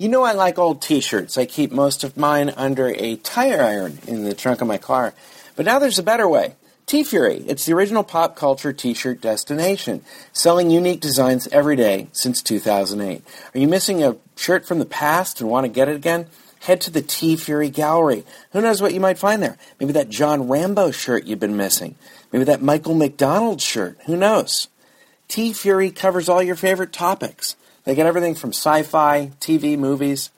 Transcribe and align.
You 0.00 0.08
know 0.08 0.22
I 0.22 0.30
like 0.30 0.60
old 0.60 0.80
t-shirts. 0.80 1.36
I 1.36 1.44
keep 1.44 1.72
most 1.72 2.04
of 2.04 2.16
mine 2.16 2.50
under 2.50 2.94
a 2.96 3.16
tire 3.16 3.60
iron 3.60 3.98
in 4.06 4.22
the 4.22 4.32
trunk 4.32 4.60
of 4.60 4.68
my 4.68 4.78
car. 4.78 5.12
But 5.56 5.66
now 5.66 5.80
there's 5.80 5.98
a 5.98 6.04
better 6.04 6.28
way. 6.28 6.54
TeeFury. 6.86 7.42
It's 7.48 7.66
the 7.66 7.72
original 7.72 8.04
pop 8.04 8.36
culture 8.36 8.72
t-shirt 8.72 9.20
destination, 9.20 10.04
selling 10.32 10.70
unique 10.70 11.00
designs 11.00 11.48
every 11.48 11.74
day 11.74 12.06
since 12.12 12.42
2008. 12.42 13.24
Are 13.52 13.58
you 13.58 13.66
missing 13.66 14.04
a 14.04 14.14
shirt 14.36 14.68
from 14.68 14.78
the 14.78 14.86
past 14.86 15.40
and 15.40 15.50
want 15.50 15.64
to 15.64 15.68
get 15.68 15.88
it 15.88 15.96
again? 15.96 16.28
Head 16.60 16.80
to 16.82 16.92
the 16.92 17.02
TeeFury 17.02 17.72
Gallery. 17.72 18.24
Who 18.52 18.60
knows 18.60 18.80
what 18.80 18.94
you 18.94 19.00
might 19.00 19.18
find 19.18 19.42
there? 19.42 19.58
Maybe 19.80 19.94
that 19.94 20.10
John 20.10 20.46
Rambo 20.46 20.92
shirt 20.92 21.24
you've 21.24 21.40
been 21.40 21.56
missing. 21.56 21.96
Maybe 22.32 22.44
that 22.44 22.62
Michael 22.62 22.94
McDonald 22.94 23.60
shirt. 23.60 23.98
Who 24.06 24.16
knows? 24.16 24.68
TeeFury 25.28 25.92
covers 25.92 26.28
all 26.28 26.40
your 26.40 26.54
favorite 26.54 26.92
topics. 26.92 27.56
They 27.88 27.94
get 27.94 28.04
everything 28.04 28.34
from 28.34 28.50
sci-fi, 28.50 29.30
TV, 29.40 29.78
movies. 29.78 30.30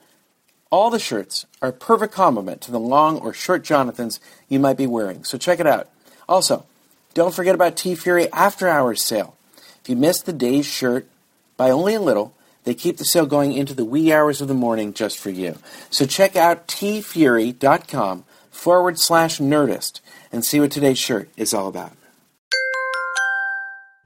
All 0.69 0.89
the 0.89 0.99
shirts 0.99 1.45
are 1.61 1.67
a 1.67 1.73
perfect 1.73 2.13
complement 2.13 2.61
to 2.61 2.71
the 2.71 2.79
long 2.79 3.19
or 3.19 3.33
short 3.33 3.61
Jonathans 3.61 4.21
you 4.47 4.57
might 4.57 4.77
be 4.77 4.87
wearing. 4.87 5.25
So 5.25 5.37
check 5.37 5.59
it 5.59 5.67
out. 5.67 5.89
Also, 6.29 6.65
don't 7.13 7.35
forget 7.35 7.53
about 7.53 7.75
TeeFury 7.75 8.29
After 8.31 8.69
Hours 8.69 9.03
sale. 9.03 9.35
If 9.81 9.89
you 9.89 9.97
missed 9.97 10.25
the 10.25 10.31
day's 10.31 10.65
shirt 10.65 11.09
by 11.57 11.71
only 11.71 11.93
a 11.93 11.99
little, 11.99 12.33
they 12.63 12.73
keep 12.73 12.95
the 12.95 13.03
sale 13.03 13.25
going 13.25 13.51
into 13.51 13.73
the 13.73 13.83
wee 13.83 14.13
hours 14.13 14.39
of 14.39 14.47
the 14.47 14.53
morning 14.53 14.93
just 14.93 15.17
for 15.17 15.29
you. 15.29 15.57
So 15.89 16.05
check 16.05 16.37
out 16.37 16.69
teefury.com 16.69 18.23
forward 18.49 18.97
slash 18.97 19.39
nerdist 19.39 19.99
and 20.31 20.45
see 20.45 20.61
what 20.61 20.71
today's 20.71 20.99
shirt 20.99 21.27
is 21.35 21.53
all 21.53 21.67
about. 21.67 21.91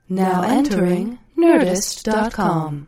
Now 0.10 0.42
entering 0.42 1.20
Nerdist.com. 1.38 2.88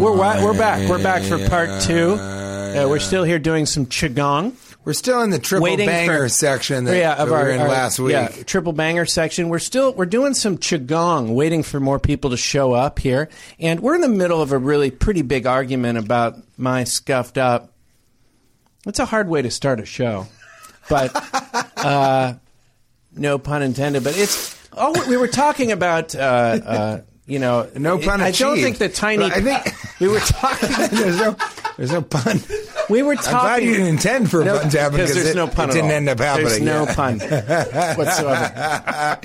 We're 0.00 0.16
wa- 0.16 0.42
we're 0.42 0.56
back. 0.56 0.88
We're 0.88 1.02
back 1.02 1.22
for 1.22 1.38
part 1.48 1.82
two. 1.82 2.14
Uh, 2.14 2.86
we're 2.88 2.98
still 3.00 3.24
here 3.24 3.38
doing 3.38 3.66
some 3.66 3.84
qigong. 3.86 4.54
We're 4.84 4.94
still 4.94 5.20
in 5.22 5.28
the 5.30 5.38
triple 5.38 5.64
Waiting 5.64 5.86
banger 5.86 6.20
for- 6.24 6.28
section 6.30 6.84
that, 6.84 6.96
yeah, 6.96 7.14
that 7.16 7.20
of 7.24 7.28
we 7.28 7.34
our, 7.34 7.44
were 7.44 7.50
in 7.50 7.60
our- 7.60 7.68
last 7.68 7.98
week. 7.98 8.12
Yeah, 8.12 8.28
triple 8.28 8.72
banger 8.72 9.04
section. 9.04 9.50
We're 9.50 9.58
still 9.58 9.92
we're 9.92 10.06
doing 10.06 10.32
some 10.32 10.56
qigong, 10.56 11.34
waiting 11.34 11.62
for 11.62 11.78
more 11.80 11.98
people 11.98 12.30
to 12.30 12.36
show 12.38 12.72
up 12.72 12.98
here, 12.98 13.28
and 13.58 13.80
we're 13.80 13.94
in 13.96 14.00
the 14.00 14.08
middle 14.08 14.40
of 14.40 14.52
a 14.52 14.58
really 14.58 14.90
pretty 14.90 15.22
big 15.22 15.46
argument 15.46 15.98
about 15.98 16.36
my 16.56 16.84
scuffed 16.84 17.36
up. 17.36 17.72
It's 18.86 18.98
a 18.98 19.04
hard 19.04 19.28
way 19.28 19.42
to 19.42 19.50
start 19.50 19.80
a 19.80 19.84
show, 19.84 20.26
but 20.88 21.10
uh, 21.76 22.34
no 23.14 23.38
pun 23.38 23.62
intended. 23.62 24.02
But 24.02 24.16
it's 24.16 24.56
oh, 24.72 24.94
we 25.08 25.18
were 25.18 25.28
talking 25.28 25.72
about. 25.72 26.14
Uh, 26.14 26.18
uh, 26.64 27.00
you 27.30 27.38
know, 27.38 27.68
No 27.76 27.98
pun 27.98 28.20
I 28.20 28.30
don't 28.32 28.56
think 28.56 28.78
the 28.78 28.88
tiny. 28.88 29.24
I 29.24 29.40
think- 29.40 29.74
we 30.00 30.08
were 30.08 30.18
talking. 30.20 30.68
there's 30.90 31.18
no, 31.18 31.36
there's 31.76 31.92
no 31.92 32.02
pun. 32.02 32.40
We 32.88 33.02
were 33.02 33.12
I'm 33.14 33.22
glad 33.22 33.62
you 33.62 33.72
didn't 33.72 33.86
intend 33.86 34.30
for 34.30 34.42
a 34.42 34.44
No, 34.44 34.58
pun 34.58 34.70
to 34.70 34.80
happen 34.80 34.96
because 34.98 35.14
there's 35.14 35.28
it, 35.28 35.36
no 35.36 35.46
pun 35.46 35.70
it 35.70 35.74
didn't 35.74 35.90
all. 35.90 35.96
end 35.96 36.08
up 36.08 36.18
happening. 36.18 36.48
There's 36.48 36.60
no 36.62 36.84
yeah. 36.84 36.94
pun 36.94 37.18
whatsoever. 37.98 39.20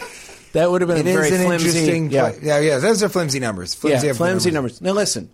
That 0.54 0.72
would 0.72 0.82
have 0.82 0.88
been 0.88 0.98
It 1.06 1.10
a 1.10 1.14
very 1.14 1.30
an 1.36 1.46
flimsy. 1.46 1.68
interesting. 1.68 2.12
yeah, 2.12 2.32
pla- 2.32 2.40
yeah, 2.42 2.60
yeah. 2.60 2.78
Those 2.78 3.04
are 3.04 3.10
flimsy 3.10 3.40
numbers. 3.40 3.74
Flimsy, 3.76 4.08
yeah, 4.08 4.14
flimsy 4.14 4.52
numbers. 4.52 4.80
Now 4.82 4.92
listen, 4.94 5.30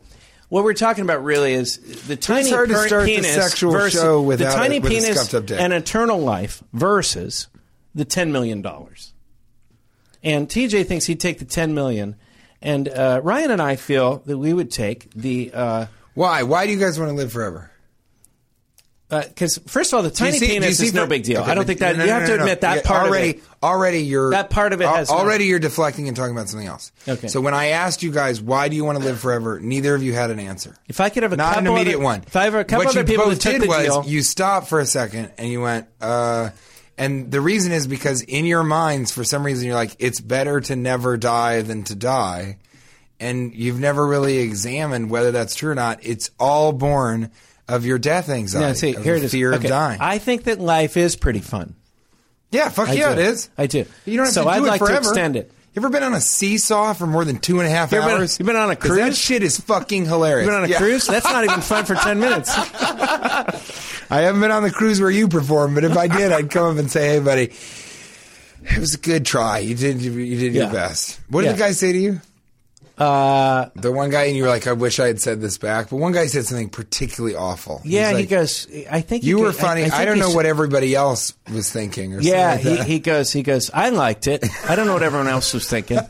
what 0.49 0.63
we're 0.63 0.73
talking 0.73 1.03
about 1.03 1.23
really 1.23 1.53
is 1.53 1.77
the 2.07 2.15
tiny 2.15 2.49
hard 2.49 2.69
to 2.69 2.75
start 2.87 3.05
the 3.05 3.15
penis 3.17 3.33
sexual 3.35 3.71
versus 3.71 4.01
show 4.01 4.21
without 4.21 4.51
the 4.51 4.57
tiny 4.57 4.77
it 4.77 4.83
with 4.83 4.91
penis 4.91 5.15
scuffed 5.15 5.33
up 5.35 5.45
dick. 5.45 5.59
and 5.59 5.73
eternal 5.73 6.19
life 6.19 6.63
versus 6.73 7.47
the 7.93 8.05
ten 8.05 8.31
million 8.31 8.61
dollars. 8.63 9.13
And 10.23 10.47
TJ 10.47 10.85
thinks 10.87 11.05
he'd 11.05 11.19
take 11.19 11.39
the 11.39 11.45
ten 11.45 11.73
million, 11.73 12.15
and 12.61 12.87
uh, 12.87 13.21
Ryan 13.23 13.51
and 13.51 13.61
I 13.61 13.75
feel 13.75 14.17
that 14.25 14.37
we 14.37 14.53
would 14.53 14.71
take 14.71 15.11
the. 15.13 15.51
Uh, 15.53 15.85
Why? 16.13 16.43
Why 16.43 16.65
do 16.65 16.71
you 16.73 16.79
guys 16.79 16.99
want 16.99 17.09
to 17.09 17.15
live 17.15 17.31
forever? 17.31 17.67
because 19.09 19.59
first 19.67 19.91
of 19.91 19.97
all, 19.97 20.03
the 20.03 20.07
you 20.09 20.15
tiny 20.15 20.37
see- 20.37 20.47
do 20.47 20.53
you 20.53 20.61
penis 20.61 20.77
see 20.77 20.85
is 20.85 20.93
no 20.93 21.01
for- 21.03 21.07
big 21.09 21.23
deal. 21.23 21.41
Okay, 21.41 21.51
I 21.51 21.53
don't 21.55 21.63
but- 21.63 21.67
think 21.67 21.79
that 21.81 21.97
no, 21.97 22.03
you 22.05 22.07
no, 22.11 22.13
have 22.13 22.21
no, 22.23 22.27
to 22.29 22.37
no. 22.37 22.43
admit 22.43 22.61
that 22.61 22.75
Yeah, 22.77 22.81
part 22.83 23.07
already, 23.07 23.29
of 23.31 23.35
it. 23.35 23.43
Already, 23.61 23.99
you're 24.03 24.31
That 24.31 24.49
part 24.49 24.71
of 24.71 24.79
it 24.79 24.85
al- 24.85 24.95
has 24.95 25.09
no- 25.09 25.17
already 25.17 25.45
you're 25.47 25.59
deflecting 25.59 26.07
and 26.07 26.15
talking 26.15 26.31
about 26.33 26.47
something 26.47 26.67
else. 26.67 26.93
Okay. 27.05 27.27
So 27.27 27.41
when 27.41 27.53
I 27.53 27.67
asked 27.67 28.03
you 28.03 28.11
guys 28.11 28.39
why 28.41 28.69
do 28.69 28.77
you 28.77 28.85
want 28.85 28.99
to 28.99 29.03
live 29.03 29.19
forever, 29.19 29.59
neither 29.59 29.93
of 29.95 30.01
you 30.01 30.13
had 30.13 30.31
an 30.31 30.39
answer. 30.39 30.77
If 30.87 31.01
I 31.01 31.09
could 31.09 31.23
have 31.23 31.33
a 31.33 31.35
Not 31.35 31.57
an 31.57 31.65
couple 31.65 31.75
immediate 31.75 31.95
other- 31.97 32.03
one. 32.05 32.23
if 32.25 32.35
I 32.37 32.45
have 32.45 32.55
a 32.55 32.63
couple 32.63 32.85
what 32.85 32.87
other 32.95 33.01
you 33.01 33.05
people 33.05 33.25
both 33.25 33.33
that 33.33 33.41
took 33.41 33.51
did 33.51 33.61
the 33.63 33.67
was 33.67 33.83
deal- 33.83 34.03
you 34.07 34.23
stopped 34.23 34.69
for 34.69 34.79
a 34.79 34.85
second 34.85 35.31
and 35.37 35.49
you 35.49 35.59
went, 35.59 35.87
uh, 35.99 36.51
and 36.97 37.31
the 37.31 37.41
reason 37.41 37.71
is 37.71 37.87
because 37.87 38.21
in 38.21 38.45
your 38.45 38.63
minds, 38.63 39.11
for 39.11 39.23
some 39.23 39.43
reason, 39.45 39.65
you're 39.65 39.75
like, 39.75 39.95
it's 39.99 40.19
better 40.21 40.61
to 40.61 40.75
never 40.75 41.17
die 41.17 41.61
than 41.61 41.83
to 41.85 41.95
die. 41.95 42.57
And 43.19 43.53
you've 43.53 43.79
never 43.79 44.05
really 44.05 44.39
examined 44.39 45.09
whether 45.11 45.31
that's 45.31 45.53
true 45.55 45.71
or 45.71 45.75
not. 45.75 45.99
It's 46.01 46.31
all 46.39 46.71
born 46.73 47.31
of 47.67 47.85
your 47.85 47.99
death 47.99 48.29
anxiety, 48.29 48.65
No, 48.67 48.73
see, 48.73 48.95
of 48.95 49.03
here 49.03 49.13
the 49.13 49.21
it 49.21 49.25
is. 49.25 49.31
fear 49.31 49.53
Okay. 49.53 49.65
of 49.65 49.69
dying. 49.69 49.99
I 50.01 50.17
think 50.17 50.43
that 50.45 50.59
life 50.59 50.97
is 50.97 51.15
pretty 51.15 51.39
fun. 51.39 51.75
yeah, 52.51 52.69
fuck 52.69 52.89
I 52.89 52.93
yeah, 52.93 53.13
do. 53.13 53.21
it 53.21 53.27
is. 53.27 53.49
I 53.57 53.67
do. 53.67 53.85
You 54.05 54.17
don't 54.17 54.25
have 54.25 54.33
So 54.33 54.41
to 54.41 54.45
do 54.45 54.49
I'd 54.49 54.57
it 54.63 54.67
like 54.67 54.79
to 54.81 54.85
forever. 54.87 54.99
extend 55.07 55.35
it. 55.35 55.51
You 55.73 55.81
ever 55.81 55.89
been 55.89 56.03
on 56.03 56.13
a 56.13 56.19
seesaw 56.19 56.91
for 56.93 57.07
more 57.07 57.23
than 57.23 57.37
two 57.37 57.59
and 57.61 57.67
a 57.67 57.71
half 57.71 57.93
You 57.93 57.99
ever 57.99 58.07
been- 58.09 58.17
hours? 58.17 58.37
you 58.39 58.45
been 58.45 58.57
on 58.57 58.69
a 58.71 58.75
'Cause 58.75 58.97
That 58.97 59.15
shit 59.15 59.41
is 59.41 59.57
fucking 59.57 60.05
hilarious. 60.05 60.45
You 60.45 60.51
been 60.51 60.57
on 60.63 60.65
a 60.65 60.67
Yeah. 60.67 60.77
cruise? 60.79 61.07
That's 61.07 61.23
not 61.25 61.45
even 61.45 61.61
fun 61.61 61.85
for 61.85 61.95
ten 61.95 62.19
minutes. 62.19 62.49
I 64.09 64.19
haven't 64.21 64.41
been 64.41 64.51
on 64.51 64.63
the 64.63 64.71
cruise 64.71 64.99
where 64.99 65.09
you 65.09 65.29
performed, 65.29 65.75
but 65.75 65.85
if 65.85 65.95
I 65.97 66.07
did, 66.07 66.33
I'd 66.33 66.49
come 66.51 66.71
up 66.73 66.77
and 66.77 66.91
say, 66.91 67.07
"Hey, 67.07 67.19
buddy, 67.19 67.53
it 68.69 68.77
was 68.79 68.95
a 68.95 68.97
good 68.97 69.25
try. 69.25 69.59
You 69.59 69.73
did 69.75 70.01
you 70.01 70.11
did 70.37 70.53
Yeah. 70.53 70.63
your 70.63 70.73
best." 70.73 71.19
What 71.29 71.41
did 71.43 71.47
Yeah. 71.47 71.53
the 71.53 71.59
guy 71.59 71.71
say 71.71 71.93
to 71.93 71.97
you? 71.97 72.19
Uh, 73.01 73.69
The 73.75 73.91
one 73.91 74.09
guy, 74.11 74.25
and 74.25 74.37
you 74.37 74.43
were 74.43 74.49
like, 74.49 74.67
"I 74.67 74.73
wish 74.73 74.99
I 74.99 75.07
had 75.07 75.19
said 75.19 75.41
this 75.41 75.57
back," 75.57 75.89
but 75.89 75.95
one 75.97 76.11
guy 76.11 76.27
said 76.27 76.45
something 76.45 76.69
particularly 76.69 77.35
awful. 77.35 77.81
yeah, 77.83 78.09
He's 78.11 78.19
he 78.19 78.25
goes. 78.27 78.67
I 78.91 79.01
think 79.01 79.23
You 79.23 79.39
were 79.39 79.45
go- 79.47 79.51
funny. 79.53 79.85
I, 79.85 79.89
think 79.89 80.05
don't 80.05 80.19
know 80.19 80.31
what 80.31 80.45
everybody 80.45 80.93
else 80.93 81.33
was 81.51 81.71
thinking. 81.71 82.13
Or 82.15 82.21
Yeah, 82.21 82.53
something 82.53 82.77
like 82.77 82.87
he, 82.87 82.93
he 82.93 82.99
goes. 82.99 83.31
He 83.31 83.43
goes. 83.43 83.71
I 83.73 83.89
liked 83.89 84.27
it. 84.27 84.45
I 84.69 84.75
don't 84.75 84.85
know 84.87 84.93
what 84.93 85.03
everyone 85.03 85.27
else 85.27 85.53
was 85.53 85.67
thinking. 85.69 85.99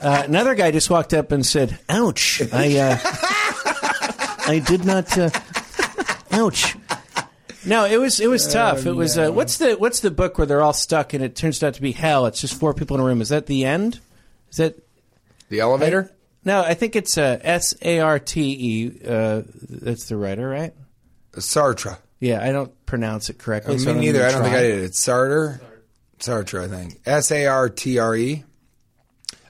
Uh, 0.00 0.22
another 0.26 0.54
guy 0.54 0.70
just 0.70 0.88
walked 0.90 1.12
up 1.12 1.32
and 1.32 1.44
said, 1.44 1.76
"Ouch! 1.88 2.40
I 2.52 2.76
uh, 2.78 2.98
I 4.46 4.62
did 4.64 4.84
not. 4.84 5.16
Uh, 5.18 5.28
ouch." 6.30 6.76
No, 7.66 7.84
it 7.84 7.96
was 7.96 8.20
it 8.20 8.28
was 8.28 8.46
tough. 8.46 8.86
It 8.86 8.92
was 8.92 9.18
uh, 9.18 9.30
what's 9.32 9.58
the 9.58 9.74
what's 9.74 9.98
the 9.98 10.12
book 10.12 10.38
where 10.38 10.46
they're 10.46 10.62
all 10.62 10.72
stuck 10.72 11.14
and 11.14 11.24
it 11.24 11.34
turns 11.34 11.60
out 11.64 11.74
to 11.74 11.82
be 11.82 11.90
hell? 11.90 12.26
It's 12.26 12.40
just 12.40 12.54
four 12.60 12.74
people 12.74 12.96
in 12.96 13.02
a 13.02 13.04
room. 13.04 13.20
Is 13.20 13.30
that 13.30 13.46
the 13.46 13.64
end? 13.64 13.98
Is 14.52 14.58
that 14.58 14.76
the 15.48 15.60
elevator. 15.60 16.10
no? 16.44 16.60
I 16.62 16.74
think 16.74 16.96
it's 16.96 17.16
uh, 17.18 17.38
S 17.42 17.74
A 17.82 18.00
R 18.00 18.18
T 18.18 18.40
E. 18.58 19.00
Uh, 19.06 19.42
that's 19.68 20.08
the 20.08 20.16
writer, 20.16 20.48
right? 20.48 20.74
Sartre. 21.32 21.98
Yeah, 22.20 22.42
I 22.42 22.52
don't 22.52 22.72
pronounce 22.86 23.30
it 23.30 23.38
correctly. 23.38 23.74
Me 23.74 23.78
so 23.80 23.90
I'm 23.92 24.00
neither. 24.00 24.24
I 24.24 24.30
don't 24.32 24.42
think. 24.42 24.54
I 24.56 24.62
did. 24.62 24.84
It's 24.84 25.04
Sartre. 25.04 25.60
Sartre, 26.18 26.64
I 26.64 26.68
think. 26.68 27.00
S 27.06 27.30
A 27.30 27.46
R 27.46 27.68
T 27.68 27.98
R 27.98 28.16
E. 28.16 28.44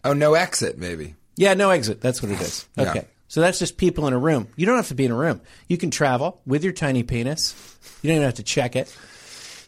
Oh, 0.05 0.13
no 0.13 0.35
exit, 0.35 0.79
maybe. 0.79 1.15
Yeah, 1.37 1.55
no 1.55 1.71
exit. 1.71 2.01
That's 2.01 2.23
what 2.23 2.31
it 2.33 2.41
is. 2.41 2.67
Yeah. 2.77 2.91
Okay. 2.91 3.05
So 3.29 3.41
that's 3.41 3.59
just 3.59 3.77
people 3.77 4.07
in 4.07 4.13
a 4.15 4.19
room. 4.19 4.49
You 4.57 4.67
don't 4.67 4.77
have 4.77 4.89
to 4.89 4.95
be 4.95 5.05
in 5.05 5.11
a 5.11 5.17
room. 5.17 5.41
You 5.67 5.77
can 5.77 5.91
travel 5.91 6.41
with 6.47 6.65
your 6.65 6.73
tiny 6.73 7.03
penis. 7.03 7.55
You 8.03 8.09
don't 8.09 8.17
even 8.17 8.25
have 8.27 8.35
to 8.35 8.43
check 8.43 8.75
it 8.75 8.95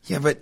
Yeah, 0.06 0.18
but 0.18 0.38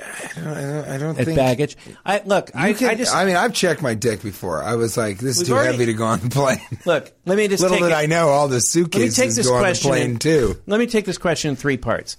I 0.00 0.40
don't, 0.40 0.46
I 0.56 0.60
don't, 0.62 0.88
I 0.88 0.98
don't 0.98 1.18
at 1.18 1.24
think 1.26 1.36
baggage. 1.36 1.76
I 2.04 2.22
look. 2.24 2.50
I, 2.54 2.72
can- 2.72 2.88
I 2.90 2.94
just 2.94 3.14
I 3.14 3.24
mean, 3.24 3.36
I've 3.36 3.52
checked 3.52 3.82
my 3.82 3.94
dick 3.94 4.22
before. 4.22 4.62
I 4.62 4.76
was 4.76 4.96
like, 4.96 5.18
this 5.18 5.40
is 5.40 5.48
too 5.48 5.54
already- 5.54 5.72
heavy 5.72 5.86
to 5.86 5.94
go 5.94 6.04
on 6.06 6.20
the 6.20 6.30
plane. 6.30 6.58
look. 6.86 7.12
Let 7.26 7.36
me 7.36 7.48
just 7.48 7.62
Little 7.62 7.76
take 7.78 7.86
did 7.86 7.92
it- 7.92 7.96
I 7.98 8.06
know, 8.06 8.28
all 8.28 8.48
the 8.48 8.54
Let 8.54 8.58
me 8.58 8.60
suitcases 8.60 9.16
take 9.16 9.30
this 9.34 9.46
go 9.48 9.54
on 9.54 9.62
the 9.62 9.78
plane 9.80 10.10
in- 10.12 10.18
too. 10.18 10.56
Let 10.66 10.80
me 10.80 10.86
take 10.86 11.04
this 11.04 11.18
question 11.18 11.50
in 11.50 11.56
three 11.56 11.76
parts. 11.76 12.16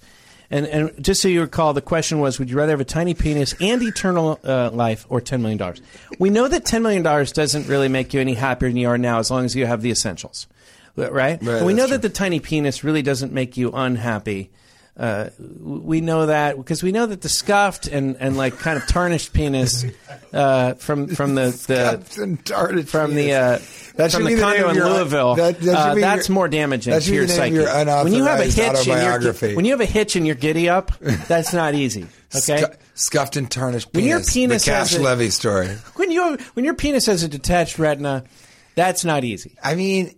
And, 0.50 0.66
and 0.66 1.02
just 1.02 1.22
so 1.22 1.28
you 1.28 1.40
recall, 1.40 1.72
the 1.72 1.80
question 1.80 2.20
was: 2.20 2.38
Would 2.38 2.50
you 2.50 2.56
rather 2.58 2.72
have 2.72 2.80
a 2.80 2.84
tiny 2.84 3.14
penis 3.14 3.54
and 3.58 3.82
eternal 3.82 4.38
uh, 4.44 4.70
life, 4.70 5.06
or 5.08 5.22
ten 5.22 5.40
million 5.40 5.56
dollars? 5.56 5.80
We 6.18 6.28
know 6.28 6.46
that 6.46 6.66
ten 6.66 6.82
million 6.82 7.02
dollars 7.02 7.32
doesn't 7.32 7.68
really 7.68 7.88
make 7.88 8.12
you 8.12 8.20
any 8.20 8.34
happier 8.34 8.68
than 8.68 8.76
you 8.76 8.88
are 8.88 8.98
now, 8.98 9.18
as 9.18 9.30
long 9.30 9.46
as 9.46 9.56
you 9.56 9.64
have 9.64 9.80
the 9.80 9.90
essentials, 9.90 10.46
right? 10.94 11.40
and 11.40 11.64
we 11.64 11.72
know 11.72 11.86
true. 11.86 11.96
that 11.96 12.02
the 12.02 12.10
tiny 12.10 12.38
penis 12.38 12.84
really 12.84 13.00
doesn't 13.00 13.32
make 13.32 13.56
you 13.56 13.70
unhappy 13.72 14.50
uh, 14.94 15.30
we 15.60 16.02
know 16.02 16.26
that 16.26 16.56
because 16.58 16.82
we 16.82 16.92
know 16.92 17.06
that 17.06 17.22
the 17.22 17.28
scuffed 17.28 17.86
and, 17.86 18.16
and 18.20 18.36
like 18.36 18.58
kind 18.58 18.76
of 18.76 18.86
tarnished 18.86 19.32
penis 19.32 19.86
uh, 20.34 20.74
from 20.74 21.08
from 21.08 21.34
the, 21.34 21.44
the 21.66 22.84
from 22.86 23.14
the 23.14 23.32
uh, 23.32 23.58
That 23.96 24.12
from 24.12 24.24
the 24.24 24.38
condo 24.38 24.68
in 24.68 24.76
your- 24.76 24.84
Louisville. 24.90 25.34
that- 25.36 25.60
that 25.60 25.76
uh, 25.76 25.94
that's 25.94 26.28
your- 26.28 26.34
more 26.34 26.48
damaging 26.48 26.92
that 26.92 27.02
to 27.02 27.14
your 27.14 27.22
be 27.24 27.32
the 27.32 27.38
name 27.38 27.54
psyche. 27.64 27.84
your 27.86 28.04
when 28.04 28.12
you 28.12 28.24
have 28.24 28.40
a 28.40 28.44
hitch 28.44 28.86
in 28.86 29.02
your 29.02 29.32
when 29.56 29.64
you 29.64 29.70
have 29.72 29.80
a 29.80 29.86
hitch 29.86 30.14
in 30.14 30.26
your 30.26 30.34
giddy 30.34 30.68
up, 30.68 30.92
that's 31.00 31.52
not 31.52 31.74
easy. 31.74 32.06
Okay. 32.34 32.62
Scu- 32.62 32.76
scuffed 32.94 33.36
and 33.36 33.50
tarnished 33.50 33.88
When 33.92 34.04
your 34.06 34.20
penis. 34.20 34.32
penis 34.32 34.64
the 34.64 34.70
Cash 34.70 34.90
has 34.92 34.98
a- 34.98 35.02
Levy 35.02 35.28
story. 35.28 35.66
when 35.96 36.10
you 36.10 36.38
when 36.54 36.64
your 36.64 36.72
penis 36.72 37.04
has 37.04 37.22
a 37.22 37.28
detached 37.28 37.78
retina, 37.78 38.24
that's 38.74 39.04
not 39.04 39.22
easy. 39.22 39.54
I 39.62 39.74
mean, 39.74 40.14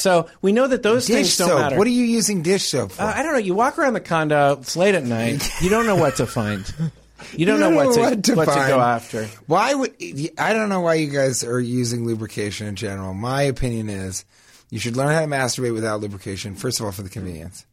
So 0.00 0.28
we 0.42 0.52
know 0.52 0.66
that 0.66 0.82
those 0.82 1.06
dish 1.06 1.14
things 1.16 1.36
don't 1.36 1.48
soap. 1.48 1.58
matter. 1.60 1.78
What 1.78 1.86
are 1.86 1.90
you 1.90 2.04
using 2.04 2.42
dish 2.42 2.64
soap 2.68 2.92
for? 2.92 3.02
Uh, 3.02 3.12
I 3.14 3.22
don't 3.22 3.32
know. 3.32 3.38
You 3.38 3.54
walk 3.54 3.78
around 3.78 3.92
the 3.94 4.00
condo. 4.00 4.58
It's 4.60 4.76
late 4.76 4.94
at 4.94 5.04
night. 5.04 5.48
You 5.62 5.70
don't 5.70 5.86
know 5.86 5.96
what 5.96 6.16
to 6.16 6.26
find. 6.26 6.64
You 7.34 7.44
don't 7.46 7.60
You 7.60 7.70
know, 7.70 7.76
what, 7.76 7.94
to, 7.94 8.00
what 8.00 8.24
to 8.24 8.34
what 8.34 8.44
to 8.46 8.50
find. 8.50 8.68
go 8.68 8.80
after. 8.80 9.26
Why 9.46 9.74
would 9.74 9.94
I 10.38 10.52
don't 10.54 10.70
know 10.70 10.80
why 10.80 10.94
you 10.94 11.10
guys 11.10 11.44
are 11.44 11.60
using 11.60 12.06
lubrication 12.06 12.66
in 12.66 12.76
general. 12.76 13.12
My 13.12 13.42
opinion 13.42 13.90
is 13.90 14.24
you 14.70 14.78
should 14.78 14.96
learn 14.96 15.12
how 15.12 15.20
to 15.20 15.26
masturbate 15.26 15.74
without 15.74 16.00
lubrication. 16.00 16.54
First 16.54 16.80
of 16.80 16.86
all, 16.86 16.92
for 16.92 17.02
the 17.02 17.10
convenience. 17.10 17.66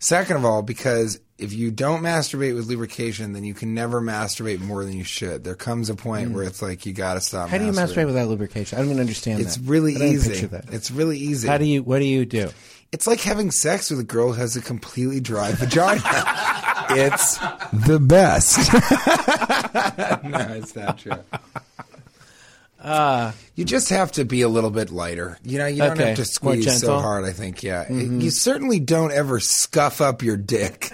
Second 0.00 0.36
of 0.38 0.44
all, 0.44 0.62
because 0.62 1.20
if 1.40 1.52
you 1.52 1.70
don't 1.70 2.02
masturbate 2.02 2.54
with 2.54 2.66
lubrication, 2.66 3.32
then 3.32 3.44
you 3.44 3.54
can 3.54 3.74
never 3.74 4.00
masturbate 4.00 4.60
more 4.60 4.84
than 4.84 4.92
you 4.96 5.04
should. 5.04 5.42
There 5.44 5.54
comes 5.54 5.88
a 5.90 5.94
point 5.94 6.32
where 6.32 6.44
it's 6.44 6.60
like 6.62 6.84
you 6.86 6.92
got 6.92 7.14
to 7.14 7.20
stop. 7.20 7.48
Mm. 7.48 7.50
How 7.50 7.58
do 7.58 7.64
you 7.66 7.72
masturbate 7.72 8.06
without 8.06 8.28
lubrication? 8.28 8.76
I 8.78 8.82
don't 8.82 8.90
even 8.90 9.00
understand 9.00 9.40
It's 9.40 9.56
that. 9.56 9.68
really 9.68 9.94
easy. 9.94 10.30
picture 10.30 10.46
that. 10.48 10.72
It's 10.72 10.90
really 10.90 11.18
easy. 11.18 11.48
How 11.48 11.58
do 11.58 11.64
you? 11.64 11.82
What 11.82 11.98
do 12.00 12.04
you 12.04 12.24
do? 12.26 12.50
It's 12.92 13.06
like 13.06 13.20
having 13.20 13.50
sex 13.52 13.90
with 13.90 14.00
a 14.00 14.04
girl 14.04 14.28
who 14.32 14.40
has 14.40 14.56
a 14.56 14.60
completely 14.60 15.20
dry 15.20 15.52
vagina. 15.52 16.02
it's 16.90 17.38
the 17.72 18.00
best. 18.00 18.58
no, 20.24 20.38
it's 20.56 20.74
not 20.74 20.98
true. 20.98 21.12
you 23.54 23.64
just 23.64 23.90
have 23.90 24.10
to 24.12 24.24
be 24.24 24.42
a 24.42 24.48
little 24.48 24.70
bit 24.70 24.90
lighter. 24.90 25.38
You 25.44 25.58
know, 25.58 25.66
you 25.66 25.78
don't 25.78 25.92
Okay. 25.92 26.08
have 26.08 26.16
to 26.16 26.24
squeeze 26.24 26.80
so 26.80 26.98
hard. 26.98 27.24
I 27.24 27.32
think, 27.32 27.62
yeah. 27.62 27.90
You 27.90 28.30
certainly 28.30 28.80
don't 28.80 29.12
ever 29.12 29.38
scuff 29.40 30.00
up 30.00 30.22
your 30.22 30.36
dick. 30.36 30.90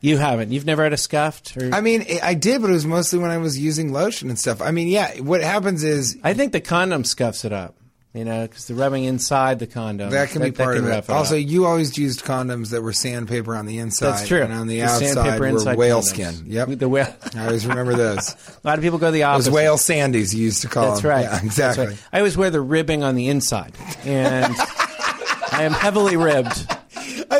You 0.00 0.18
haven't. 0.18 0.52
You've 0.52 0.66
never 0.66 0.82
had 0.82 0.92
a 0.92 0.96
scuffed. 0.96 1.56
Or, 1.56 1.74
I 1.74 1.80
mean, 1.80 2.02
I- 2.02 2.20
I 2.30 2.34
did, 2.34 2.60
but 2.60 2.70
it 2.70 2.74
was 2.74 2.86
mostly 2.86 3.18
when 3.18 3.30
I 3.30 3.38
was 3.38 3.58
using 3.58 3.92
lotion 3.92 4.28
and 4.28 4.38
stuff. 4.38 4.60
I 4.62 4.70
mean, 4.70 4.88
yeah. 4.88 5.20
What 5.20 5.40
happens 5.42 5.82
is 5.84 6.18
I 6.22 6.34
think 6.34 6.52
the 6.52 6.60
condom 6.60 7.04
scuffs 7.04 7.44
it 7.44 7.52
up. 7.52 7.74
You 8.14 8.24
know, 8.24 8.46
because 8.46 8.64
the 8.66 8.74
rubbing 8.74 9.04
inside 9.04 9.58
the 9.58 9.66
condom 9.66 10.08
that 10.08 10.30
can 10.30 10.40
be 10.40 10.50
part 10.50 10.78
of 10.78 10.86
it. 10.86 11.10
Also, 11.10 11.36
up. 11.38 11.44
you 11.46 11.66
always 11.66 11.98
used 11.98 12.24
condoms 12.24 12.70
that 12.70 12.80
were 12.80 12.94
sandpaper 12.94 13.54
on 13.54 13.66
the 13.66 13.76
inside. 13.76 14.06
that's 14.12 14.26
true. 14.26 14.40
And 14.40 14.54
on 14.54 14.68
the, 14.68 14.76
The 14.80 14.84
outside 14.86 15.38
were 15.38 15.46
inside 15.46 15.76
whale 15.76 16.00
condoms. 16.00 16.04
skin. 16.04 16.44
Yep. 16.46 16.68
The 16.78 16.88
whale. 16.88 17.14
I 17.36 17.44
always 17.44 17.66
remember 17.66 17.92
those. 17.94 18.34
A 18.64 18.66
lot 18.66 18.78
of 18.78 18.82
people 18.82 18.98
go 18.98 19.10
the 19.10 19.18
Those 19.18 19.24
opposite. 19.26 19.52
whale 19.52 19.76
sandies 19.76 20.32
you 20.34 20.44
used 20.44 20.62
to 20.62 20.68
call 20.68 20.88
That's 20.92 21.02
them. 21.02 21.10
right. 21.10 21.22
Yeah, 21.24 21.30
That's 21.32 21.44
exactly. 21.44 21.86
right. 21.88 21.98
I 22.10 22.18
always 22.20 22.38
wear 22.38 22.48
the 22.48 22.62
ribbing 22.62 23.02
on 23.02 23.16
the 23.16 23.28
inside, 23.28 23.74
and 24.06 24.46
I 25.52 25.64
am 25.64 25.72
heavily 25.72 26.16
ribbed. 26.16 26.74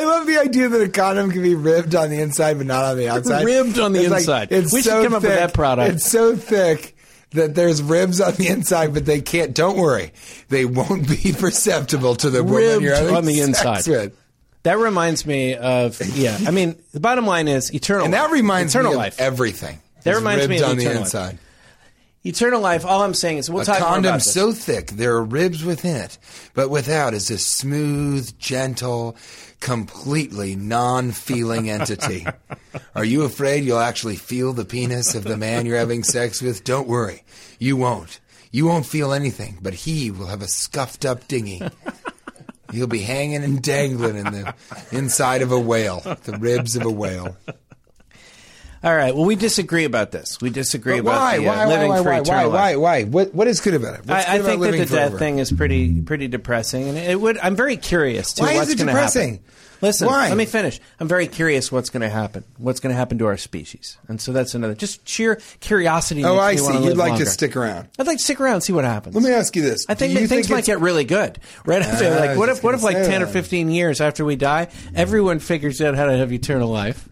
I 0.07 0.17
love 0.17 0.27
the 0.27 0.37
idea 0.37 0.69
that 0.69 0.81
a 0.81 0.89
condom 0.89 1.31
can 1.31 1.41
be 1.43 1.55
ribbed 1.55 1.95
on 1.95 2.09
the 2.09 2.19
inside 2.19 2.57
but 2.57 2.67
not 2.67 2.83
on 2.85 2.97
the 2.97 3.09
outside. 3.09 3.45
Ribbed 3.45 3.77
on 3.79 3.93
the 3.93 4.01
It's 4.01 4.09
like- 4.09 4.19
inside. 4.21 4.47
it's 4.51 4.73
We 4.73 4.81
should 4.81 4.91
so 4.91 5.03
come 5.03 5.13
up 5.13 5.21
with 5.21 5.31
thick- 5.31 5.39
that 5.39 5.53
product. 5.53 5.95
It's 5.95 6.09
so 6.09 6.35
thick 6.35 6.95
that 7.31 7.55
there's 7.55 7.81
ribs 7.81 8.21
on 8.21 8.33
the 8.35 8.47
inside, 8.47 8.93
but 8.93 9.05
they 9.05 9.19
can't. 9.21 9.53
Don't 9.53 9.77
worry, 9.77 10.13
they 10.49 10.65
won't 10.65 11.07
be 11.07 11.33
perceptible 11.37 12.15
to 12.15 12.29
the 12.29 12.43
woman 12.43 12.81
you're 12.81 12.95
having 12.95 13.15
on 13.15 13.25
the 13.25 13.41
inside. 13.41 13.85
with. 13.87 14.13
That 14.63 14.77
reminds 14.79 15.25
me 15.25 15.55
of 15.55 16.01
yeah. 16.15 16.37
I 16.45 16.51
mean, 16.51 16.75
the 16.93 16.99
bottom 16.99 17.25
line 17.25 17.47
is 17.47 17.73
eternal. 17.73 18.05
And 18.05 18.13
that 18.13 18.31
reminds 18.31 18.73
eternal 18.75 18.91
me 18.91 18.95
of 18.95 18.99
life. 18.99 19.19
everything. 19.19 19.79
That 20.03 20.15
reminds 20.15 20.47
me 20.47 20.57
of 20.59 20.69
on 20.69 20.77
the 20.77 20.83
eternal 20.85 21.03
life. 21.03 21.37
Eternal 22.27 22.61
life. 22.61 22.85
All 22.85 23.03
I'm 23.03 23.13
saying 23.13 23.37
is 23.39 23.49
we'll 23.49 23.61
A 23.61 23.65
talk 23.65 23.79
more 23.79 23.87
about 23.89 23.93
condom 23.95 24.13
this. 24.15 24.33
so 24.33 24.51
thick 24.51 24.87
there 24.91 25.13
are 25.15 25.23
ribs 25.23 25.63
within 25.63 25.95
it, 25.97 26.17
but 26.53 26.69
without 26.69 27.13
is 27.13 27.29
a 27.29 27.37
smooth, 27.37 28.37
gentle, 28.39 29.15
completely 29.59 30.55
non-feeling 30.55 31.69
entity. 31.69 32.25
are 32.95 33.05
you 33.05 33.23
afraid 33.23 33.63
you'll 33.63 33.79
actually 33.79 34.15
feel 34.15 34.53
the 34.53 34.65
penis 34.65 35.15
of 35.15 35.23
the 35.23 35.37
man 35.37 35.65
you're 35.65 35.77
having 35.77 36.03
sex 36.03 36.41
with? 36.41 36.63
Don't 36.63 36.87
worry, 36.87 37.23
you 37.59 37.75
won't. 37.77 38.19
You 38.51 38.65
won't 38.65 38.85
feel 38.85 39.11
anything, 39.13 39.57
but 39.61 39.73
he 39.73 40.09
will 40.09 40.27
have 40.27 40.41
a 40.41 40.47
scuffed 40.47 41.05
up 41.05 41.27
dinghy. 41.27 41.61
He'll 42.71 42.87
be 42.87 43.01
hanging 43.01 43.43
and 43.43 43.61
dangling 43.61 44.17
in 44.17 44.25
the 44.25 44.53
inside 44.91 45.41
of 45.41 45.51
a 45.51 45.59
whale, 45.59 45.99
the 46.23 46.37
ribs 46.39 46.75
of 46.75 46.83
a 46.83 46.91
whale. 46.91 47.35
All 48.83 48.95
right. 48.95 49.15
Well, 49.15 49.25
we 49.25 49.35
disagree 49.35 49.85
about 49.85 50.11
this. 50.11 50.39
We 50.39 50.49
disagree 50.49 51.01
But 51.01 51.09
about 51.11 51.19
why? 51.21 51.37
the, 51.39 51.47
uh, 51.47 51.55
why? 51.55 51.65
living 51.65 51.89
why? 51.89 51.97
for 51.97 52.03
Why? 52.03 52.11
Why? 52.15 52.21
eternal 52.21 52.51
Why? 52.51 52.57
life. 52.73 52.77
Why? 52.77 53.03
What? 53.03 53.33
What 53.33 53.47
is 53.47 53.59
good 53.61 53.73
about 53.73 53.95
it? 53.95 54.05
What's 54.05 54.27
I, 54.27 54.35
I 54.35 54.39
think 54.39 54.61
that 54.61 54.71
the 54.71 54.85
death 54.85 55.17
thing 55.19 55.39
is 55.39 55.51
pretty 55.51 56.01
pretty 56.01 56.27
depressing, 56.27 56.87
and 56.89 56.97
it 56.97 57.19
would. 57.19 57.37
I'm 57.39 57.55
very 57.55 57.77
curious 57.77 58.33
to 58.33 58.43
Why 58.43 58.51
is 58.53 58.57
what's 58.59 58.71
it 58.71 58.77
going 58.77 58.87
to 58.87 58.93
depressing? 58.93 59.31
happen. 59.31 59.45
Listen, 59.79 60.07
Why? 60.07 60.29
let 60.29 60.37
me 60.37 60.45
finish. 60.45 60.79
I'm 60.99 61.07
very 61.07 61.27
curious 61.27 61.71
what's 61.71 61.91
going 61.91 62.01
to 62.01 62.09
happen. 62.09 62.43
What's 62.57 62.79
going 62.79 62.91
to 62.91 62.97
happen 62.97 63.19
to 63.19 63.27
our 63.27 63.37
species, 63.37 63.99
and 64.07 64.19
so 64.19 64.31
that's 64.33 64.55
another 64.55 64.73
just 64.73 65.07
sheer 65.07 65.39
curiosity. 65.59 66.25
Oh, 66.25 66.39
I 66.39 66.55
see. 66.55 66.73
You'd 66.83 66.97
like 66.97 67.09
longer. 67.09 67.25
to 67.25 67.29
stick 67.29 67.55
around. 67.55 67.87
I'd 67.99 68.07
like 68.07 68.17
to 68.17 68.23
stick 68.23 68.39
around 68.41 68.55
and 68.55 68.63
see 68.63 68.73
what 68.73 68.85
happens. 68.85 69.13
Let 69.13 69.23
me 69.23 69.31
ask 69.31 69.55
you 69.55 69.61
this: 69.61 69.85
I 69.87 69.93
think 69.93 70.17
that 70.17 70.27
things 70.27 70.49
might 70.49 70.65
get 70.65 70.79
really 70.79 71.03
good 71.03 71.37
right 71.65 71.83
after. 71.83 72.05
Ah, 72.05 72.19
like, 72.25 72.37
what 72.39 72.49
if 72.49 72.63
what 72.63 72.73
if 72.73 72.81
like 72.81 72.97
ten 72.97 73.21
or 73.21 73.27
fifteen 73.27 73.69
years 73.69 74.01
after 74.01 74.25
we 74.25 74.35
die, 74.35 74.69
everyone 74.95 75.37
figures 75.37 75.79
out 75.79 75.93
how 75.93 76.05
to 76.07 76.17
have 76.17 76.33
eternal 76.33 76.69
life, 76.69 77.07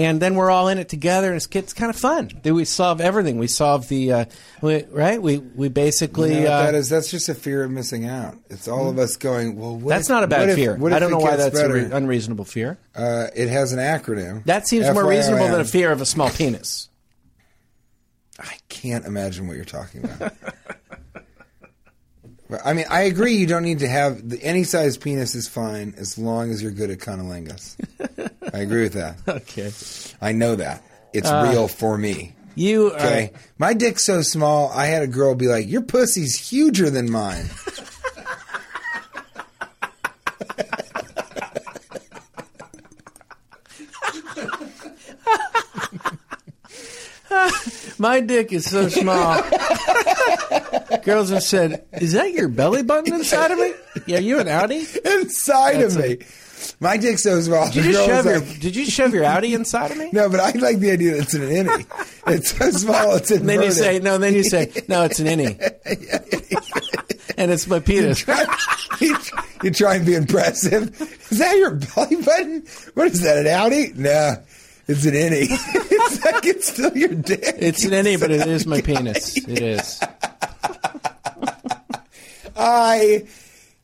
and 0.00 0.18
then 0.20 0.34
we're 0.34 0.50
all 0.50 0.68
in 0.68 0.78
it 0.78 0.88
together, 0.88 1.26
and 1.28 1.36
it's, 1.36 1.46
it's 1.54 1.74
kind 1.74 1.90
of 1.90 1.96
fun. 1.96 2.30
We 2.42 2.64
solve 2.64 3.02
everything. 3.02 3.36
We 3.38 3.48
solve 3.48 3.86
the 3.88 4.12
uh, 4.12 4.24
we, 4.62 4.84
right. 4.84 5.20
We 5.20 5.36
we 5.38 5.68
basically 5.68 6.36
You 6.36 6.44
know 6.44 6.52
uh, 6.52 6.62
that 6.64 6.74
is 6.74 6.88
that's 6.88 7.10
just 7.10 7.28
a 7.28 7.34
fear 7.34 7.62
of 7.64 7.70
missing 7.70 8.06
out. 8.06 8.38
It's 8.48 8.66
all 8.66 8.88
of 8.88 8.98
us 8.98 9.16
going. 9.18 9.56
Well, 9.56 9.76
what 9.76 9.90
that's 9.90 10.06
if- 10.08 10.10
not 10.14 10.24
a 10.24 10.26
bad 10.26 10.48
if- 10.48 10.54
fear. 10.56 10.74
what 10.76 10.94
I 10.94 10.98
don't 11.00 11.10
know 11.10 11.18
why 11.18 11.36
that's 11.36 11.58
a 11.58 11.62
better? 11.62 11.74
re- 11.74 11.90
unreasonable 11.92 12.46
fear. 12.46 12.78
uh, 12.94 13.26
it 13.36 13.48
has 13.50 13.74
an 13.74 13.78
acronym. 13.78 14.42
That 14.44 14.66
seems 14.66 14.90
more 14.92 15.06
reasonable 15.06 15.48
than 15.48 15.60
a 15.60 15.64
fear 15.64 15.92
of 15.92 16.00
a 16.00 16.06
small 16.06 16.30
penis. 16.30 16.88
I 18.38 18.56
can't 18.70 19.04
imagine 19.04 19.46
what 19.48 19.56
you're 19.56 19.66
talking 19.66 20.04
about. 20.04 20.32
I 22.64 22.72
mean, 22.72 22.86
I 22.90 23.02
agree. 23.02 23.34
You 23.34 23.46
don't 23.46 23.62
need 23.62 23.80
to 23.80 23.88
have 23.88 24.28
the, 24.28 24.42
any 24.42 24.64
size 24.64 24.96
penis 24.96 25.34
is 25.34 25.46
fine 25.48 25.94
as 25.96 26.18
long 26.18 26.50
as 26.50 26.62
you're 26.62 26.72
good 26.72 26.90
at 26.90 26.98
cunnilingus. 26.98 27.76
I 28.54 28.58
agree 28.60 28.82
with 28.82 28.94
that. 28.94 29.16
Okay, 29.28 29.70
I 30.20 30.32
know 30.32 30.56
that 30.56 30.82
it's 31.12 31.28
Uh, 31.28 31.48
real 31.50 31.68
for 31.68 31.96
me. 31.98 32.34
you 32.54 32.88
are, 32.92 32.96
Okay, 32.96 33.32
my 33.58 33.72
dick's 33.74 34.04
so 34.04 34.22
small. 34.22 34.70
I 34.70 34.86
had 34.86 35.02
a 35.02 35.06
girl 35.06 35.34
be 35.34 35.46
like, 35.48 35.68
"Your 35.68 35.82
pussy's 35.82 36.36
huger 36.36 36.90
than 36.90 37.10
mine." 37.10 37.46
My 48.00 48.20
dick 48.20 48.50
is 48.50 48.64
so 48.64 48.88
small. 48.88 49.42
Girls 51.04 51.28
have 51.28 51.42
said, 51.42 51.84
"Is 51.92 52.14
that 52.14 52.32
your 52.32 52.48
belly 52.48 52.82
button 52.82 53.12
inside 53.12 53.50
of 53.50 53.58
me? 53.58 53.74
Yeah, 54.06 54.20
you 54.20 54.38
an 54.40 54.46
outie? 54.46 54.96
inside 55.04 55.80
That's 55.82 55.96
of 55.96 56.02
me. 56.02 56.18
My 56.80 56.96
dick's 56.96 57.24
so 57.24 57.38
small. 57.42 57.70
Did 57.70 57.84
you 57.84 57.92
just 57.92 58.06
shove 58.06 58.24
was 58.24 58.50
your 58.50 58.58
Did 58.58 58.74
you 58.74 58.86
shove 58.86 59.12
your 59.12 59.24
outie 59.24 59.54
inside 59.54 59.90
of 59.90 59.98
me?" 59.98 60.08
No, 60.14 60.30
but 60.30 60.40
I 60.40 60.52
like 60.52 60.78
the 60.78 60.92
idea 60.92 61.12
that 61.12 61.24
it's 61.24 61.34
an 61.34 61.42
innie. 61.42 61.86
It's 62.26 62.56
so 62.56 62.70
small, 62.70 63.16
it's 63.16 63.30
inverted. 63.30 63.46
Then 63.60 63.62
you 63.64 63.70
say, 63.70 63.98
"No." 63.98 64.16
Then 64.16 64.32
you 64.32 64.44
say, 64.44 64.72
"No, 64.88 65.04
it's 65.04 65.20
an 65.20 65.26
innie." 65.26 65.60
and 67.36 67.50
it's 67.50 67.66
my 67.66 67.80
penis. 67.80 68.26
you, 68.98 69.14
you 69.62 69.70
try 69.72 69.96
and 69.96 70.06
be 70.06 70.14
impressive. 70.14 70.98
Is 71.30 71.38
that 71.38 71.54
your 71.58 71.72
belly 71.72 72.16
button? 72.22 72.64
What 72.94 73.08
is 73.08 73.20
that, 73.20 73.36
an 73.36 73.44
outie? 73.44 73.94
No, 73.94 74.36
it's 74.90 75.04
an 75.06 75.12
innie. 75.14 75.46
it's 75.90 76.24
like 76.24 76.46
it's 76.46 76.72
still 76.72 76.96
your 76.96 77.08
dick. 77.14 77.40
It's 77.42 77.84
an 77.84 77.92
innie, 77.92 78.18
but 78.20 78.30
it 78.30 78.46
is 78.46 78.66
my 78.66 78.80
penis. 78.80 79.36
It 79.36 79.60
is. 79.62 80.00
I 82.56 83.24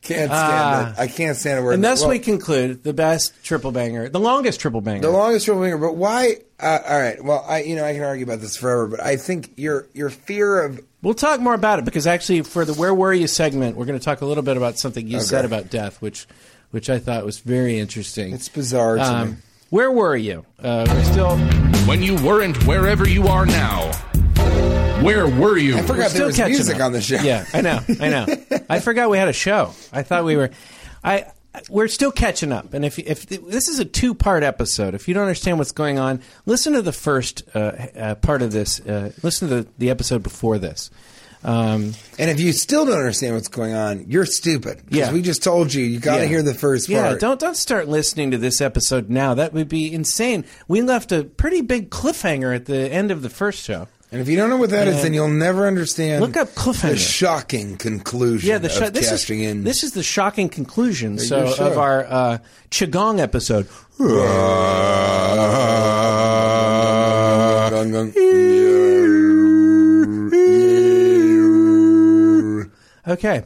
can't 0.01 0.29
stand 0.29 0.31
Ah. 0.31 0.91
it. 0.91 0.99
I 0.99 1.07
can't 1.07 1.35
stand 1.35 1.59
a 1.59 1.63
word. 1.63 1.73
And 1.73 1.83
thus 1.83 2.01
Well, 2.01 2.09
we 2.11 2.19
conclude 2.19 2.83
the 2.83 2.93
best 2.93 3.33
triple 3.43 3.71
banger, 3.71 4.07
the 4.09 4.19
longest 4.19 4.59
triple 4.59 4.81
banger. 4.81 5.01
The 5.01 5.09
longest 5.09 5.45
triple 5.45 5.63
banger, 5.63 5.77
but 5.77 5.95
why? 5.95 6.37
Uh, 6.59 6.79
all 6.87 6.99
right. 6.99 7.23
Well, 7.23 7.43
I 7.47 7.63
you 7.63 7.75
know 7.75 7.83
I 7.85 7.93
can 7.93 8.03
argue 8.03 8.23
about 8.25 8.39
this 8.39 8.55
forever, 8.55 8.87
but 8.87 9.01
I 9.03 9.17
think 9.17 9.51
your 9.57 9.87
your 9.93 10.09
fear 10.09 10.63
of 10.63 10.79
We'll 11.03 11.13
talk 11.13 11.39
more 11.39 11.53
about 11.53 11.79
it 11.79 11.85
because 11.85 12.07
actually, 12.07 12.41
for 12.41 12.65
the 12.65 12.73
"Where 12.73 12.93
Were 12.93 13.13
You" 13.13 13.27
segment, 13.27 13.77
we're 13.77 13.85
going 13.85 13.99
to 13.99 14.03
talk 14.03 14.21
a 14.21 14.25
little 14.25 14.43
bit 14.43 14.57
about 14.57 14.77
something 14.79 15.07
you 15.07 15.19
said 15.19 15.45
about 15.45 15.69
death, 15.69 16.01
which, 16.01 16.27
which 16.71 16.89
I 16.89 16.97
thought 16.97 17.23
was 17.23 17.39
very 17.39 17.77
interesting. 17.79 18.33
it's 18.33 18.49
bizarre 18.49 18.95
to 18.97 19.25
me. 19.25 19.35
Where 19.69 19.91
were 19.91 20.15
you? 20.15 20.45
Uh, 20.61 20.85
we're 20.87 21.03
still 21.03 21.37
When 21.87 22.01
you 22.01 22.15
weren't 22.15 22.65
wherever 22.65 23.07
you 23.07 23.27
are 23.27 23.45
now. 23.45 23.91
Where 25.03 25.27
were 25.27 25.57
you? 25.57 25.77
I 25.77 25.81
forgot 25.81 26.09
still 26.09 26.31
there 26.31 26.47
was 26.47 26.55
music 26.55 26.77
up. 26.77 26.83
on 26.83 26.91
the 26.93 27.01
show. 27.01 27.17
Yeah, 27.17 27.45
I 27.53 27.61
know, 27.61 27.79
I 27.99 28.09
know. 28.09 28.25
I 28.69 28.79
forgot 28.79 29.09
we 29.09 29.17
had 29.17 29.27
a 29.27 29.33
show. 29.33 29.73
I 29.91 30.03
thought 30.03 30.23
we 30.23 30.35
were. 30.35 30.51
I 31.03 31.25
we're 31.69 31.87
still 31.87 32.11
catching 32.11 32.51
up, 32.51 32.73
and 32.73 32.85
if 32.85 32.97
if 32.97 33.25
this 33.27 33.67
is 33.67 33.79
a 33.79 33.85
two 33.85 34.15
part 34.15 34.43
episode, 34.43 34.95
if 34.95 35.07
you 35.07 35.13
don't 35.13 35.23
understand 35.23 35.57
what's 35.59 35.71
going 35.71 35.99
on, 35.99 36.21
listen 36.45 36.73
to 36.73 36.81
the 36.81 36.91
first 36.93 37.43
uh, 37.53 37.59
uh, 37.59 38.15
part 38.15 38.41
of 38.41 38.51
this. 38.51 38.79
Uh, 38.79 39.11
listen 39.21 39.49
to 39.49 39.63
the, 39.63 39.67
the 39.77 39.89
episode 39.89 40.23
before 40.23 40.57
this. 40.57 40.89
Um, 41.43 41.93
And 42.19 42.29
if 42.31 42.39
you 42.39 42.51
still 42.51 42.85
don't 42.85 42.97
understand 42.97 43.35
what's 43.35 43.47
going 43.47 43.73
on, 43.73 44.05
you're 44.07 44.25
stupid. 44.25 44.81
Because 44.85 44.97
Yeah. 44.97 45.13
we 45.13 45.21
just 45.21 45.43
told 45.43 45.73
you, 45.73 45.83
you 45.85 45.99
got 45.99 46.17
to 46.17 46.23
Yeah. 46.23 46.27
hear 46.29 46.41
the 46.43 46.53
first 46.55 46.89
yeah, 46.89 47.09
part. 47.09 47.19
don't 47.19 47.39
don't 47.39 47.55
start 47.57 47.87
listening 47.87 48.31
to 48.31 48.37
this 48.37 48.59
episode 48.59 49.09
now. 49.09 49.33
That 49.35 49.53
would 49.53 49.69
be 49.69 49.93
insane. 49.93 50.45
We 50.67 50.81
left 50.81 51.11
a 51.11 51.23
pretty 51.23 51.61
big 51.61 51.89
cliffhanger 51.89 52.55
at 52.55 52.65
the 52.65 52.91
end 52.91 53.11
of 53.11 53.21
the 53.21 53.29
first 53.29 53.63
show. 53.63 53.87
And 54.11 54.21
if 54.21 54.29
you 54.29 54.37
don't 54.37 54.49
know 54.49 54.55
what 54.57 54.69
that 54.69 54.87
is, 54.87 54.95
And- 54.95 55.03
then 55.03 55.13
you'll 55.13 55.27
never 55.27 55.67
understand. 55.67 56.21
Look 56.21 56.37
up 56.37 56.55
cliffhanger. 56.55 56.91
The 56.91 56.97
shocking 56.97 57.75
conclusion. 57.77 58.49
Yeah, 58.49 58.57
the 58.57 58.67
of 58.67 58.73
sho- 58.73 58.89
this 58.89 59.11
is 59.11 59.29
in. 59.29 59.63
this 59.65 59.83
is 59.83 59.91
the 59.91 60.03
shocking 60.03 60.47
conclusion. 60.49 61.19
So 61.19 61.53
show. 61.53 61.67
of 61.67 61.77
our 61.77 62.05
uh, 62.09 62.37
qigong 62.71 63.19
episode. 63.19 63.67
Okay. 73.07 73.43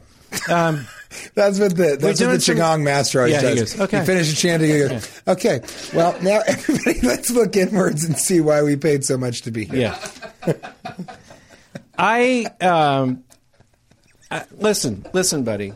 Um, 0.50 0.86
That's 1.34 1.58
what 1.60 1.76
the 1.76 1.98
that's 2.00 2.22
what 2.22 2.30
the 2.30 2.40
some- 2.40 2.56
Qigong 2.56 2.82
master 2.84 3.18
always 3.20 3.34
Yeah, 3.34 3.50
he 3.50 3.54
does. 3.56 3.74
goes, 3.74 3.80
okay. 3.82 4.00
He 4.00 4.06
finishes 4.06 4.40
chanting. 4.40 4.70
He 4.70 4.78
goes, 4.78 5.22
"Okay, 5.28 5.60
well 5.92 6.16
now 6.22 6.40
everybody, 6.46 7.00
let's 7.02 7.30
look 7.30 7.54
inwards 7.54 8.02
and 8.04 8.16
see 8.16 8.40
why 8.40 8.62
we 8.62 8.76
paid 8.76 9.04
so 9.04 9.18
much 9.18 9.42
to 9.42 9.50
be 9.50 9.66
here." 9.66 9.94
yeah. 10.46 10.54
I 11.98 12.46
um, 12.60 13.24
I- 14.30 14.44
listen, 14.58 15.04
listen, 15.12 15.44
buddy. 15.44 15.74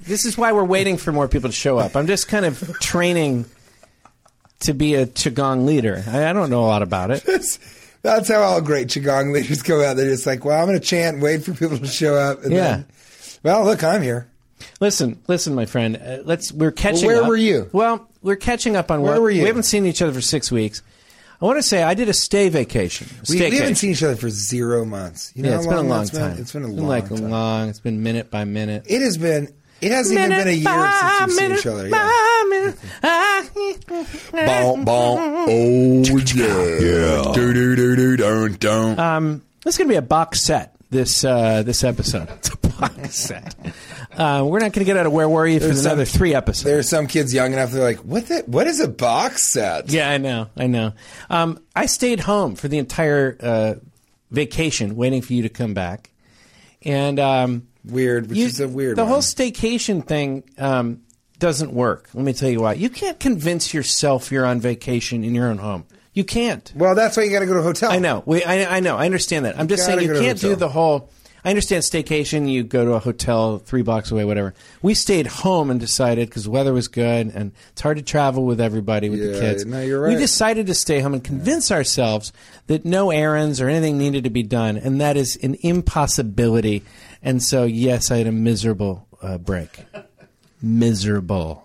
This 0.00 0.24
is 0.26 0.36
why 0.36 0.52
we're 0.52 0.64
waiting 0.64 0.96
for 0.96 1.12
more 1.12 1.28
people 1.28 1.48
to 1.50 1.54
show 1.56 1.78
up. 1.78 1.94
I'm 1.96 2.06
just 2.08 2.26
kind 2.28 2.44
of 2.44 2.76
training 2.80 3.46
to 4.60 4.74
be 4.74 4.94
a 4.96 5.06
qigong 5.06 5.64
leader. 5.66 6.02
I, 6.08 6.28
I 6.28 6.32
don't 6.32 6.50
know 6.50 6.64
a 6.64 6.66
lot 6.66 6.82
about 6.82 7.10
it. 7.12 7.22
That's, 7.24 7.58
that's 8.02 8.28
how 8.28 8.42
all 8.42 8.60
great 8.60 8.88
Qigong 8.88 9.32
leaders 9.32 9.62
go 9.62 9.82
out. 9.84 9.96
They're 9.96 10.10
just 10.10 10.26
like, 10.26 10.44
"Well, 10.44 10.58
I'm 10.60 10.66
going 10.66 10.78
to 10.78 10.84
chant, 10.84 11.14
and 11.14 11.22
wait 11.22 11.44
for 11.44 11.54
people 11.54 11.78
to 11.78 11.86
show 11.86 12.16
up." 12.16 12.42
And 12.42 12.52
Yeah. 12.52 12.62
Then, 12.78 12.86
well, 13.44 13.64
look, 13.64 13.84
I'm 13.84 14.02
here. 14.02 14.28
Listen, 14.80 15.20
listen, 15.28 15.54
my 15.54 15.66
friend. 15.66 15.96
Uh, 15.96 16.18
let's. 16.24 16.50
We're 16.50 16.72
catching. 16.72 17.06
where 17.06 17.22
up. 17.22 17.28
were 17.28 17.36
you? 17.36 17.68
Well, 17.72 18.08
we're 18.22 18.36
catching 18.36 18.74
up 18.76 18.90
on 18.90 19.02
Where 19.02 19.12
what 19.12 19.22
were 19.22 19.30
you? 19.30 19.42
we 19.42 19.46
haven't 19.48 19.64
seen 19.64 19.86
each 19.86 20.02
other 20.02 20.12
for 20.12 20.20
six 20.20 20.50
weeks. 20.50 20.82
I 21.42 21.44
want 21.44 21.58
to 21.58 21.62
say 21.62 21.82
I 21.82 21.94
did 21.94 22.08
a 22.08 22.14
stay 22.14 22.48
vacation. 22.48 23.06
We, 23.28 23.38
we 23.38 23.56
haven't 23.56 23.74
seen 23.74 23.90
each 23.90 24.02
other 24.02 24.16
for 24.16 24.30
zero 24.30 24.84
months. 24.84 25.32
You 25.34 25.42
know 25.42 25.50
Yeah, 25.50 25.56
it's 25.58 25.66
been 25.66 25.76
a 25.76 25.82
long 25.82 25.98
that's 25.98 26.10
been? 26.10 26.20
time. 26.20 26.38
It's 26.38 26.52
been 26.52 26.62
a 26.62 26.68
It's 26.68 26.76
long 26.78 26.88
like 26.88 27.08
time. 27.08 27.30
long. 27.30 27.68
It's 27.68 27.80
been 27.80 28.02
minute 28.02 28.30
by 28.30 28.44
minute. 28.44 28.84
It 28.86 29.02
has 29.02 29.18
been. 29.18 29.52
It 29.80 29.90
hasn't 29.92 30.18
even 30.18 30.30
been 30.30 30.48
a 30.48 30.50
year 30.52 30.90
since 31.00 31.26
we've 31.26 31.32
seen 31.32 31.52
each 31.58 31.66
other. 31.66 31.88
Yeah. 31.88 33.44
Bon, 34.32 34.84
bon. 34.84 35.18
Oh 35.48 36.02
yeah. 36.34 37.32
Do 37.34 37.52
do 37.52 37.76
do 37.76 37.96
do 37.96 38.16
don't 38.16 38.58
don't. 38.58 38.98
Um, 38.98 39.42
this 39.64 39.74
is 39.74 39.78
going 39.78 39.88
to 39.88 39.92
be 39.92 39.96
a 39.98 40.02
box 40.02 40.42
set. 40.44 40.70
This 40.90 41.24
uh, 41.24 41.62
this 41.64 41.82
episode. 41.82 42.28
It's 42.30 42.50
a 42.50 42.56
box 42.56 43.16
set. 43.16 43.54
Uh, 44.14 44.44
we're 44.46 44.60
not 44.60 44.72
going 44.72 44.74
to 44.74 44.84
get 44.84 44.96
out 44.96 45.06
of 45.06 45.12
where 45.12 45.28
were 45.28 45.44
you 45.44 45.58
for 45.58 45.66
There's 45.66 45.82
some- 45.82 45.86
another 45.90 46.04
three 46.04 46.36
episodes. 46.36 46.62
There 46.62 46.78
are 46.78 46.84
some 46.84 47.08
kids 47.08 47.34
young 47.34 47.52
enough. 47.52 47.72
They're 47.72 47.82
like, 47.82 47.98
"What? 48.04 48.28
The, 48.28 48.44
what 48.46 48.68
is 48.68 48.78
a 48.78 48.86
box 48.86 49.50
set?" 49.50 49.90
Yeah, 49.90 50.08
I 50.08 50.18
know. 50.18 50.50
I 50.56 50.68
know. 50.68 50.92
Um, 51.28 51.58
I 51.74 51.86
stayed 51.86 52.20
home 52.20 52.54
for 52.54 52.68
the 52.68 52.78
entire 52.78 53.36
uh, 53.40 53.74
vacation, 54.30 54.94
waiting 54.94 55.20
for 55.20 55.32
you 55.32 55.42
to 55.42 55.48
come 55.48 55.74
back, 55.74 56.10
and 56.82 57.18
um, 57.18 57.66
Weird, 57.84 58.28
which 58.28 58.38
you- 58.38 58.46
is 58.46 58.60
a 58.60 58.68
weird. 58.68 58.96
The 58.98 59.02
one. 59.02 59.10
whole 59.10 59.20
staycation 59.20 60.06
thing 60.06 60.44
um, 60.58 61.02
doesn't 61.40 61.72
work. 61.72 62.08
Let 62.14 62.24
me 62.24 62.34
tell 62.34 62.48
you 62.50 62.60
why. 62.60 62.74
You 62.74 62.90
can't 62.90 63.18
convince 63.18 63.74
yourself 63.74 64.30
you're 64.30 64.46
on 64.46 64.60
vacation 64.60 65.24
in 65.24 65.34
your 65.34 65.48
own 65.48 65.58
home. 65.58 65.86
You 66.14 66.24
can't. 66.24 66.72
Well, 66.76 66.94
that's 66.94 67.16
why 67.16 67.24
you 67.24 67.30
got 67.30 67.40
to 67.40 67.46
go 67.46 67.54
to 67.54 67.58
a 67.60 67.62
hotel. 67.62 67.90
I 67.90 67.98
know. 67.98 68.22
We, 68.24 68.42
I, 68.44 68.76
I 68.76 68.80
know. 68.80 68.96
I 68.96 69.04
understand 69.04 69.44
that. 69.44 69.58
I'm 69.58 69.68
just 69.68 69.82
gotta 69.86 69.98
saying 70.00 70.08
go 70.08 70.14
you 70.14 70.20
to 70.20 70.24
a 70.24 70.28
can't 70.28 70.40
do 70.40 70.46
hotel. 70.50 70.58
the 70.60 70.68
whole. 70.72 71.10
I 71.46 71.50
understand 71.50 71.82
staycation. 71.82 72.48
You 72.50 72.62
go 72.62 72.84
to 72.86 72.92
a 72.92 72.98
hotel 72.98 73.58
three 73.58 73.82
blocks 73.82 74.10
away, 74.10 74.24
whatever. 74.24 74.54
We 74.80 74.94
stayed 74.94 75.26
home 75.26 75.70
and 75.70 75.78
decided 75.78 76.28
because 76.30 76.44
the 76.44 76.50
weather 76.50 76.72
was 76.72 76.88
good 76.88 77.26
and 77.34 77.52
it's 77.72 77.82
hard 77.82 77.98
to 77.98 78.02
travel 78.02 78.46
with 78.46 78.62
everybody 78.62 79.10
with 79.10 79.20
the 79.20 79.34
Yeah, 79.34 79.40
kids. 79.40 79.66
no, 79.66 79.82
you're 79.82 80.00
We 80.06 80.14
right. 80.14 80.18
decided 80.20 80.68
to 80.68 80.74
stay 80.74 81.00
home 81.00 81.12
and 81.12 81.22
convince 81.22 81.70
ourselves 81.70 82.32
that 82.68 82.86
no 82.86 83.10
errands 83.10 83.60
or 83.60 83.68
anything 83.68 83.98
needed 83.98 84.24
to 84.24 84.30
be 84.30 84.42
done, 84.42 84.78
and 84.78 85.00
that 85.02 85.18
is 85.18 85.36
an 85.42 85.56
impossibility. 85.60 86.82
And 87.22 87.42
so, 87.42 87.64
yes, 87.64 88.10
I 88.10 88.18
had 88.18 88.26
a 88.26 88.32
miserable 88.32 89.06
uh, 89.20 89.36
break. 89.36 89.84
Miserable. 90.62 91.63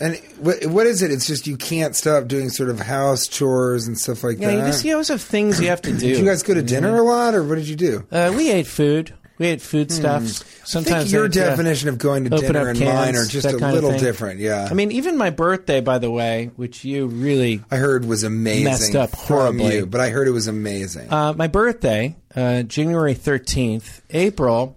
And 0.00 0.16
what, 0.40 0.66
what 0.66 0.86
is 0.86 1.02
it? 1.02 1.10
It's 1.12 1.26
just 1.26 1.46
you 1.46 1.56
can't 1.56 1.94
stop 1.94 2.26
doing 2.26 2.48
sort 2.50 2.68
of 2.68 2.80
house 2.80 3.28
chores 3.28 3.86
and 3.86 3.96
stuff 3.98 4.24
like 4.24 4.38
Yeah, 4.40 4.48
that. 4.48 4.54
you 4.58 4.60
just 4.66 4.84
you 4.84 4.92
always 4.92 5.08
have 5.08 5.22
things 5.22 5.60
you 5.60 5.68
have 5.68 5.82
to 5.82 5.92
do. 5.96 5.98
Did 5.98 6.18
you 6.18 6.24
guys 6.24 6.42
go 6.42 6.54
to 6.54 6.62
dinner 6.62 6.96
a 6.96 7.02
lot, 7.02 7.34
or 7.34 7.44
what 7.44 7.54
did 7.56 7.68
you 7.68 7.76
do? 7.76 8.06
Uh, 8.10 8.32
we 8.36 8.50
ate 8.50 8.66
food. 8.66 9.14
We 9.36 9.46
ate 9.48 9.60
food 9.60 9.90
stuff. 9.90 10.22
I 10.22 10.26
Sometimes 10.64 11.02
think 11.04 11.12
your 11.12 11.24
uh, 11.24 11.28
definition 11.28 11.88
of 11.88 11.98
going 11.98 12.22
to 12.24 12.30
dinner 12.30 12.68
and 12.68 12.78
cans, 12.78 12.94
mine 12.94 13.16
are 13.16 13.26
just 13.26 13.46
a 13.46 13.56
little 13.56 13.96
different. 13.98 14.38
Yeah, 14.40 14.68
I 14.70 14.74
mean, 14.74 14.92
even 14.92 15.16
my 15.16 15.30
birthday, 15.30 15.80
by 15.80 15.98
the 15.98 16.10
way, 16.10 16.50
which 16.56 16.84
you 16.84 17.06
really 17.08 17.60
I 17.70 17.76
heard 17.76 18.04
was 18.04 18.22
amazing. 18.22 18.64
Messed 18.64 18.94
up 18.96 19.12
horribly. 19.14 19.74
you, 19.76 19.86
but 19.86 20.00
I 20.00 20.10
heard 20.10 20.28
it 20.28 20.32
was 20.32 20.46
amazing. 20.46 21.12
Uh, 21.12 21.32
my 21.32 21.48
birthday, 21.48 22.14
uh, 22.36 22.62
January 22.62 23.14
13th, 23.16 24.02
April, 24.10 24.76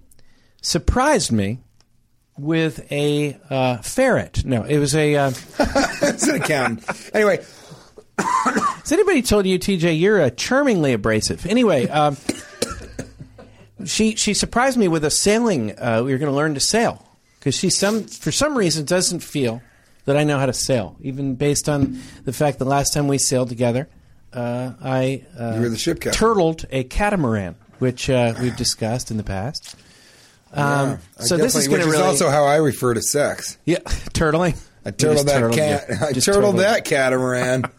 surprised 0.61 1.31
me 1.31 1.59
with 2.37 2.89
a 2.91 3.37
uh, 3.49 3.77
ferret. 3.77 4.45
No, 4.45 4.63
it 4.63 4.77
was 4.79 4.95
a. 4.95 5.15
Uh, 5.15 5.31
It's 6.01 6.27
an 6.27 6.35
accountant. 6.41 6.85
Anyway, 7.13 7.43
has 8.19 8.91
anybody 8.91 9.21
told 9.21 9.45
you, 9.45 9.59
TJ, 9.59 9.99
you're 9.99 10.21
uh, 10.21 10.29
charmingly 10.31 10.93
abrasive? 10.93 11.45
Anyway, 11.45 11.87
um, 11.89 12.15
she 13.85 14.15
she 14.15 14.33
surprised 14.33 14.77
me 14.77 14.87
with 14.87 15.03
a 15.03 15.09
sailing. 15.11 15.77
Uh, 15.77 16.01
we 16.03 16.11
were 16.11 16.17
going 16.17 16.31
to 16.31 16.35
learn 16.35 16.53
to 16.53 16.59
sail 16.59 17.05
because 17.39 17.55
she 17.55 17.69
some 17.69 18.03
for 18.03 18.31
some 18.31 18.57
reason 18.57 18.85
doesn't 18.85 19.19
feel 19.19 19.61
that 20.05 20.17
I 20.17 20.23
know 20.23 20.39
how 20.39 20.45
to 20.45 20.53
sail, 20.53 20.95
even 21.01 21.35
based 21.35 21.67
on 21.67 21.99
the 22.23 22.33
fact 22.33 22.59
that 22.59 22.65
last 22.65 22.93
time 22.93 23.07
we 23.07 23.17
sailed 23.17 23.49
together, 23.49 23.89
uh, 24.33 24.71
I 24.81 25.25
uh, 25.39 25.53
You 25.55 25.61
were 25.61 25.69
the 25.69 25.77
ship 25.77 25.99
captain. 25.99 26.13
turtled 26.17 26.65
a 26.71 26.83
catamaran, 26.85 27.55
which 27.79 28.09
uh, 28.09 28.33
we've 28.41 28.55
discussed 28.55 29.11
in 29.11 29.17
the 29.17 29.23
past. 29.23 29.75
Um, 30.53 30.99
I 31.19 31.23
so 31.23 31.37
this 31.37 31.55
is 31.55 31.67
going 31.67 31.81
to 31.81 31.87
really 31.87 32.01
also 32.01 32.29
how 32.29 32.45
I 32.45 32.57
refer 32.57 32.93
to 32.93 33.01
sex. 33.01 33.57
yeah 33.65 33.79
turtling. 34.13 34.61
I 34.85 34.91
turtled 34.91 35.27
that 35.27 35.39
turtled 35.39 35.57
cat. 35.57 35.85
you. 35.89 35.95
I 36.01 36.11
turtled 36.13 36.57
that 36.57 36.85
catamaran. 36.85 37.65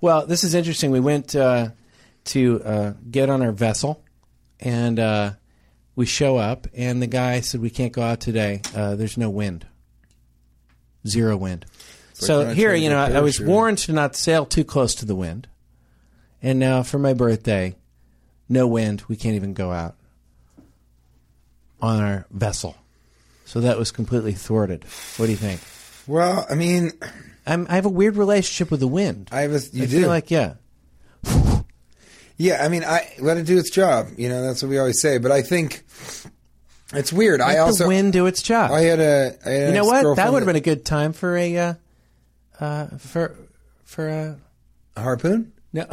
Well, 0.00 0.26
this 0.26 0.44
is 0.44 0.54
interesting. 0.54 0.92
We 0.92 1.00
went 1.00 1.34
uh, 1.34 1.70
to 2.26 2.62
uh, 2.62 2.92
get 3.10 3.30
on 3.30 3.42
our 3.42 3.50
vessel, 3.50 4.00
and 4.60 4.96
uh, 4.96 5.32
we 5.96 6.06
show 6.06 6.36
up, 6.36 6.68
and 6.72 7.02
the 7.02 7.08
guy 7.08 7.40
said, 7.40 7.60
"We 7.60 7.70
can't 7.70 7.92
go 7.92 8.02
out 8.02 8.20
today. 8.20 8.62
Uh, 8.76 8.94
there's 8.94 9.16
no 9.18 9.28
wind, 9.28 9.66
zero 11.04 11.36
wind." 11.36 11.66
so 12.12 12.54
here, 12.54 12.74
you 12.74 12.90
know, 12.90 12.98
I, 12.98 13.14
I 13.14 13.20
was 13.20 13.40
warned 13.40 13.78
to 13.78 13.92
not 13.92 14.14
sail 14.14 14.46
too 14.46 14.62
close 14.62 14.94
to 14.96 15.04
the 15.04 15.16
wind, 15.16 15.48
and 16.40 16.60
now 16.60 16.84
for 16.84 17.00
my 17.00 17.12
birthday, 17.12 17.74
no 18.48 18.68
wind. 18.68 19.02
We 19.08 19.16
can't 19.16 19.34
even 19.34 19.52
go 19.52 19.72
out 19.72 19.96
on 21.80 22.00
our 22.00 22.26
vessel. 22.30 22.76
So 23.44 23.60
that 23.60 23.78
was 23.78 23.90
completely 23.90 24.32
thwarted. 24.32 24.84
What 25.16 25.26
do 25.26 25.32
you 25.32 25.38
think? 25.38 25.60
well, 26.06 26.46
I 26.48 26.54
mean, 26.54 26.92
I'm, 27.46 27.66
I 27.68 27.74
have 27.76 27.86
a 27.86 27.90
weird 27.90 28.16
relationship 28.16 28.70
with 28.70 28.80
the 28.80 28.88
wind. 28.88 29.28
I 29.32 29.42
have 29.42 29.52
a, 29.52 29.60
you 29.72 29.84
I 29.84 29.86
do 29.86 30.00
feel 30.00 30.08
like 30.08 30.30
yeah. 30.30 30.54
Yeah, 32.36 32.64
I 32.64 32.68
mean, 32.68 32.84
I 32.84 33.12
let 33.18 33.36
it 33.36 33.46
do 33.46 33.58
its 33.58 33.70
job. 33.70 34.08
You 34.16 34.28
know, 34.28 34.42
that's 34.42 34.62
what 34.62 34.68
we 34.68 34.78
always 34.78 35.00
say. 35.00 35.18
But 35.18 35.32
I 35.32 35.42
think 35.42 35.84
it's 36.94 37.12
weird. 37.12 37.40
Let 37.40 37.48
I 37.48 37.58
also 37.58 37.84
the 37.84 37.88
wind 37.88 38.12
do 38.12 38.26
its 38.26 38.42
job. 38.42 38.70
I 38.70 38.82
had 38.82 39.00
a. 39.00 39.36
I 39.44 39.50
had 39.50 39.68
you 39.68 39.74
know 39.74 39.84
what? 39.84 40.16
That 40.16 40.32
would 40.32 40.42
have 40.42 40.46
been 40.46 40.54
a 40.56 40.60
good 40.60 40.84
time 40.84 41.12
for 41.12 41.36
a 41.36 41.56
uh, 41.56 41.74
uh, 42.60 42.86
for 42.98 43.34
for 43.84 44.06
a 44.08 44.38
a 44.94 45.02
harpoon. 45.02 45.52
no, 45.72 45.86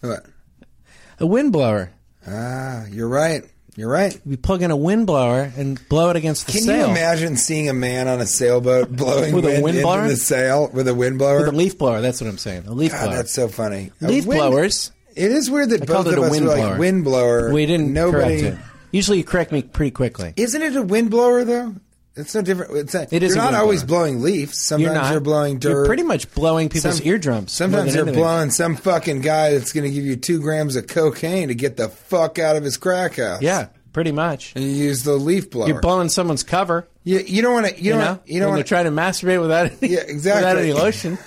What? 0.00 0.24
a 1.20 1.26
wind 1.26 1.52
blower. 1.52 1.90
Ah, 2.26 2.86
you're 2.90 3.08
right. 3.08 3.44
You're 3.76 3.90
right. 3.90 4.18
We 4.24 4.36
plug 4.36 4.62
in 4.62 4.70
a 4.70 4.76
wind 4.76 5.06
blower 5.06 5.50
and 5.56 5.80
blow 5.88 6.10
it 6.10 6.16
against 6.16 6.46
the 6.46 6.52
Can 6.52 6.60
sail 6.62 6.74
Can 6.76 6.84
you 6.86 6.90
imagine 6.96 7.36
seeing 7.36 7.68
a 7.68 7.74
man 7.74 8.06
on 8.08 8.20
a 8.20 8.26
sailboat 8.26 8.90
blowing 8.96 9.34
With 9.34 9.44
a 9.44 9.48
wind 9.48 9.62
wind 9.64 9.76
into 9.78 9.86
blower? 9.86 10.08
the 10.08 10.16
sail 10.16 10.70
with 10.72 10.86
a 10.88 10.94
wind 10.94 11.18
blower? 11.18 11.38
with 11.40 11.48
a 11.48 11.52
leaf 11.52 11.76
blower. 11.76 12.00
That's 12.00 12.20
what 12.20 12.30
I'm 12.30 12.38
saying. 12.38 12.66
A 12.66 12.72
leaf 12.72 12.92
God, 12.92 13.04
blower. 13.06 13.16
that's 13.16 13.32
so 13.32 13.48
funny. 13.48 13.90
Leaf 14.00 14.26
wind- 14.26 14.38
blowers. 14.38 14.90
It 15.16 15.30
is 15.30 15.50
weird 15.50 15.70
that 15.70 15.82
I 15.82 15.86
both 15.86 16.06
of 16.06 16.18
a 16.18 16.22
us 16.22 16.30
wind 16.30 16.44
were 16.46 16.54
blower. 16.54 16.70
like 16.70 16.78
wind 16.78 17.04
blower. 17.04 17.52
We 17.52 17.66
didn't 17.66 17.92
Nobody. 17.92 18.56
Usually, 18.92 19.18
you 19.18 19.24
correct 19.24 19.50
me 19.50 19.62
pretty 19.62 19.90
quickly. 19.90 20.32
Isn't 20.36 20.62
it 20.62 20.76
a 20.76 20.82
wind 20.82 21.10
blower 21.10 21.44
though? 21.44 21.74
It's 22.16 22.32
no 22.34 22.42
different. 22.42 22.76
It's 22.76 22.94
not, 22.94 23.12
It 23.12 23.22
is 23.24 23.34
You're 23.34 23.44
not 23.44 23.54
always 23.54 23.82
blower. 23.82 24.00
blowing 24.02 24.22
leaves. 24.22 24.56
Sometimes 24.62 24.84
You're 24.84 24.94
not. 24.94 25.14
are 25.16 25.20
blowing 25.20 25.58
dirt. 25.58 25.70
You're 25.70 25.86
pretty 25.86 26.04
much 26.04 26.32
blowing 26.32 26.68
people's 26.68 26.98
Some- 26.98 27.06
eardrums. 27.06 27.50
Sometimes 27.52 27.92
you're 27.94 28.04
anything. 28.04 28.20
blowing 28.22 28.50
some 28.50 28.76
fucking 28.76 29.20
guy 29.22 29.52
that's 29.52 29.72
going 29.72 29.82
to 29.84 29.90
give 29.90 30.04
you 30.04 30.14
two 30.14 30.40
grams 30.40 30.76
of 30.76 30.86
cocaine 30.86 31.48
to 31.48 31.54
get 31.56 31.76
the 31.76 31.88
fuck 31.88 32.38
out 32.38 32.54
of 32.54 32.62
his 32.62 32.76
crack 32.76 33.16
house. 33.16 33.42
Yeah, 33.42 33.66
pretty 33.92 34.12
much. 34.12 34.52
And 34.54 34.62
you 34.64 34.70
use 34.70 35.02
the 35.02 35.14
leaf 35.14 35.50
blower. 35.50 35.66
You're 35.66 35.80
blowing 35.80 36.08
someone's 36.08 36.44
cover. 36.44 36.86
you, 37.02 37.18
you 37.18 37.42
don't 37.42 37.52
want 37.52 37.66
to. 37.66 37.76
You, 37.76 37.82
You 37.82 37.90
don't. 37.90 37.98
know, 37.98 38.06
wanna- 38.06 38.20
you 38.26 38.34
don't 38.40 38.40
when 38.50 38.56
want 38.58 38.68
they're 38.68 38.82
trying 38.82 38.94
to 38.94 39.00
masturbate 39.02 39.40
without 39.40 39.72
any, 39.82 39.94
Yeah, 39.94 40.00
exactly. 40.06 40.42
without 40.44 40.58
any 40.58 40.72
lotion, 40.72 41.18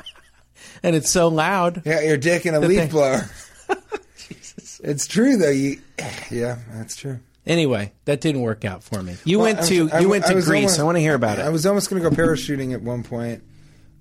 and 0.82 0.94
it's 0.96 1.10
so 1.10 1.28
loud. 1.28 1.80
Yeah, 1.86 2.00
your 2.02 2.16
dick 2.18 2.44
in 2.44 2.54
a 2.54 2.60
leaf 2.60 2.78
thing- 2.78 2.88
blower. 2.90 3.30
Jesus. 4.28 4.80
It's 4.84 5.06
true 5.06 5.36
though. 5.38 5.48
You, 5.50 5.80
yeah, 6.30 6.58
that's 6.74 6.94
true. 6.96 7.20
Anyway, 7.46 7.92
that 8.04 8.20
didn't 8.20 8.42
work 8.42 8.64
out 8.64 8.82
for 8.82 9.02
me. 9.02 9.16
You 9.24 9.38
Well, 9.38 9.46
went 9.46 9.58
I 9.58 9.60
was- 9.62 9.68
to 9.70 9.90
I- 9.92 9.98
you 10.00 10.08
went 10.08 10.24
I 10.26 10.28
to 10.28 10.34
was 10.34 10.44
Greece. 10.46 10.58
almost- 10.64 10.80
I 10.80 10.82
want 10.84 10.96
to 10.96 11.00
hear 11.00 11.14
about 11.14 11.38
it. 11.38 11.42
I 11.44 11.48
was 11.48 11.64
almost 11.66 11.88
going 11.90 12.02
to 12.02 12.10
go 12.10 12.14
parachuting 12.14 12.72
at 12.74 12.82
one 12.82 13.02
point 13.02 13.42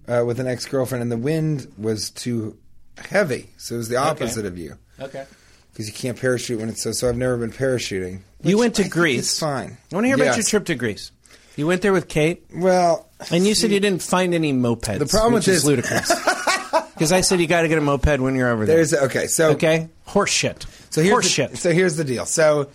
uh, 0.08 0.24
with 0.26 0.40
an 0.40 0.48
ex 0.48 0.66
girlfriend, 0.66 1.02
and 1.04 1.12
the 1.12 1.18
wind 1.18 1.72
was 1.78 2.10
too 2.10 2.58
heavy, 2.98 3.50
so 3.58 3.76
it 3.76 3.78
was 3.78 3.90
the 3.90 3.96
opposite 3.96 4.46
of 4.46 4.58
you 4.58 4.76
okay. 5.00 5.26
because 5.72 5.88
you 5.88 5.94
can't 5.94 6.20
parachute 6.20 6.60
when 6.60 6.68
it's 6.70 6.82
so. 6.82 6.92
So 6.92 7.08
I've 7.08 7.16
never 7.18 7.38
been 7.38 7.52
parachuting. 7.52 8.20
You 8.44 8.58
which 8.58 8.62
went 8.64 8.76
to 8.76 8.82
I 8.82 8.84
think 8.84 8.94
Greece. 8.94 9.20
It's 9.20 9.40
fine. 9.40 9.78
I 9.92 9.96
want 9.96 10.04
to 10.04 10.08
hear 10.08 10.16
about 10.16 10.26
Yes. 10.26 10.38
your 10.38 10.44
trip 10.46 10.66
to 10.66 10.76
Greece. 10.76 11.12
You 11.56 11.68
went 11.68 11.82
there 11.82 11.94
with 11.94 12.08
Kate, 12.08 12.46
Well, 12.54 13.08
and 13.32 13.46
you 13.48 13.54
said 13.56 13.72
you 13.72 13.80
didn't 13.80 14.02
find 14.02 14.34
any 14.34 14.52
mopeds. 14.54 15.00
The 15.00 15.06
problem 15.06 15.34
which 15.34 15.48
with 15.48 15.56
is 15.56 15.64
this- 15.64 15.66
ludicrous. 15.66 16.12
Because 17.00 17.14
I 17.14 17.22
said 17.22 17.40
you 17.40 17.48
got 17.48 17.62
to 17.62 17.70
get 17.70 17.78
a 17.78 17.82
moped 17.82 18.20
when 18.20 18.36
you're 18.36 18.50
over 18.50 18.66
there. 18.66 18.76
there's 18.76 18.94
okay. 18.94 19.28
So 19.28 19.52
okay, 19.52 19.88
horse 20.04 20.30
shit. 20.32 20.66
So 20.90 21.02
here's 21.02 21.12
horse 21.14 21.26
the, 21.28 21.30
shit. 21.30 21.58
So 21.58 21.72
here's 21.72 21.96
the 21.96 22.04
deal. 22.04 22.26
So 22.26 22.68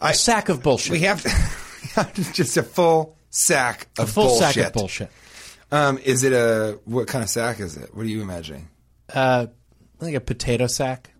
a 0.00 0.14
sack 0.14 0.48
of 0.48 0.62
bullshit. 0.62 0.92
we 0.92 1.00
have, 1.00 1.22
to, 1.22 1.28
we 1.82 1.88
have 1.94 2.12
to- 2.14 2.32
just 2.32 2.56
a 2.56 2.62
full 2.62 3.16
sack 3.30 3.88
of 3.98 4.08
a 4.08 4.12
full 4.12 4.24
bullshit. 4.28 4.54
sack 4.54 4.66
of 4.66 4.72
bullshit. 4.72 5.10
Um, 5.72 5.98
is 5.98 6.22
it 6.24 6.32
a 6.32 6.78
what 6.84 7.08
kind 7.08 7.24
of 7.24 7.30
sack 7.30 7.58
is 7.60 7.76
it? 7.76 7.94
What 7.94 8.06
are 8.06 8.08
you 8.08 8.22
imagining? 8.22 8.68
Uh, 9.12 9.46
like 10.00 10.14
a 10.14 10.20
potato 10.20 10.66
sack, 10.68 11.10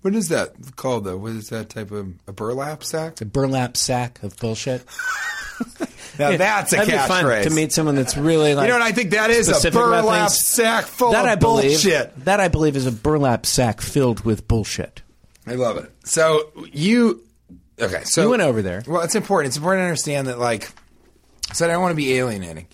What 0.00 0.14
is 0.14 0.28
that 0.30 0.54
called 0.76 1.04
though? 1.04 1.16
What 1.16 1.32
is 1.32 1.48
that 1.50 1.68
type 1.68 1.90
of 1.92 2.12
a 2.26 2.32
burlap 2.32 2.82
sack? 2.84 3.20
a 3.20 3.24
burlap 3.24 3.76
sack 3.76 4.22
of 4.22 4.36
bullshit. 4.38 4.82
Now 6.18 6.36
that's 6.36 6.72
a 6.74 6.76
That'd 6.76 6.92
be 6.92 6.98
fun 6.98 7.24
catchphrase. 7.24 7.44
to 7.44 7.50
meet 7.50 7.72
someone 7.72 7.94
that's 7.94 8.16
really 8.18 8.54
like. 8.54 8.64
you 8.66 8.72
know 8.72 8.78
what 8.78 8.86
I 8.86 8.92
think 8.92 9.12
that 9.12 9.30
is 9.30 9.48
a 9.64 9.70
burlap 9.70 10.28
sack 10.30 10.84
full 10.84 11.12
that 11.12 11.24
of 11.24 11.30
I 11.30 11.34
believe. 11.36 11.70
bullshit. 11.70 12.24
That 12.24 12.38
I 12.40 12.48
believe 12.48 12.76
is 12.76 12.84
a 12.86 12.92
burlap 12.92 13.46
sack 13.46 13.80
filled 13.80 14.22
with 14.24 14.46
bullshit. 14.46 15.00
I 15.46 15.54
love 15.54 15.78
it. 15.78 15.90
So 16.04 16.50
you 16.72 17.22
okay? 17.82 18.02
So 18.04 18.22
You 18.22 18.30
went 18.30 18.42
over 18.42 18.62
there. 18.62 18.82
Well, 18.86 19.02
it's 19.02 19.14
important. 19.14 19.48
It's 19.48 19.56
important 19.56 19.80
to 19.80 19.86
understand 19.86 20.28
that, 20.28 20.38
like, 20.38 20.70
so 21.52 21.64
I 21.64 21.68
don't 21.68 21.82
want 21.82 21.92
to 21.92 21.96
be 21.96 22.14
alienating. 22.14 22.68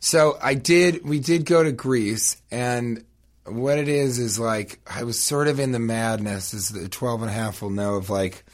So 0.00 0.38
I 0.42 0.54
did. 0.54 1.04
We 1.04 1.18
did 1.18 1.46
go 1.46 1.62
to 1.62 1.72
Greece, 1.72 2.36
and 2.50 3.04
what 3.44 3.78
it 3.78 3.88
is 3.88 4.18
is 4.18 4.38
like 4.38 4.80
I 4.86 5.04
was 5.04 5.22
sort 5.22 5.48
of 5.48 5.60
in 5.60 5.72
the 5.72 5.78
madness, 5.78 6.52
as 6.52 6.68
the 6.68 6.88
twelve 6.88 7.22
and 7.22 7.30
a 7.30 7.34
half 7.34 7.62
will 7.62 7.70
know 7.70 7.94
of 7.94 8.10
like. 8.10 8.44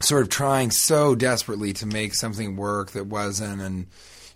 Sort 0.00 0.22
of 0.22 0.28
trying 0.28 0.70
so 0.70 1.16
desperately 1.16 1.72
to 1.72 1.86
make 1.86 2.14
something 2.14 2.54
work 2.54 2.92
that 2.92 3.06
wasn't, 3.06 3.60
and 3.60 3.88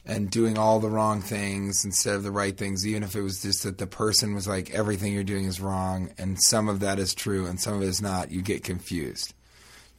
and 0.05 0.29
doing 0.29 0.59
all 0.59 0.81
the 0.81 0.91
wrong 0.91 1.23
things 1.23 1.85
instead 1.85 2.17
of 2.17 2.25
the 2.25 2.33
right 2.33 2.57
things, 2.57 2.85
even 2.85 3.05
if 3.05 3.15
it 3.15 3.23
was 3.23 3.43
just 3.43 3.63
that 3.63 3.79
the 3.79 3.87
person 3.87 4.35
was 4.35 4.49
like, 4.49 4.71
everything 4.71 5.13
you're 5.13 5.23
doing 5.23 5.45
is 5.45 5.61
wrong, 5.61 6.11
and 6.19 6.43
some 6.43 6.69
of 6.69 6.81
that 6.81 6.99
is 6.99 7.15
true 7.15 7.47
and 7.47 7.61
some 7.61 7.75
of 7.75 7.83
it 7.83 7.87
is 7.87 8.03
not. 8.03 8.33
You 8.33 8.43
get 8.43 8.65
confused. 8.65 9.35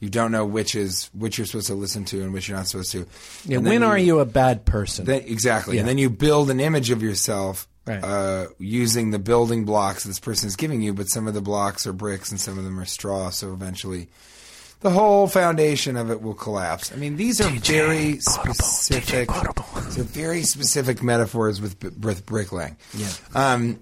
You 0.04 0.10
don't 0.10 0.32
know 0.32 0.44
which 0.44 0.74
is 0.74 1.08
which 1.14 1.38
you're 1.38 1.46
supposed 1.46 1.68
to 1.68 1.74
listen 1.74 2.04
to 2.06 2.22
and 2.22 2.30
which 2.34 2.46
you're 2.46 2.58
not 2.58 2.66
supposed 2.68 2.92
to. 2.92 3.06
Yeah, 3.46 3.56
when 3.58 3.82
are 3.82 3.96
you 3.96 4.20
a 4.20 4.26
bad 4.26 4.66
person? 4.66 5.06
Then, 5.06 5.22
exactly, 5.24 5.76
Yeah. 5.76 5.80
and 5.80 5.88
then 5.88 5.96
you 5.96 6.10
build 6.10 6.50
an 6.50 6.60
image 6.60 6.90
of 6.90 7.02
yourself 7.02 7.66
Right. 7.86 8.04
uh, 8.04 8.46
using 8.58 9.10
the 9.12 9.18
building 9.18 9.64
blocks 9.64 10.04
this 10.04 10.20
person 10.20 10.46
is 10.46 10.56
giving 10.56 10.82
you, 10.82 10.92
but 10.92 11.08
some 11.08 11.26
of 11.26 11.32
the 11.32 11.40
blocks 11.40 11.86
are 11.86 11.92
bricks 11.94 12.30
and 12.30 12.38
some 12.38 12.58
of 12.58 12.64
them 12.64 12.78
are 12.78 12.84
straw. 12.84 13.30
So 13.30 13.52
eventually, 13.54 14.08
the 14.80 14.90
whole 14.90 15.26
foundation 15.26 15.96
of 15.96 16.10
it 16.10 16.20
will 16.20 16.34
collapse. 16.34 16.92
I 16.92 16.96
mean, 16.96 17.16
these 17.16 17.40
are 17.40 17.48
very 17.48 18.18
specific. 18.20 19.28
These 19.86 19.98
are 19.98 20.02
very 20.02 20.42
specific 20.42 21.02
metaphors 21.02 21.60
with 21.62 21.76
with 22.04 22.26
bricklaying. 22.26 22.76
Yeah. 22.94 23.08
Um, 23.34 23.78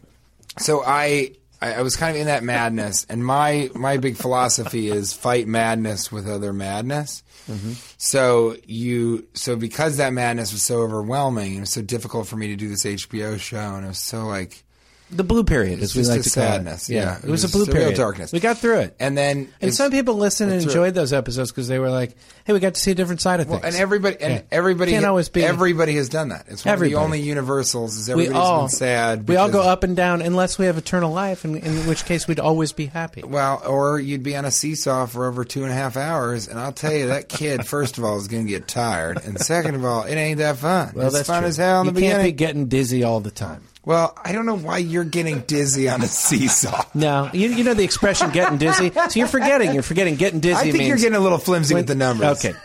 so 0.59 0.83
I, 0.87 1.33
I 1.63 1.75
I 1.75 1.83
was 1.83 1.97
kind 1.97 2.17
of 2.17 2.21
in 2.21 2.27
that 2.27 2.43
madness, 2.43 3.07
and 3.09 3.25
my 3.25 3.71
my 3.75 3.97
big 3.97 4.17
philosophy 4.17 4.89
is 4.89 5.13
fight 5.13 5.47
madness 5.47 6.11
with 6.11 6.29
other 6.29 6.53
madness. 6.53 7.23
Mm-hmm. 7.49 7.73
So 7.97 8.57
you 8.67 9.27
so 9.35 9.57
because 9.57 9.97
that 9.97 10.13
madness 10.13 10.53
was 10.53 10.63
so 10.63 10.81
overwhelming 10.81 11.53
and 11.53 11.59
it 11.59 11.61
was 11.61 11.71
so 11.71 11.83
difficult 11.83 12.27
for 12.27 12.37
me 12.37 12.49
to 12.49 12.57
do 12.57 12.69
this 12.69 12.85
HBO 12.85 13.39
show, 13.39 13.77
and 13.77 13.85
it 13.85 13.89
was 13.89 13.99
so 13.99 14.27
like 14.27 14.65
the 15.13 15.25
blue 15.25 15.45
period, 15.45 15.81
as 15.81 15.95
we 15.95 16.01
just 16.01 16.11
like 16.11 16.21
a 16.21 16.23
to 16.23 16.31
call 16.31 16.43
sadness, 16.45 16.89
it. 16.89 16.95
yeah. 16.95 17.19
it, 17.23 17.29
was, 17.29 17.45
a 17.45 17.49
blue 17.49 17.63
a 17.63 17.67
real 17.67 17.75
period. 17.75 17.97
darkness. 17.97 18.33
We 18.33 18.41
got 18.41 18.59
through 18.59 18.79
it. 18.81 18.97
and 18.99 19.17
then 19.17 19.37
And 19.39 19.47
it's- 19.61 19.77
some 19.77 19.91
people 19.91 20.15
listened 20.15 20.51
and 20.53 20.63
enjoyed 20.63 20.95
those 20.95 21.13
episodes 21.13 21.51
because 21.51 21.69
they 21.69 21.79
were 21.79 21.91
like, 21.91 22.17
"Hey, 22.45 22.53
we 22.53 22.61
got 22.61 22.75
to 22.75 22.81
see 22.81 22.91
a 22.91 22.95
different 22.95 23.21
side 23.21 23.41
of 23.41 23.47
things." 23.49 23.63
and 23.65 23.75
everybody 23.77 24.17
and 24.21 24.35
Yeah. 24.35 24.41
everybody 24.51 24.93
Can't 24.93 25.05
always 25.05 25.29
be- 25.29 25.45
everybody 25.45 25.95
has 25.97 26.09
done 26.09 26.31
that. 26.31 26.47
It's 26.49 26.65
one 26.65 26.73
Everybody. 26.73 26.95
of 26.95 27.01
the 27.01 27.05
only 27.05 27.21
universals. 27.21 27.97
Is 27.97 28.09
we 28.09 28.13
everybody's 28.25 28.37
all 28.37 28.61
been 28.63 28.69
sad. 28.71 29.29
We 29.29 29.37
all 29.37 29.49
go 29.49 29.59
because- 29.59 29.67
up 29.67 29.85
and 29.85 29.95
down 29.97 30.23
unless 30.23 30.59
we 30.59 30.67
have 30.67 30.79
eternal 30.79 31.13
life, 31.13 31.45
in, 31.45 31.57
in 31.57 31.87
which 31.87 32.05
case 32.05 32.27
we'd 32.27 32.41
always 32.41 32.73
be 32.73 32.87
happy. 32.87 33.23
Well, 33.23 33.63
or 33.67 34.01
you'd 34.01 34.23
be 34.23 34.35
on 34.37 34.45
a 34.45 34.51
seesaw 34.51 35.07
for 35.07 35.27
over 35.27 35.45
two 35.45 35.63
and 35.63 35.71
a 35.73 35.75
half 35.75 35.97
hours, 35.97 36.49
and 36.49 36.59
I'll 36.59 36.73
tell 36.73 36.93
you 36.93 37.09
that 37.09 37.29
kid, 37.29 37.67
first 37.67 37.99
of 37.99 38.05
all, 38.05 38.17
is 38.19 38.29
going 38.29 38.45
to 38.47 38.51
get 38.51 38.67
tired, 38.69 39.21
and 39.25 39.39
second 39.41 39.75
of 39.75 39.85
all, 39.85 40.05
it 40.05 40.15
ain't 40.15 40.39
that 40.39 40.57
fun. 40.57 40.93
Well, 40.95 41.07
it's 41.07 41.17
that's 41.17 41.29
fun 41.29 41.41
true. 41.43 41.49
as 41.49 41.57
hell 41.57 41.81
in 41.83 41.87
you 41.89 41.93
the 41.93 42.01
can't 42.01 42.13
beginning. 42.13 42.27
be 42.27 42.33
getting 42.33 42.67
dizzy 42.67 43.03
all 43.05 43.21
the 43.21 43.31
time. 43.31 43.63
Well, 43.85 44.17
I 44.25 44.33
don't 44.33 44.47
know 44.47 44.57
why 44.57 44.79
you're 44.79 45.05
getting 45.05 45.41
dizzy 45.41 45.89
on 45.89 46.03
a 46.03 46.07
seesaw. 46.07 46.85
No, 46.95 47.31
you, 47.33 47.49
you 47.49 47.65
know 47.65 47.75
the 47.75 47.85
expression 47.85 48.31
"getting 48.31 48.59
dizzy." 48.59 48.91
So 48.91 49.19
you're 49.19 49.27
forgetting. 49.29 49.73
You're 49.75 49.83
forgetting 49.83 50.17
getting 50.17 50.41
dizzy. 50.41 50.57
I 50.57 50.63
think 50.63 50.79
means 50.79 50.89
you're 50.89 50.99
getting 50.99 51.17
a 51.17 51.21
little 51.21 51.39
flimsy 51.39 51.75
with 51.75 51.87
the 51.89 51.95
numbers. 51.95 52.45
Okay. 52.45 52.57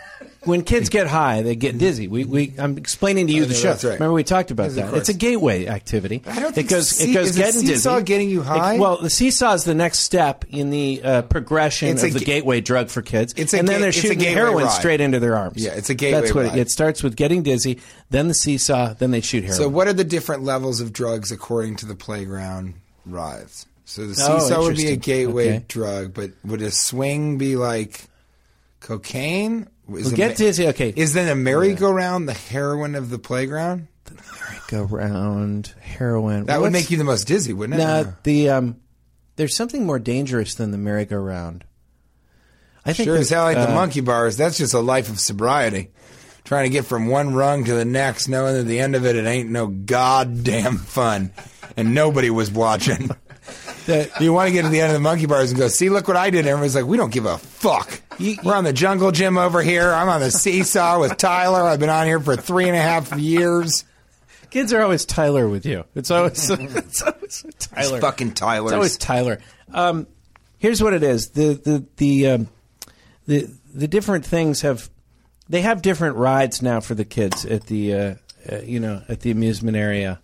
When 0.43 0.61
kids 0.63 0.87
get 0.89 1.07
high, 1.07 1.41
they 1.41 1.55
get 1.55 1.77
dizzy. 1.77 2.07
We, 2.07 2.23
we 2.23 2.53
I'm 2.57 2.77
explaining 2.77 3.27
to 3.27 3.33
you 3.33 3.45
the 3.45 3.53
show. 3.53 3.69
that's 3.69 3.83
right. 3.83 3.93
Remember 3.95 4.13
we 4.13 4.23
talked 4.23 4.51
about 4.51 4.71
that. 4.71 4.93
It's 4.93 5.09
a 5.09 5.13
gateway 5.13 5.65
activity. 5.67 6.21
I 6.25 6.39
don't 6.39 6.51
it 6.51 6.55
think 6.55 6.69
goes 6.69 6.89
see- 6.89 7.11
it 7.11 7.13
goes 7.13 7.29
is 7.29 7.35
the 7.35 7.41
getting 7.41 7.61
seesaw 7.61 7.95
dizzy. 7.95 8.05
getting 8.05 8.29
you 8.29 8.41
It- 8.41 8.45
high? 8.45 8.77
well, 8.79 9.01
the 9.01 9.09
seesaw 9.09 9.53
is 9.55 9.63
the 9.65 9.73
next 9.75 9.99
step 9.99 10.45
in 10.49 10.69
the 10.69 11.01
uh, 11.03 11.21
progression 11.23 11.89
It's 11.89 12.03
a 12.03 12.07
of 12.07 12.13
the 12.13 12.19
ga- 12.19 12.25
gateway 12.25 12.61
drug 12.61 12.89
for 12.89 13.01
kids. 13.01 13.33
It's 13.35 13.53
a 13.53 13.57
and 13.59 13.67
then 13.67 13.75
ga- 13.77 13.79
they're 13.81 13.89
it's 13.89 13.97
a 13.97 14.01
shooting 14.01 14.19
gateway 14.19 14.33
heroin 14.35 14.63
ride. 14.65 14.71
straight 14.71 15.01
into 15.01 15.19
their 15.19 15.35
arms. 15.35 15.57
Yeah, 15.61 15.71
it's 15.71 15.89
a 15.89 15.95
gateway 15.95 16.21
That's 16.21 16.33
what 16.33 16.45
ride. 16.45 16.57
it, 16.57 16.61
it 16.61 16.71
starts 16.71 17.03
with 17.03 17.15
getting 17.17 17.43
dizzy, 17.43 17.79
then 18.11 18.27
the 18.29 18.33
seesaw, 18.33 18.93
then 18.93 19.11
they 19.11 19.21
shoot 19.21 19.43
heroin. 19.43 19.57
So, 19.59 19.67
what 19.67 19.87
are 19.87 19.93
the 19.93 20.03
different 20.05 20.43
levels 20.43 20.79
of 20.79 20.93
drugs 20.93 21.31
according 21.31 21.75
to 21.77 21.85
the 21.85 21.95
playground 21.95 22.75
rides? 23.05 23.65
So, 23.85 24.05
the 24.05 24.15
Oh, 24.25 24.39
seesaw 24.39 24.61
would 24.61 24.75
be 24.77 24.83
a 24.87 24.89
interesting. 24.91 24.99
gateway 24.99 25.49
Okay. 25.55 25.65
drug, 25.67 26.13
but 26.13 26.31
would 26.45 26.61
a 26.61 26.71
swing 26.71 27.37
be 27.37 27.55
like 27.57 28.03
cocaine? 28.79 29.67
Is 29.89 30.07
Well, 30.07 30.15
get 30.15 30.31
ma- 30.31 30.35
dizzy. 30.35 30.67
Okay, 30.67 30.93
Is 30.95 31.13
then 31.13 31.29
a 31.29 31.35
merry-go-round 31.35 32.27
the 32.27 32.33
heroine 32.33 32.95
of 32.95 33.09
the 33.09 33.19
playground? 33.19 33.87
The 34.05 34.15
merry 34.15 34.59
go 34.67 34.83
round 34.83 35.73
heroine. 35.79 36.45
That 36.45 36.61
would 36.61 36.71
make 36.71 36.91
you 36.91 36.97
the 36.97 37.03
most 37.03 37.25
dizzy, 37.25 37.53
wouldn't 37.53 37.79
it? 37.79 37.83
No, 37.83 38.13
the 38.23 38.49
um, 38.49 38.77
there's 39.35 39.55
something 39.55 39.85
more 39.85 39.99
dangerous 39.99 40.55
than 40.55 40.71
the 40.71 40.77
merry-go-round. 40.77 41.63
I 42.85 42.93
think 42.93 43.07
Sure 43.07 43.17
as 43.17 43.29
hell 43.29 43.43
like 43.43 43.57
the 43.57 43.69
uh, 43.71 43.75
monkey 43.75 44.01
bars. 44.01 44.37
That's 44.37 44.57
just 44.57 44.73
a 44.73 44.79
life 44.79 45.09
of 45.09 45.19
sobriety. 45.19 45.91
Trying 46.45 46.63
to 46.63 46.69
get 46.69 46.85
from 46.85 47.07
one 47.07 47.33
rung 47.33 47.65
to 47.65 47.73
the 47.73 47.83
next, 47.83 48.29
knowing 48.29 48.53
that 48.53 48.63
the 48.63 48.79
end 48.79 48.95
of 48.95 49.05
it, 49.05 49.17
it 49.17 49.25
ain't 49.25 49.49
no 49.49 49.67
goddamn 49.67 50.77
fun. 50.77 51.33
And 51.75 51.93
nobody 51.93 52.29
was 52.29 52.49
watching. 52.49 53.09
the- 53.87 54.11
You 54.21 54.31
want 54.33 54.47
to 54.49 54.53
get 54.53 54.61
to 54.61 54.69
the 54.69 54.79
end 54.81 54.91
of 54.91 54.93
the 54.93 54.99
monkey 54.99 55.25
bars 55.25 55.49
and 55.49 55.59
go, 55.59 55.67
see, 55.67 55.89
look 55.89 56.07
what 56.07 56.15
I 56.17 56.29
did. 56.29 56.39
And 56.41 56.49
everybody's 56.49 56.75
like, 56.75 56.85
we 56.85 56.97
don't 56.97 57.11
give 57.11 57.25
a 57.25 57.37
fuck. 57.39 58.01
We're 58.43 58.53
on 58.55 58.63
the 58.63 58.73
jungle 58.73 59.11
gym 59.11 59.37
over 59.37 59.61
here. 59.63 59.91
I'm 59.91 60.09
on 60.09 60.21
the 60.21 60.29
seesaw 60.31 60.99
with 60.99 61.17
Tyler. 61.17 61.63
I've 61.63 61.79
been 61.79 61.89
on 61.89 62.05
here 62.05 62.19
for 62.19 62.35
three 62.35 62.67
and 62.67 62.75
a 62.77 62.81
half 62.81 63.17
years. 63.17 63.83
kids 64.51 64.71
are 64.73 64.81
always 64.81 65.05
Tyler 65.05 65.47
with 65.49 65.65
you. 65.65 65.83
It's 65.95 66.11
always 66.11 66.49
it's 66.51 67.01
always 67.01 67.45
Tyler. 67.59 67.99
fucking 68.01 68.33
Tylers. 68.33 68.67
It's 68.71 68.73
always 68.75 68.97
Tyler. 68.97 69.39
Um, 69.73 70.07
here's 70.57 70.81
what 70.81 70.93
it 70.93 71.03
is: 71.03 71.29
the 71.29 71.53
the 71.53 71.85
the 71.97 72.27
um, 72.29 72.49
the 73.27 73.47
the 73.73 73.87
different 73.87 74.25
things 74.25 74.61
have 74.61 74.89
they 75.49 75.61
have 75.61 75.81
different 75.83 76.15
rides 76.15 76.61
now 76.61 76.79
for 76.79 76.95
the 76.95 77.05
kids 77.05 77.45
at 77.45 77.67
the 77.67 77.93
uh, 77.93 78.15
uh, 78.51 78.57
you 78.63 78.79
know 78.79 79.01
at 79.09 79.19
the 79.21 79.29
amusement 79.31 79.77
area. 79.77 80.19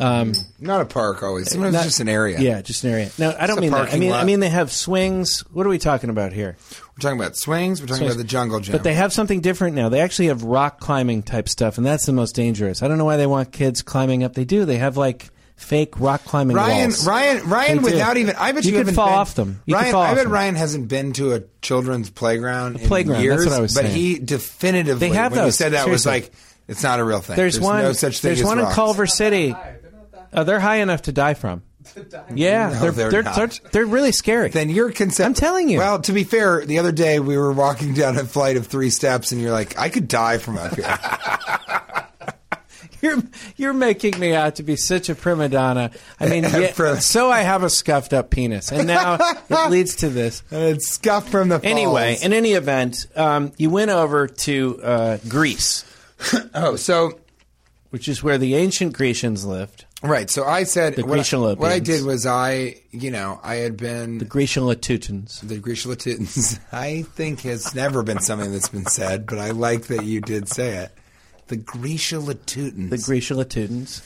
Um, 0.00 0.32
Not 0.58 0.80
a 0.80 0.84
park 0.86 1.22
always. 1.22 1.50
Sometimes 1.50 1.74
not- 1.74 1.78
it's 1.80 1.88
just 1.88 2.00
an 2.00 2.08
area. 2.08 2.40
Yeah, 2.40 2.62
just 2.62 2.84
an 2.84 2.90
area. 2.90 3.10
No, 3.18 3.34
I 3.38 3.46
don't 3.46 3.60
mean 3.60 3.70
that. 3.72 3.92
I 3.92 3.98
mean 3.98 4.12
I 4.12 4.24
mean 4.24 4.40
they 4.40 4.48
have 4.48 4.72
swings. 4.72 5.40
What 5.52 5.66
are 5.66 5.68
we 5.68 5.78
talking 5.78 6.08
about 6.10 6.32
here? 6.32 6.56
We're 6.96 7.02
talking 7.02 7.18
about 7.20 7.36
swings. 7.36 7.80
We're 7.80 7.86
talking 7.86 7.98
Swings. 8.00 8.14
about 8.14 8.22
the 8.22 8.28
jungle 8.28 8.60
gym. 8.60 8.72
But 8.72 8.82
they 8.82 8.94
have 8.94 9.12
something 9.12 9.40
different 9.40 9.76
now. 9.76 9.88
They 9.88 10.00
actually 10.00 10.28
have 10.28 10.42
rock 10.42 10.80
climbing 10.80 11.22
type 11.22 11.48
stuff, 11.48 11.76
and 11.78 11.86
that's 11.86 12.06
the 12.06 12.12
most 12.12 12.34
dangerous. 12.34 12.82
I 12.82 12.88
don't 12.88 12.98
know 12.98 13.04
why 13.04 13.16
they 13.16 13.26
want 13.26 13.52
kids 13.52 13.82
climbing 13.82 14.24
up. 14.24 14.34
They 14.34 14.44
do. 14.44 14.64
They 14.64 14.76
have 14.78 14.96
like 14.96 15.28
fake 15.56 16.00
rock 16.00 16.24
climbing 16.24 16.56
Ryan, 16.56 16.88
walls. 16.88 17.06
Ryan, 17.06 17.48
Ryan, 17.48 17.82
without 17.82 18.16
even, 18.16 18.34
I 18.36 18.52
bet 18.52 18.64
You 18.64 18.72
you, 18.78 18.84
could 18.84 18.94
fall 18.94 19.06
been- 19.08 19.14
off 19.14 19.34
them. 19.34 19.60
You 19.66 19.74
could 19.74 19.80
Ryan, 19.82 19.92
fall 19.92 20.02
I 20.02 20.14
bet 20.14 20.24
them. 20.24 20.32
Ryan 20.32 20.54
hasn't 20.54 20.88
been 20.88 21.12
to 21.14 21.34
a 21.34 21.42
children's 21.60 22.08
playground 22.08 22.80
in 22.80 22.88
playground, 22.88 23.22
years. 23.22 23.40
that's 23.44 23.50
what 23.50 23.58
I 23.58 23.60
was 23.60 23.74
but 23.74 23.82
saying. 23.84 23.94
he 23.94 24.18
definitively, 24.18 25.08
They 25.10 25.14
have 25.14 25.32
when 25.32 25.40
he 25.40 25.44
those, 25.46 25.56
said 25.56 25.72
that, 25.72 25.86
was 25.88 26.06
like, 26.06 26.30
it's 26.66 26.82
not 26.82 26.98
a 27.00 27.04
real 27.04 27.20
thing. 27.20 27.36
There's, 27.36 27.60
one. 27.60 27.82
no 27.82 27.92
such 27.92 28.20
thing 28.20 28.34
there's 28.34 28.44
one 28.44 28.58
rocks. 28.58 28.70
in 28.70 28.74
Culver 28.74 29.06
City. 29.06 29.54
Uh, 30.32 30.44
they're 30.44 30.60
high 30.60 30.76
enough 30.76 31.02
to 31.02 31.12
die 31.12 31.34
from. 31.34 31.62
Yeah, 32.34 32.68
No, 32.70 32.78
they're 32.80 32.90
they're 32.92 33.10
they're, 33.10 33.22
not. 33.22 33.36
they're 33.36 33.50
they're 33.72 33.86
really 33.86 34.12
scary. 34.12 34.50
Then 34.50 34.68
you're 34.68 34.92
concept. 34.92 35.26
I'm 35.26 35.34
telling 35.34 35.68
you. 35.68 35.78
Well, 35.78 36.00
to 36.02 36.12
be 36.12 36.24
fair, 36.24 36.64
the 36.64 36.78
other 36.78 36.92
day 36.92 37.18
we 37.20 37.36
were 37.36 37.52
walking 37.52 37.94
down 37.94 38.16
a 38.18 38.24
flight 38.24 38.56
of 38.56 38.66
three 38.66 38.90
steps, 38.90 39.32
and 39.32 39.40
you're 39.40 39.50
like, 39.50 39.78
I 39.78 39.88
could 39.88 40.06
die 40.06 40.38
from 40.38 40.58
up 40.58 40.74
here. 40.76 40.98
You're 43.02 43.22
you're 43.56 43.72
making 43.72 44.18
me 44.20 44.34
out 44.34 44.56
to 44.56 44.62
be 44.62 44.76
such 44.76 45.08
a 45.08 45.14
prima 45.14 45.48
donna. 45.48 45.90
I 46.20 46.28
mean, 46.28 46.42
yeah, 46.44 46.72
For- 46.72 47.00
so 47.00 47.30
I 47.30 47.40
have 47.40 47.62
a 47.62 47.70
scuffed 47.70 48.12
up 48.12 48.28
penis, 48.28 48.70
and 48.72 48.86
now 48.86 49.16
it 49.48 49.70
leads 49.70 49.96
to 49.96 50.10
this. 50.10 50.42
and 50.50 50.64
it's 50.76 50.86
scuffed 50.88 51.30
from 51.30 51.48
the 51.48 51.58
falls. 51.60 51.70
Anyway, 51.70 52.18
in 52.22 52.34
any 52.34 52.52
event, 52.52 53.06
um, 53.16 53.52
you 53.56 53.70
went 53.70 53.90
over 53.90 54.26
to 54.26 54.80
uh, 54.82 55.18
Greece, 55.28 55.86
oh, 56.54 56.76
so 56.76 57.18
which 57.88 58.06
is 58.06 58.22
where 58.22 58.36
the 58.36 58.54
ancient 58.54 58.92
Grecians 58.92 59.46
lived. 59.46 59.86
Right. 60.02 60.30
So 60.30 60.44
I 60.44 60.64
said 60.64 60.96
The 60.96 61.04
what, 61.04 61.18
I, 61.32 61.36
what 61.54 61.72
I 61.72 61.78
did 61.78 62.04
was 62.04 62.26
I, 62.26 62.76
you 62.90 63.10
know, 63.10 63.38
I 63.42 63.56
had 63.56 63.76
been 63.76 64.18
The 64.18 64.24
Grecian 64.24 64.62
Latutans. 64.64 65.40
the 65.46 65.58
Grecian 65.58 65.90
Latins. 65.90 66.58
I 66.72 67.02
think 67.14 67.40
has 67.42 67.74
never 67.74 68.02
been 68.02 68.20
something 68.20 68.52
that's 68.52 68.68
been 68.68 68.86
said, 68.86 69.26
but 69.26 69.38
I 69.38 69.50
like 69.50 69.88
that 69.88 70.04
you 70.04 70.20
did 70.20 70.48
say 70.48 70.76
it. 70.76 70.92
The 71.48 71.56
Grecian 71.56 72.22
Latutans. 72.22 72.90
The 72.90 72.98
Grecian 72.98 73.36
Latutans. 73.36 74.02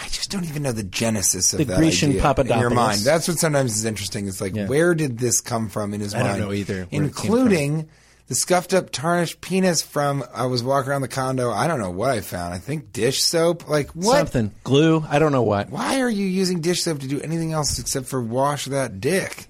I 0.00 0.04
just 0.08 0.30
don't 0.30 0.44
even 0.44 0.62
know 0.62 0.70
the 0.70 0.84
genesis 0.84 1.52
of 1.52 1.58
The 1.58 1.64
that 1.64 1.78
Grecian 1.78 2.10
idea 2.10 2.20
in 2.20 2.24
your 2.24 2.34
Papadopoulos. 2.34 2.72
mind. 2.74 3.00
That's 3.00 3.26
what 3.26 3.38
sometimes 3.38 3.76
is 3.76 3.84
interesting. 3.84 4.28
It's 4.28 4.40
like, 4.40 4.54
Yeah. 4.54 4.68
where 4.68 4.94
did 4.94 5.18
this 5.18 5.40
come 5.40 5.68
from 5.68 5.92
in 5.92 6.00
his 6.00 6.14
mind? 6.14 6.26
I 6.28 6.38
don't 6.38 6.46
know 6.48 6.52
either 6.52 6.74
where 6.74 6.82
it 6.84 6.90
came 6.90 7.02
Including 7.04 7.88
the 8.28 8.34
scuffed 8.34 8.74
up, 8.74 8.90
tarnished 8.90 9.40
penis 9.40 9.82
from. 9.82 10.22
I 10.34 10.46
was 10.46 10.62
walking 10.62 10.90
around 10.90 11.00
the 11.00 11.08
condo. 11.08 11.50
I 11.50 11.66
don't 11.66 11.80
know 11.80 11.90
what 11.90 12.10
I 12.10 12.20
found. 12.20 12.54
I 12.54 12.58
think 12.58 12.92
dish 12.92 13.22
soap. 13.22 13.68
Like 13.68 13.90
what? 13.92 14.16
Something. 14.18 14.52
Glue. 14.64 15.04
I 15.08 15.18
don't 15.18 15.32
know 15.32 15.42
what. 15.42 15.70
Why 15.70 16.00
are 16.00 16.10
you 16.10 16.26
using 16.26 16.60
dish 16.60 16.82
soap 16.82 17.00
to 17.00 17.08
do 17.08 17.20
anything 17.20 17.52
else 17.52 17.78
except 17.78 18.06
for 18.06 18.20
wash 18.22 18.66
that 18.66 19.00
dick? 19.00 19.46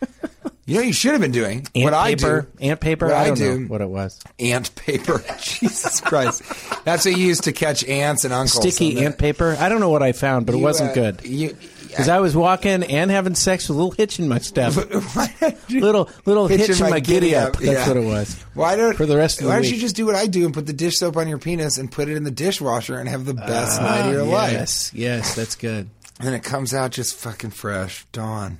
you 0.66 0.76
know, 0.76 0.82
you 0.82 0.92
should 0.92 1.12
have 1.12 1.20
been 1.22 1.32
doing 1.32 1.66
Ant 1.74 1.92
what 1.92 2.04
paper. 2.04 2.48
I 2.52 2.58
do. 2.58 2.66
Ant 2.68 2.80
paper. 2.80 3.06
What 3.06 3.14
I 3.14 3.22
I 3.22 3.26
don't 3.28 3.38
do. 3.38 3.58
know 3.60 3.66
what 3.68 3.80
it 3.80 3.88
was. 3.88 4.20
Ant 4.38 4.74
paper. 4.74 5.24
Jesus 5.38 6.00
Christ. 6.02 6.42
That's 6.84 7.06
what 7.06 7.16
you 7.16 7.26
use 7.26 7.40
to 7.42 7.52
catch 7.52 7.84
ants 7.84 8.24
and 8.24 8.34
uncles. 8.34 8.74
Sticky 8.74 9.02
ant 9.02 9.16
paper. 9.16 9.56
I 9.58 9.70
don't 9.70 9.80
know 9.80 9.90
what 9.90 10.02
I 10.02 10.12
found, 10.12 10.44
but 10.44 10.54
it 10.54 10.58
wasn't 10.58 10.90
uh, 10.90 10.94
good. 10.94 11.24
You, 11.24 11.56
Because 11.94 12.08
I 12.08 12.20
was 12.20 12.36
walking 12.36 12.82
and 12.82 13.10
having 13.10 13.34
sex 13.34 13.68
with 13.68 13.76
a 13.76 13.78
little 13.80 13.90
hitch 13.92 14.18
in 14.18 14.28
my 14.28 14.38
step. 14.38 14.72
Why 15.14 15.56
little 15.70 16.10
little 16.26 16.46
hitch, 16.48 16.66
Hitch 16.66 16.80
in 16.80 16.90
my, 16.90 17.00
giddy 17.00 17.34
up. 17.34 17.52
That's 17.54 17.64
yeah. 17.64 17.88
what 17.88 17.96
it 17.96 18.04
was. 18.04 18.34
Why 18.54 18.76
don't 18.76 18.96
For 18.96 19.06
the 19.06 19.16
rest 19.16 19.38
of 19.38 19.44
the 19.44 19.48
Why 19.50 19.54
don't 19.56 19.62
week. 19.62 19.74
you 19.74 19.80
just 19.80 19.96
do 19.96 20.06
what 20.06 20.14
I 20.14 20.26
do 20.26 20.44
and 20.44 20.52
put 20.52 20.66
the 20.66 20.72
dish 20.72 20.98
soap 20.98 21.16
on 21.16 21.28
your 21.28 21.38
penis 21.38 21.78
and 21.78 21.90
put 21.90 22.08
it 22.08 22.16
in 22.16 22.24
the 22.24 22.30
dishwasher 22.30 22.98
and 22.98 23.08
have 23.08 23.24
the 23.24 23.34
best 23.34 23.80
night 23.80 24.06
of 24.06 24.12
your 24.12 24.24
life? 24.24 24.50
Ah, 24.50 24.58
Yes, 24.58 24.92
yes, 24.94 25.34
that's 25.34 25.54
good. 25.56 25.88
And 26.20 26.34
it 26.34 26.42
comes 26.44 26.72
out 26.74 26.90
just 26.92 27.16
fucking 27.16 27.50
fresh. 27.50 28.04
Dawn. 28.12 28.58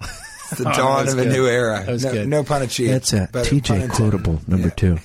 It's 0.00 0.58
the 0.58 0.68
Oh, 0.68 0.72
dawn 0.76 1.08
of 1.08 1.18
a 1.18 1.24
good. 1.24 1.32
new 1.32 1.46
era. 1.46 1.82
That 1.84 1.92
was 1.92 2.04
no, 2.04 2.12
good. 2.12 2.28
no 2.28 2.44
pun 2.44 2.62
achieved. 2.62 2.92
That's 2.92 3.12
a 3.12 3.26
TJ 3.28 3.90
quotable 3.90 4.40
number 4.46 4.70
two. 4.70 4.98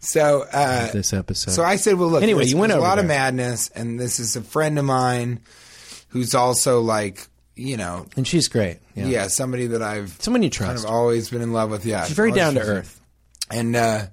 So 0.00 0.44
uh, 0.52 0.90
This 0.92 1.12
episode. 1.12 1.50
So 1.52 1.62
I 1.64 1.76
said, 1.76 1.94
well, 1.94 2.08
look. 2.08 2.22
Anyway, 2.22 2.46
you 2.46 2.56
went 2.56 2.72
a 2.72 2.78
lot 2.78 2.98
of 2.98 3.06
madness, 3.06 3.68
and 3.70 3.98
this 3.98 4.20
is 4.20 4.36
a 4.36 4.42
friend 4.42 4.78
of 4.78 4.84
mine 4.84 5.40
who's 6.08 6.34
also 6.34 6.80
like, 6.80 7.26
you 7.54 7.76
know, 7.76 8.06
and 8.16 8.26
she's 8.26 8.48
great. 8.48 8.78
Yeah. 8.94 9.06
yeah, 9.06 9.26
somebody 9.28 9.66
that 9.68 9.82
I've 9.82 10.16
Someone 10.20 10.42
you 10.42 10.50
kind 10.50 10.70
trust. 10.70 10.84
of 10.84 10.90
always 10.90 11.30
been 11.30 11.42
in 11.42 11.52
love 11.52 11.70
with. 11.70 11.84
Yeah, 11.84 12.04
She's 12.04 12.16
very 12.16 12.32
down 12.32 12.54
to 12.54 12.60
earth. 12.60 13.00
And 13.50 13.74
uh, 13.74 14.06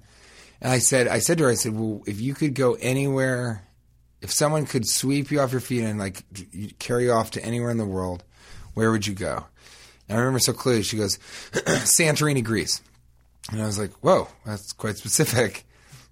and 0.60 0.72
I 0.72 0.78
said, 0.78 1.08
I 1.08 1.18
said 1.18 1.38
to 1.38 1.44
her, 1.44 1.50
I 1.50 1.54
said, 1.54 1.74
well, 1.74 2.02
if 2.06 2.20
you 2.20 2.34
could 2.34 2.54
go 2.54 2.74
anywhere, 2.74 3.62
if 4.22 4.32
someone 4.32 4.66
could 4.66 4.88
sweep 4.88 5.30
you 5.30 5.40
off 5.40 5.52
your 5.52 5.60
feet 5.60 5.82
and 5.82 5.98
like 5.98 6.24
carry 6.78 7.04
you 7.04 7.12
off 7.12 7.32
to 7.32 7.44
anywhere 7.44 7.70
in 7.70 7.78
the 7.78 7.84
world, 7.86 8.24
where 8.74 8.90
would 8.90 9.06
you 9.06 9.14
go? 9.14 9.44
And 10.08 10.16
I 10.16 10.20
remember 10.20 10.38
so 10.38 10.52
clearly. 10.52 10.82
She 10.82 10.96
goes, 10.96 11.18
Santorini, 11.52 12.42
Greece. 12.42 12.80
And 13.52 13.62
I 13.62 13.66
was 13.66 13.78
like, 13.78 13.92
whoa, 14.00 14.28
that's 14.44 14.72
quite 14.72 14.96
specific. 14.96 15.65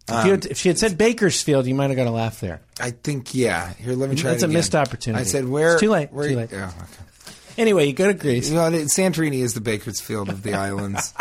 If, 0.08 0.14
you 0.14 0.20
um, 0.20 0.30
had, 0.30 0.46
if 0.46 0.58
she 0.58 0.68
had 0.68 0.78
said 0.78 0.98
Bakersfield, 0.98 1.66
you 1.66 1.74
might 1.74 1.88
have 1.88 1.96
got 1.96 2.06
a 2.06 2.10
laugh 2.10 2.40
there. 2.40 2.60
I 2.78 2.90
think, 2.90 3.34
yeah. 3.34 3.72
Here, 3.74 3.94
let 3.94 4.10
me 4.10 4.16
try. 4.16 4.30
That's 4.30 4.42
a 4.42 4.46
again. 4.46 4.54
missed 4.54 4.74
opportunity. 4.74 5.22
I 5.22 5.24
said, 5.24 5.48
where? 5.48 5.72
It's 5.72 5.80
too 5.80 5.90
late. 5.90 6.12
Where, 6.12 6.28
Too 6.28 6.36
late. 6.36 6.50
Oh, 6.52 6.64
okay. 6.64 7.32
Anyway, 7.56 7.86
you 7.86 7.92
go 7.92 8.08
to 8.08 8.14
Greece. 8.14 8.50
You 8.50 8.56
know, 8.56 8.70
Santorini 8.70 9.40
is 9.40 9.54
the 9.54 9.60
Bakersfield 9.60 10.28
of 10.28 10.42
the 10.42 10.54
islands 10.54 11.14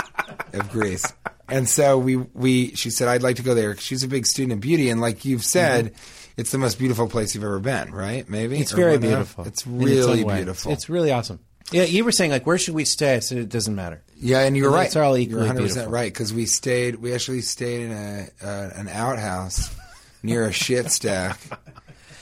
of 0.51 0.69
Greece. 0.69 1.05
And 1.47 1.69
so 1.69 1.97
we, 1.97 2.17
we, 2.17 2.73
she 2.75 2.89
said, 2.89 3.07
I'd 3.07 3.21
like 3.21 3.35
to 3.35 3.43
go 3.43 3.53
there 3.53 3.77
she's 3.77 4.03
a 4.03 4.07
big 4.07 4.25
student 4.25 4.53
of 4.53 4.59
beauty. 4.59 4.89
And 4.89 4.99
like 4.99 5.25
you've 5.25 5.41
mm-hmm. 5.41 5.45
said, 5.45 5.93
it's 6.35 6.51
the 6.51 6.57
most 6.57 6.79
beautiful 6.79 7.07
place 7.07 7.35
you've 7.35 7.43
ever 7.43 7.59
been, 7.59 7.91
right? 7.91 8.27
Maybe? 8.27 8.59
It's 8.59 8.73
Or 8.73 8.77
very 8.77 8.97
beautiful. 8.97 9.45
It's 9.45 9.61
its 9.61 9.67
really 9.67 10.23
way. 10.23 10.37
beautiful. 10.37 10.71
It's 10.71 10.89
really 10.89 11.11
awesome. 11.11 11.39
Yeah, 11.71 11.83
you 11.83 12.03
were 12.03 12.11
saying 12.11 12.31
like, 12.31 12.45
where 12.45 12.57
should 12.57 12.75
we 12.75 12.85
stay? 12.85 13.15
I 13.15 13.19
said 13.19 13.37
it 13.37 13.49
doesn't 13.49 13.73
matter. 13.75 14.01
yeah, 14.17 14.41
and 14.41 14.55
you're 14.55 14.69
right. 14.71 14.85
It's 14.87 14.95
all 14.95 15.17
you're 15.17 15.41
100% 15.41 15.57
beautiful. 15.57 15.91
right 15.91 16.11
because 16.13 16.33
we 16.33 16.45
stayed, 16.45 16.95
we 16.95 17.13
actually 17.13 17.41
stayed 17.41 17.85
in 17.85 17.91
a, 17.91 18.27
uh, 18.43 18.69
an 18.75 18.87
outhouse 18.89 19.73
near 20.21 20.45
a 20.45 20.51
shit 20.51 20.91
stack. 20.91 21.39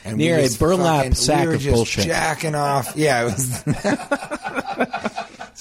And 0.03 0.17
we 0.17 0.23
Near 0.25 0.39
a 0.39 0.49
burlap 0.57 0.97
fucking- 0.97 1.13
sack 1.13 1.41
we 1.41 1.47
were 1.47 1.53
of 1.55 1.61
just 1.61 1.75
bullshit. 1.75 2.05
Jacking 2.07 2.55
off. 2.55 2.93
Yeah, 2.95 3.21
it 3.21 3.25
was. 3.25 3.63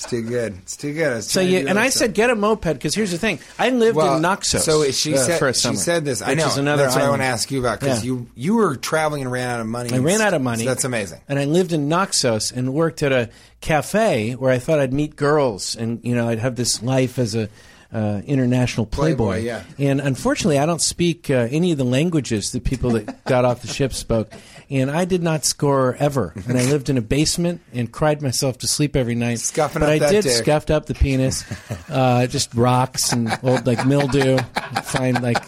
it's 0.00 0.10
too 0.10 0.22
good. 0.22 0.56
It's 0.62 0.76
too 0.76 0.94
good. 0.94 1.12
I 1.12 1.14
was 1.16 1.28
So 1.28 1.40
you 1.40 1.68
and 1.68 1.78
I 1.78 1.90
said 1.90 2.14
get 2.14 2.30
a 2.30 2.34
moped 2.34 2.72
because 2.72 2.94
here's 2.94 3.10
the 3.10 3.18
thing. 3.18 3.38
I 3.58 3.68
lived 3.70 3.96
Well, 3.96 4.16
in 4.16 4.22
Naxos. 4.22 4.64
So 4.64 4.90
she 4.90 5.14
uh, 5.14 5.18
said 5.18 5.56
she 5.56 5.76
said 5.76 6.04
this. 6.04 6.22
I 6.22 6.34
know. 6.34 6.46
is 6.46 6.56
another 6.56 6.84
that's 6.84 6.94
what 6.94 7.04
I 7.04 7.10
want 7.10 7.20
to 7.20 7.26
ask 7.26 7.50
you 7.50 7.60
about 7.60 7.80
because 7.80 8.02
Yeah. 8.02 8.06
you 8.12 8.26
you 8.34 8.54
were 8.56 8.76
traveling 8.76 9.22
and 9.22 9.30
ran 9.30 9.48
out 9.48 9.60
of 9.60 9.66
money. 9.66 9.92
I 9.92 9.98
ran 9.98 10.22
out 10.22 10.32
of 10.32 10.40
money. 10.40 10.64
So 10.64 10.70
that's 10.70 10.84
amazing. 10.84 11.20
And 11.28 11.38
I 11.38 11.44
lived 11.44 11.72
in 11.72 11.88
Naxos 11.88 12.50
and 12.50 12.72
worked 12.72 13.02
at 13.02 13.12
a 13.12 13.28
cafe 13.60 14.32
where 14.32 14.50
I 14.50 14.58
thought 14.58 14.78
I'd 14.80 14.92
meet 14.92 15.16
girls 15.16 15.76
and 15.76 16.00
you 16.02 16.14
know 16.14 16.28
I'd 16.28 16.38
have 16.38 16.56
this 16.56 16.82
life 16.82 17.18
as 17.18 17.34
a 17.34 17.48
uh, 17.92 18.22
international 18.24 18.86
playboy. 18.86 19.40
Playboy, 19.42 19.46
yeah. 19.46 19.64
And 19.78 20.00
unfortunately, 20.00 20.58
I 20.58 20.66
don't 20.66 20.80
speak 20.80 21.28
uh, 21.28 21.48
any 21.50 21.72
of 21.72 21.78
the 21.78 21.84
languages 21.84 22.52
that 22.52 22.62
people 22.64 22.90
that 22.90 23.24
got 23.24 23.44
off 23.44 23.62
the 23.62 23.68
ship 23.68 23.92
spoke. 23.92 24.32
And 24.70 24.88
I 24.90 25.04
did 25.04 25.22
not 25.22 25.44
score 25.44 25.96
ever. 25.98 26.32
And 26.46 26.56
I 26.56 26.64
lived 26.64 26.88
in 26.90 26.96
a 26.96 27.00
basement 27.02 27.60
and 27.72 27.90
cried 27.90 28.22
myself 28.22 28.58
to 28.58 28.68
sleep 28.68 28.94
every 28.94 29.16
night. 29.16 29.40
Scuffing 29.40 29.80
but 29.80 29.90
I 29.90 29.98
did 29.98 30.22
dick. 30.22 30.32
scuffed 30.32 30.70
up 30.70 30.86
the 30.86 30.94
penis, 30.94 31.44
uh, 31.88 32.28
just 32.28 32.54
rocks 32.54 33.12
and 33.12 33.36
old 33.42 33.66
like 33.66 33.84
mildew. 33.84 34.38
Find 34.84 35.20
like 35.22 35.38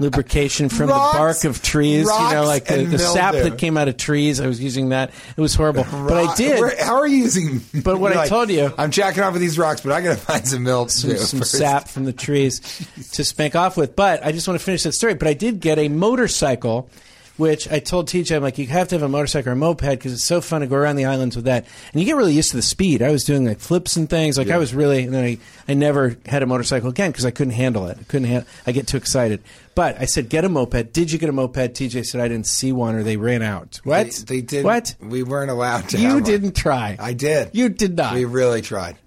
lubrication 0.00 0.68
from 0.68 0.88
Rocks- 0.88 1.12
the 1.12 1.18
bark 1.18 1.44
of 1.56 1.62
trees. 1.62 2.06
You 2.06 2.32
know, 2.32 2.44
like 2.44 2.64
the, 2.64 2.84
the 2.84 2.98
sap 2.98 3.34
that 3.34 3.58
came 3.58 3.76
out 3.76 3.88
of 3.88 3.96
trees. 3.96 4.40
I 4.40 4.46
was 4.46 4.60
using 4.60 4.88
that. 4.88 5.10
It 5.36 5.40
was 5.40 5.54
horrible. 5.54 5.84
But 5.84 6.12
I 6.12 6.34
did. 6.34 6.58
Where- 6.60 6.84
how 6.84 6.96
are 6.96 7.06
you 7.06 7.18
using? 7.18 7.60
But 7.82 7.98
what 7.98 8.16
I 8.16 8.26
told 8.26 8.50
you- 8.50 8.72
I'm 8.76 8.90
jacking 8.90 9.22
off 9.22 9.32
with 9.34 9.42
these 9.42 9.58
rocks, 9.58 9.82
but 9.82 9.92
I 9.92 10.00
got 10.00 10.10
to 10.10 10.20
find 10.20 10.46
some 10.46 10.64
milk 10.64 10.90
some, 10.90 11.16
some 11.16 11.42
sap 11.42 11.88
from 11.88 12.04
the 12.04 12.12
trees 12.12 12.60
to 13.12 13.24
spank 13.24 13.54
off 13.54 13.76
with. 13.76 13.94
But 13.94 14.24
I 14.24 14.32
just 14.32 14.48
want 14.48 14.58
to 14.58 14.64
finish 14.64 14.82
that 14.82 14.92
story. 14.92 15.14
But 15.14 15.28
I 15.28 15.34
did 15.34 15.60
get 15.60 15.78
a 15.78 15.88
motorcycle, 15.88 16.90
which 17.42 17.68
I 17.72 17.80
told 17.80 18.06
TJ, 18.06 18.36
I'm 18.36 18.42
like, 18.42 18.56
you 18.56 18.68
have 18.68 18.86
to 18.88 18.94
have 18.94 19.02
a 19.02 19.08
motorcycle 19.08 19.50
or 19.50 19.54
a 19.54 19.56
moped 19.56 19.80
because 19.80 20.12
it's 20.12 20.22
so 20.22 20.40
fun 20.40 20.60
to 20.60 20.68
go 20.68 20.76
around 20.76 20.94
the 20.94 21.06
islands 21.06 21.34
with 21.34 21.46
that. 21.46 21.66
And 21.92 22.00
you 22.00 22.06
get 22.06 22.14
really 22.14 22.34
used 22.34 22.50
to 22.50 22.56
the 22.56 22.62
speed. 22.62 23.02
I 23.02 23.10
was 23.10 23.24
doing 23.24 23.44
like 23.44 23.58
flips 23.58 23.96
and 23.96 24.08
things. 24.08 24.38
Like 24.38 24.48
I 24.48 24.58
was 24.58 24.72
really, 24.72 25.02
and 25.02 25.12
then 25.12 25.24
I, 25.24 25.38
I 25.66 25.74
never 25.74 26.16
had 26.24 26.44
a 26.44 26.46
motorcycle 26.46 26.88
again 26.88 27.10
because 27.10 27.26
I 27.26 27.32
couldn't 27.32 27.54
handle 27.54 27.88
it. 27.88 27.98
I 28.00 28.04
couldn't 28.04 28.28
handle, 28.28 28.48
I 28.64 28.70
get 28.70 28.86
too 28.86 28.96
excited. 28.96 29.42
But 29.74 30.00
I 30.00 30.04
said, 30.04 30.28
get 30.28 30.44
a 30.44 30.48
moped. 30.48 30.92
Did 30.92 31.10
you 31.10 31.18
get 31.18 31.30
a 31.30 31.32
moped? 31.32 31.74
TJ 31.74 32.06
said, 32.06 32.20
I 32.20 32.28
didn't 32.28 32.46
see 32.46 32.70
one 32.70 32.94
or 32.94 33.02
they 33.02 33.16
ran 33.16 33.42
out. 33.42 33.80
What? 33.82 34.06
They, 34.06 34.36
they 34.36 34.40
did. 34.40 34.64
What? 34.64 34.94
We 35.00 35.24
weren't 35.24 35.50
allowed 35.50 35.88
to. 35.88 35.98
You 35.98 36.20
didn't 36.20 36.54
try. 36.54 36.96
I 37.00 37.12
did. 37.12 37.50
You 37.54 37.70
did 37.70 37.96
not. 37.96 38.14
We 38.14 38.24
really 38.24 38.62
tried. 38.62 38.98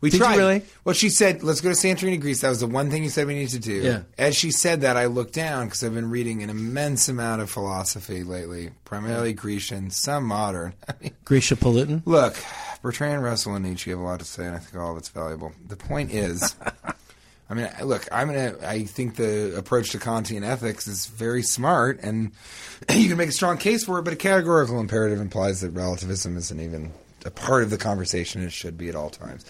We 0.00 0.10
Did 0.10 0.20
you 0.20 0.28
really? 0.28 0.62
Well, 0.84 0.94
she 0.94 1.08
said, 1.08 1.42
"Let's 1.42 1.60
go 1.60 1.70
to 1.70 1.74
Santorini, 1.74 2.20
Greece." 2.20 2.42
That 2.42 2.50
was 2.50 2.60
the 2.60 2.68
one 2.68 2.90
thing 2.90 3.02
you 3.02 3.10
said 3.10 3.26
we 3.26 3.34
need 3.34 3.48
to 3.48 3.58
do. 3.58 3.82
Yeah. 3.82 4.02
As 4.16 4.36
she 4.36 4.52
said 4.52 4.82
that, 4.82 4.96
I 4.96 5.06
looked 5.06 5.34
down 5.34 5.66
because 5.66 5.82
I've 5.82 5.94
been 5.94 6.10
reading 6.10 6.42
an 6.42 6.50
immense 6.50 7.08
amount 7.08 7.42
of 7.42 7.50
philosophy 7.50 8.22
lately, 8.22 8.70
primarily 8.84 9.32
Grecian, 9.32 9.90
some 9.90 10.24
modern. 10.24 10.74
I 10.88 10.92
mean, 11.02 11.14
Grisha 11.24 11.56
Politin? 11.56 12.02
Look, 12.04 12.36
Bertrand 12.80 13.24
Russell 13.24 13.56
and 13.56 13.64
Nietzsche 13.64 13.90
have 13.90 13.98
a 13.98 14.02
lot 14.02 14.20
to 14.20 14.24
say, 14.24 14.46
and 14.46 14.54
I 14.54 14.58
think 14.58 14.80
all 14.80 14.92
of 14.92 14.98
it's 14.98 15.08
valuable. 15.08 15.52
The 15.66 15.76
point 15.76 16.12
is, 16.12 16.54
I 17.50 17.54
mean, 17.54 17.68
look, 17.82 18.06
I'm 18.12 18.28
gonna. 18.28 18.54
I 18.62 18.84
think 18.84 19.16
the 19.16 19.56
approach 19.56 19.90
to 19.90 19.98
Kantian 19.98 20.46
ethics 20.46 20.86
is 20.86 21.06
very 21.06 21.42
smart, 21.42 21.98
and 22.02 22.32
you 22.90 23.08
can 23.08 23.16
make 23.16 23.30
a 23.30 23.32
strong 23.32 23.56
case 23.58 23.84
for 23.84 23.98
it. 23.98 24.02
But 24.02 24.12
a 24.12 24.16
categorical 24.16 24.80
imperative 24.80 25.20
implies 25.20 25.62
that 25.62 25.70
relativism 25.70 26.36
isn't 26.36 26.60
even 26.60 26.92
a 27.24 27.30
part 27.30 27.62
of 27.62 27.70
the 27.70 27.78
conversation. 27.78 28.42
It 28.42 28.52
should 28.52 28.78
be 28.78 28.88
at 28.88 28.94
all 28.94 29.10
times. 29.10 29.44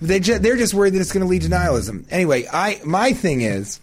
They 0.00 0.20
ju- 0.20 0.38
they're 0.38 0.56
just 0.56 0.74
worried 0.74 0.94
that 0.94 1.00
it's 1.00 1.12
going 1.12 1.24
to 1.24 1.30
lead 1.30 1.42
to 1.42 1.48
nihilism. 1.48 2.06
Anyway, 2.10 2.46
I 2.52 2.80
my 2.84 3.12
thing 3.12 3.42
is, 3.42 3.80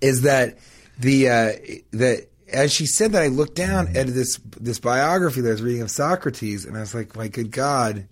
is 0.00 0.22
that 0.22 0.58
the 0.98 1.28
uh, 1.28 1.52
that 1.92 2.28
as 2.52 2.72
she 2.72 2.86
said 2.86 3.12
that, 3.12 3.22
I 3.22 3.28
looked 3.28 3.54
down 3.54 3.96
at 3.96 4.06
this 4.06 4.38
this 4.58 4.80
biography 4.80 5.40
that 5.40 5.48
I 5.48 5.52
was 5.52 5.62
reading 5.62 5.82
of 5.82 5.90
Socrates, 5.90 6.64
and 6.64 6.76
I 6.76 6.80
was 6.80 6.94
like, 6.94 7.16
my 7.16 7.28
good 7.28 7.50
God, 7.50 8.06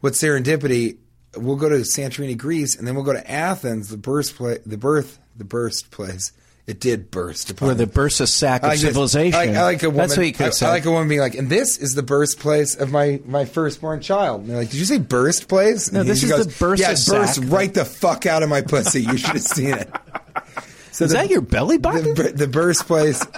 what 0.00 0.14
serendipity! 0.14 0.98
We'll 1.36 1.56
go 1.56 1.68
to 1.68 1.76
Santorini, 1.76 2.38
Greece, 2.38 2.76
and 2.76 2.86
then 2.86 2.94
we'll 2.94 3.04
go 3.04 3.12
to 3.12 3.30
Athens, 3.30 3.88
the 3.88 3.96
birthplace, 3.96 4.60
the 4.64 4.78
birth, 4.78 5.18
the 5.36 5.44
birthplace, 5.44 6.32
It 6.66 6.80
did 6.80 7.10
burst 7.10 7.50
upon 7.50 7.68
We're 7.68 7.74
the 7.74 7.86
bursa 7.86 8.26
sack 8.26 8.62
I 8.62 8.68
of 8.68 8.70
like 8.70 8.78
this. 8.80 8.88
civilization. 8.88 9.38
I 9.38 9.44
like, 9.46 9.56
I 9.56 9.62
like 9.64 9.82
a 9.82 9.90
woman. 9.90 9.98
That's 10.08 10.16
what 10.16 10.26
you 10.26 10.32
could 10.32 10.46
I, 10.46 10.50
said. 10.50 10.68
I 10.68 10.70
like 10.70 10.84
a 10.86 10.90
woman 10.90 11.08
being 11.08 11.20
like, 11.20 11.34
and 11.34 11.50
this 11.50 11.76
is 11.76 11.94
the 11.94 12.02
birthplace 12.02 12.74
of 12.74 12.90
my 12.90 13.20
my 13.26 13.44
firstborn 13.44 14.00
child. 14.00 14.40
And 14.40 14.50
they're 14.50 14.56
like, 14.56 14.70
did 14.70 14.78
you 14.78 14.86
say 14.86 14.96
burst 14.98 15.46
place? 15.46 15.92
No, 15.92 16.00
And 16.00 16.08
this 16.08 16.22
he 16.22 16.30
is 16.30 16.46
the 16.46 16.50
bursa 16.64 16.78
Yeah, 16.78 16.92
it 16.92 17.04
burst 17.06 17.34
sack. 17.34 17.44
right 17.52 17.74
the 17.74 17.84
fuck 17.84 18.24
out 18.24 18.42
of 18.42 18.48
my 18.48 18.62
pussy. 18.62 19.02
You 19.02 19.18
should 19.18 19.30
have 19.34 19.42
seen 19.42 19.74
it. 19.74 19.90
So 20.92 21.04
is 21.04 21.10
the, 21.10 21.18
that 21.18 21.28
your 21.28 21.42
belly 21.42 21.76
button? 21.76 22.14
the, 22.14 22.14
bur- 22.14 22.32
the 22.32 22.48
burst 22.48 22.86
place? 22.86 23.22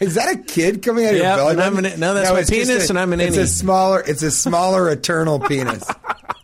Is 0.00 0.14
that 0.14 0.34
a 0.34 0.38
kid 0.38 0.82
coming 0.82 1.04
out 1.04 1.12
of 1.12 1.18
Yeah, 1.20 1.36
your 1.36 1.36
belly 1.36 1.52
and 1.52 1.60
I'm 1.60 1.74
button? 1.74 1.92
an- 1.92 2.00
no, 2.00 2.14
that's 2.14 2.30
my 2.30 2.38
it's 2.40 2.48
just 2.48 2.68
penis, 2.70 2.88
a- 2.88 2.92
and 2.92 2.98
I'm 2.98 3.12
an 3.12 3.20
It's 3.20 3.36
innie. 3.36 3.42
a 3.42 3.46
smaller. 3.46 4.00
It's 4.06 4.22
a 4.22 4.30
smaller 4.30 4.88
eternal 4.88 5.38
penis. 5.38 5.84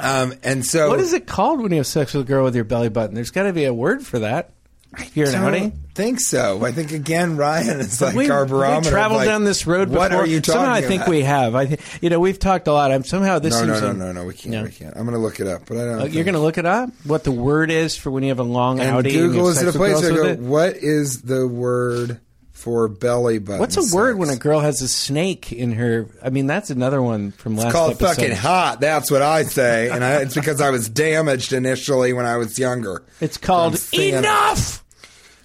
Um, 0.00 0.34
and 0.42 0.64
so 0.64 0.88
what 0.88 1.00
is 1.00 1.12
it 1.12 1.26
called 1.26 1.60
when 1.60 1.72
you 1.72 1.78
have 1.78 1.86
sex 1.86 2.14
with 2.14 2.24
a 2.24 2.28
girl 2.28 2.44
with 2.44 2.54
your 2.54 2.64
belly 2.64 2.88
button? 2.88 3.14
There's 3.14 3.30
got 3.30 3.44
to 3.44 3.52
be 3.52 3.64
a 3.64 3.74
word 3.74 4.06
for 4.06 4.20
that. 4.20 4.50
If 4.96 5.16
you're 5.16 5.28
an 5.28 5.34
I 5.34 5.38
outie. 5.38 5.60
don't 5.60 5.74
think 5.94 6.18
so. 6.20 6.64
I 6.64 6.72
think 6.72 6.92
again, 6.92 7.36
Ryan 7.36 7.80
is 7.80 8.00
like 8.00 8.14
we, 8.14 8.30
our 8.30 8.46
barometer. 8.46 8.88
we 8.88 8.90
traveled 8.90 9.18
like, 9.18 9.28
down 9.28 9.44
this 9.44 9.66
road 9.66 9.88
before. 9.88 10.00
What 10.00 10.12
are 10.12 10.26
you 10.26 10.40
talking 10.40 10.60
Somehow 10.60 10.72
I 10.72 10.80
think 10.80 11.02
about? 11.02 11.10
we 11.10 11.22
have. 11.22 11.54
I 11.54 11.66
think 11.66 12.02
you 12.02 12.08
know 12.08 12.18
we've 12.18 12.38
talked 12.38 12.68
a 12.68 12.72
lot. 12.72 12.90
I'm 12.90 13.04
somehow 13.04 13.38
this 13.38 13.52
No, 13.52 13.66
no, 13.66 13.80
no, 13.80 13.86
like- 13.88 13.96
no, 13.96 14.12
no. 14.12 14.24
We 14.24 14.34
can't. 14.34 14.52
No. 14.52 14.62
We 14.64 14.70
can't. 14.70 14.96
I'm 14.96 15.04
going 15.04 15.14
to 15.14 15.20
look 15.20 15.40
it 15.40 15.46
up, 15.46 15.66
but 15.66 15.76
I 15.76 15.84
don't. 15.84 16.00
Uh, 16.00 16.04
you're 16.06 16.24
going 16.24 16.34
to 16.34 16.40
look 16.40 16.56
it 16.56 16.64
up. 16.64 16.90
What 17.04 17.22
the 17.22 17.32
word 17.32 17.70
is 17.70 17.96
for 17.96 18.10
when 18.10 18.22
you 18.22 18.30
have 18.30 18.38
a 18.38 18.44
long 18.44 18.80
and 18.80 18.96
and 18.96 19.04
Google 19.04 19.48
is 19.48 19.62
with 19.62 19.76
place 19.76 20.02
I 20.02 20.08
go. 20.08 20.34
What 20.36 20.76
is 20.76 21.20
the 21.20 21.46
word 21.46 22.20
for 22.58 22.88
belly 22.88 23.38
button? 23.38 23.60
What's 23.60 23.76
a 23.76 23.94
word 23.94 24.18
when 24.18 24.30
a 24.30 24.36
girl 24.36 24.60
has 24.60 24.82
a 24.82 24.88
snake 24.88 25.52
in 25.52 25.72
her? 25.72 26.08
I 26.22 26.30
mean, 26.30 26.46
that's 26.46 26.70
another 26.70 27.00
one 27.00 27.30
from 27.30 27.56
last 27.56 27.66
It's 27.66 27.72
called 27.72 27.90
episode. 27.92 28.16
fucking 28.16 28.36
hot. 28.36 28.80
That's 28.80 29.10
what 29.10 29.22
I 29.22 29.44
say, 29.44 29.88
and 29.90 30.02
I, 30.04 30.22
it's 30.22 30.34
because 30.34 30.60
I 30.60 30.70
was 30.70 30.88
damaged 30.88 31.52
initially 31.52 32.12
when 32.12 32.26
I 32.26 32.36
was 32.36 32.58
younger. 32.58 33.04
It's 33.20 33.38
called 33.38 33.78
enough 33.94 34.84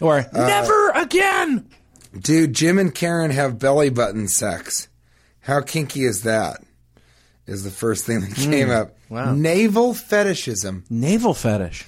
or 0.02 0.17
Uh, 0.17 0.47
never 0.47 0.89
again. 0.89 1.69
Dude, 2.19 2.54
Jim 2.54 2.78
and 2.80 2.93
Karen 2.93 3.32
have 3.32 3.60
belly 3.60 3.89
button 3.89 4.28
sex. 4.28 4.88
How 5.41 5.62
kinky 5.62 6.06
is 6.06 6.23
that? 6.23 6.62
Is 7.45 7.63
the 7.63 7.71
first 7.71 8.06
thing 8.06 8.21
that 8.21 8.36
came 8.36 8.69
up. 8.69 8.95
Hmm. 9.10 9.13
wow. 9.13 9.34
Navel 9.36 9.93
fetishism. 9.93 10.86
Navel 10.89 11.34
fetish 11.34 11.84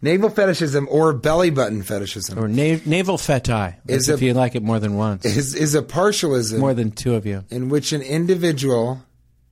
Navel 0.00 0.30
fetishism 0.30 0.86
or 0.90 1.12
belly 1.12 1.50
button 1.50 1.82
fetishism 1.82 2.38
or 2.38 2.46
na- 2.46 2.78
navel 2.86 3.16
feti. 3.18 3.74
Is 3.88 4.08
if 4.08 4.20
a- 4.20 4.24
you 4.24 4.34
like 4.34 4.54
it 4.54 4.62
more 4.62 4.78
than 4.78 4.94
once, 4.96 5.24
is, 5.24 5.54
is 5.54 5.74
a 5.74 5.82
partialism 5.82 6.58
more 6.60 6.74
than 6.74 6.92
two 6.92 7.14
of 7.16 7.26
you. 7.26 7.44
in 7.50 7.68
which 7.68 7.92
an 7.92 8.02
individual, 8.02 9.02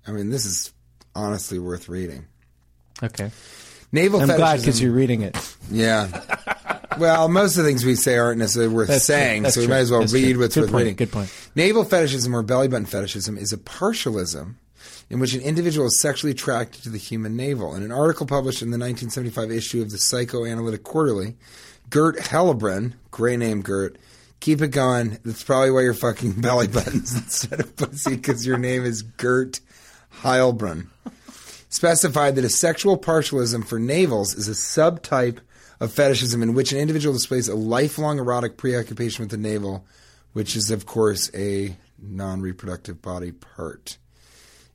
I 0.07 0.13
mean, 0.13 0.31
this 0.31 0.47
is 0.47 0.73
honestly 1.17 1.59
worth 1.59 1.89
reading. 1.89 2.27
Okay, 3.03 3.31
Navel 3.93 4.21
I'm 4.21 4.29
fetishism. 4.29 4.37
glad 4.37 4.61
because 4.61 4.81
you're 4.81 4.93
reading 4.93 5.23
it. 5.23 5.37
Yeah. 5.71 6.09
Well, 6.99 7.29
most 7.29 7.59
of 7.59 7.65
the 7.65 7.69
things 7.69 7.85
we 7.85 7.95
say 7.95 8.17
aren't 8.17 8.39
necessarily 8.39 8.73
worth 8.73 8.89
That's 8.89 9.05
saying, 9.05 9.51
so 9.51 9.61
we 9.61 9.67
true. 9.67 9.75
might 9.75 9.81
as 9.81 9.91
well 9.91 10.01
That's 10.01 10.13
read 10.15 10.33
true. 10.33 10.41
what's 10.41 10.55
Good 10.55 10.61
worth 10.63 10.71
point. 10.71 10.83
reading. 10.85 10.97
Good 10.97 11.13
point. 11.13 11.31
Navel 11.55 11.85
fetishism 11.85 12.35
or 12.35 12.43
belly 12.43 12.69
button 12.69 12.87
fetishism 12.87 13.37
is 13.37 13.53
a 13.53 13.59
partialism 13.59 14.55
in 15.09 15.21
which 15.21 15.35
an 15.35 15.41
individual 15.41 15.87
is 15.87 16.01
sexually 16.01 16.33
attracted 16.33 16.83
to 16.83 16.91
the 16.91 16.99
human 16.99 17.37
navel. 17.37 17.75
In 17.75 17.83
an 17.83 17.93
article 17.93 18.27
published 18.27 18.63
in 18.63 18.71
the 18.71 18.79
1975 18.79 19.51
issue 19.51 19.83
of 19.83 19.91
the 19.91 19.99
Psychoanalytic 19.99 20.83
Quarterly, 20.83 21.37
Gert 21.91 22.17
Heilbrunn, 22.19 22.95
great 23.11 23.39
name 23.39 23.63
Gert, 23.63 23.97
keep 24.41 24.61
it 24.61 24.69
going. 24.69 25.19
That's 25.25 25.45
probably 25.45 25.71
why 25.71 25.83
you're 25.83 25.95
fucking 25.95 26.33
belly 26.41 26.67
buttons 26.67 27.15
instead 27.15 27.61
of 27.61 27.77
pussy 27.77 28.17
because 28.17 28.47
your 28.47 28.59
name 28.59 28.85
is 28.85 29.03
Gert 29.03 29.61
Heilbrunn 30.23 30.89
specified 31.69 32.35
that 32.37 32.45
a 32.45 32.49
sexual 32.49 32.99
partialism 32.99 33.65
for 33.65 33.79
navels 33.79 34.35
is 34.35 34.49
a 34.49 34.53
subtype 34.53 35.39
of 35.79 35.93
fetishism 35.93 36.43
in 36.43 36.55
which 36.55 36.73
an 36.73 36.79
individual 36.79 37.13
displays 37.13 37.49
a 37.49 37.55
lifelong 37.55 38.19
erotic 38.19 38.57
preoccupation 38.57 39.23
with 39.23 39.31
the 39.31 39.37
navel, 39.37 39.85
which 40.33 40.57
is, 40.57 40.71
of 40.71 40.87
course, 40.87 41.31
a 41.35 41.77
non 41.99 42.41
reproductive 42.41 43.03
body 43.03 43.31
part. 43.31 43.99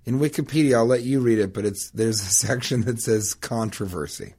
In 0.05 0.19
Wikipedia, 0.19 0.75
I'll 0.75 0.85
let 0.85 1.03
you 1.03 1.19
read 1.19 1.39
it, 1.39 1.53
but 1.53 1.65
it's 1.65 1.89
there's 1.91 2.21
a 2.21 2.25
section 2.47 2.81
that 2.81 3.01
says 3.01 3.33
controversy. 3.33 4.33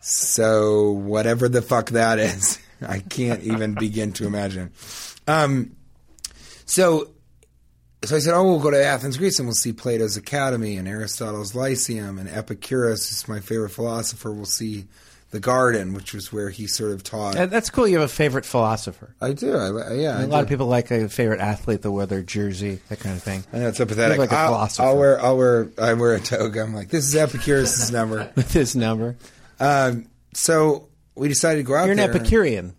So 0.00 0.92
whatever 0.92 1.48
the 1.48 1.62
fuck 1.62 1.90
that 1.90 2.18
is, 2.18 2.58
I 2.86 3.00
can't 3.00 3.42
even 3.42 3.74
begin 3.74 4.12
to 4.14 4.26
imagine. 4.26 4.72
Um, 5.26 5.76
so 6.64 7.10
so 8.04 8.14
I 8.14 8.18
said, 8.18 8.34
"Oh, 8.34 8.44
we'll 8.44 8.60
go 8.60 8.70
to 8.70 8.84
Athens, 8.84 9.16
Greece, 9.16 9.38
and 9.38 9.48
we'll 9.48 9.54
see 9.54 9.72
Plato's 9.72 10.16
Academy 10.16 10.76
and 10.76 10.86
Aristotle's 10.86 11.54
Lyceum 11.54 12.18
and 12.18 12.28
Epicurus, 12.28 13.08
who's 13.08 13.28
my 13.28 13.40
favorite 13.40 13.70
philosopher. 13.70 14.32
We'll 14.32 14.44
see 14.44 14.86
the 15.30 15.40
Garden, 15.40 15.92
which 15.94 16.14
was 16.14 16.32
where 16.32 16.50
he 16.50 16.66
sort 16.66 16.92
of 16.92 17.02
taught." 17.02 17.36
Uh, 17.36 17.46
That's 17.46 17.70
cool. 17.70 17.86
You 17.88 17.98
have 17.98 18.04
a 18.04 18.12
favorite 18.12 18.44
philosopher. 18.44 19.14
I 19.20 19.32
do. 19.32 19.54
I, 19.56 19.92
yeah, 19.94 20.18
I 20.18 20.22
A 20.22 20.26
lot 20.26 20.42
of 20.42 20.48
people 20.48 20.66
like 20.66 20.90
a 20.90 21.08
favorite 21.08 21.40
athlete, 21.40 21.82
they 21.82 21.88
wear 21.88 22.06
their 22.06 22.22
jersey, 22.22 22.80
that 22.88 23.00
kind 23.00 23.16
of 23.16 23.22
thing. 23.22 23.44
I 23.52 23.58
know 23.58 23.68
it's 23.68 23.78
empathetic. 23.78 23.88
pathetic. 23.88 24.18
like 24.18 24.32
a 24.32 24.36
I'll, 24.36 24.46
philosopher. 24.48 24.82
I'll 24.88 24.96
wear. 24.98 25.20
I'll 25.20 25.36
wear. 25.36 25.70
I 25.78 25.92
wear 25.94 26.14
a 26.14 26.20
toga. 26.20 26.62
I'm 26.62 26.74
like, 26.74 26.88
this 26.88 27.04
is 27.06 27.14
Epicurus's 27.16 27.90
number. 27.92 28.30
With 28.36 28.52
his 28.52 28.74
number, 28.76 29.16
Um, 29.60 30.06
so 30.34 30.88
we 31.14 31.28
decided 31.28 31.58
to 31.58 31.62
go 31.64 31.74
out 31.74 31.84
you're 31.84 31.92
an. 31.92 31.98
Epicurean. 32.00 32.74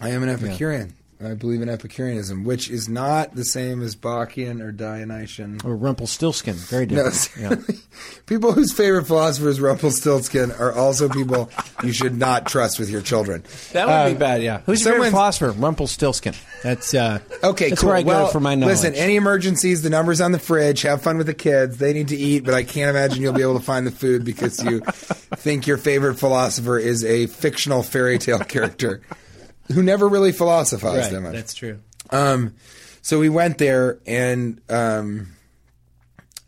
I 0.00 0.10
am 0.10 0.22
an 0.22 0.28
Epicurean. 0.30 0.94
I 1.22 1.34
believe 1.34 1.60
in 1.60 1.68
Epicureanism, 1.68 2.44
which 2.44 2.70
is 2.70 2.88
not 2.88 3.34
the 3.34 3.44
same 3.44 3.82
as 3.82 3.94
Bacchian 3.94 4.62
or 4.62 4.72
Dionysian. 4.72 5.58
Or 5.64 5.76
Rumpelstiltskin, 5.76 6.54
very 6.54 6.86
different. 6.86 7.30
No, 7.38 7.48
different. 7.50 7.68
yeah. 7.70 7.76
people 8.26 8.52
whose 8.52 8.72
favorite 8.72 9.06
philosopher 9.06 9.48
is 9.50 9.60
Rumpelstiltskin 9.60 10.50
are 10.52 10.72
also 10.72 11.10
people 11.10 11.50
you 11.84 11.92
should 11.92 12.16
not 12.16 12.46
trust 12.46 12.78
with 12.78 12.88
your 12.88 13.02
children. 13.02 13.44
That 13.72 13.86
would 13.86 13.92
Um, 13.92 14.12
be 14.14 14.18
bad. 14.18 14.42
Yeah. 14.42 14.60
Who's 14.64 14.82
your 14.82 14.94
favorite 14.94 15.10
philosopher? 15.10 15.50
Rumpelstiltskin. 15.52 16.32
That's 16.62 16.94
uh, 16.94 17.18
Okay, 17.44 17.68
That's 17.68 17.80
cool. 17.82 17.88
where 17.90 17.98
I 17.98 18.02
well, 18.02 18.26
go 18.26 18.32
for 18.32 18.40
my 18.40 18.54
knowledge. 18.54 18.76
listen, 18.78 18.94
any 18.94 19.16
emergencies, 19.16 19.82
the 19.82 19.90
number's 19.90 20.22
on 20.22 20.32
the 20.32 20.38
fridge. 20.38 20.82
Have 20.82 21.02
fun 21.02 21.18
with 21.18 21.26
the 21.26 21.34
kids. 21.34 21.76
They 21.76 21.92
need 21.92 22.08
to 22.08 22.16
eat, 22.16 22.44
but 22.44 22.54
I 22.54 22.62
can't 22.62 22.88
imagine 22.88 23.20
you'll 23.22 23.34
be 23.34 23.42
able 23.42 23.58
to 23.58 23.64
find 23.64 23.86
the 23.86 23.90
food 23.90 24.24
because 24.24 24.62
you 24.64 24.80
think 25.36 25.66
your 25.66 25.76
favorite 25.76 26.14
philosopher 26.16 26.78
is 26.78 27.04
a 27.04 27.26
fictional 27.26 27.82
fairy 27.82 28.18
tale 28.18 28.38
character 28.38 29.02
who 29.72 29.82
never 29.82 30.08
really 30.08 30.32
philosophized 30.32 31.10
that 31.12 31.20
much. 31.20 31.34
That's 31.34 31.54
true. 31.54 31.80
Um, 32.10 32.54
so 33.02 33.18
we 33.18 33.28
went 33.28 33.58
there 33.58 33.98
and 34.06 34.60
um, 34.68 35.28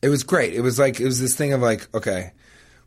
it 0.02 0.08
was 0.08 0.22
great. 0.22 0.54
It 0.54 0.60
was 0.60 0.78
like 0.78 1.00
it 1.00 1.04
was 1.04 1.20
this 1.20 1.34
thing 1.36 1.52
of 1.52 1.60
like, 1.60 1.92
okay, 1.94 2.32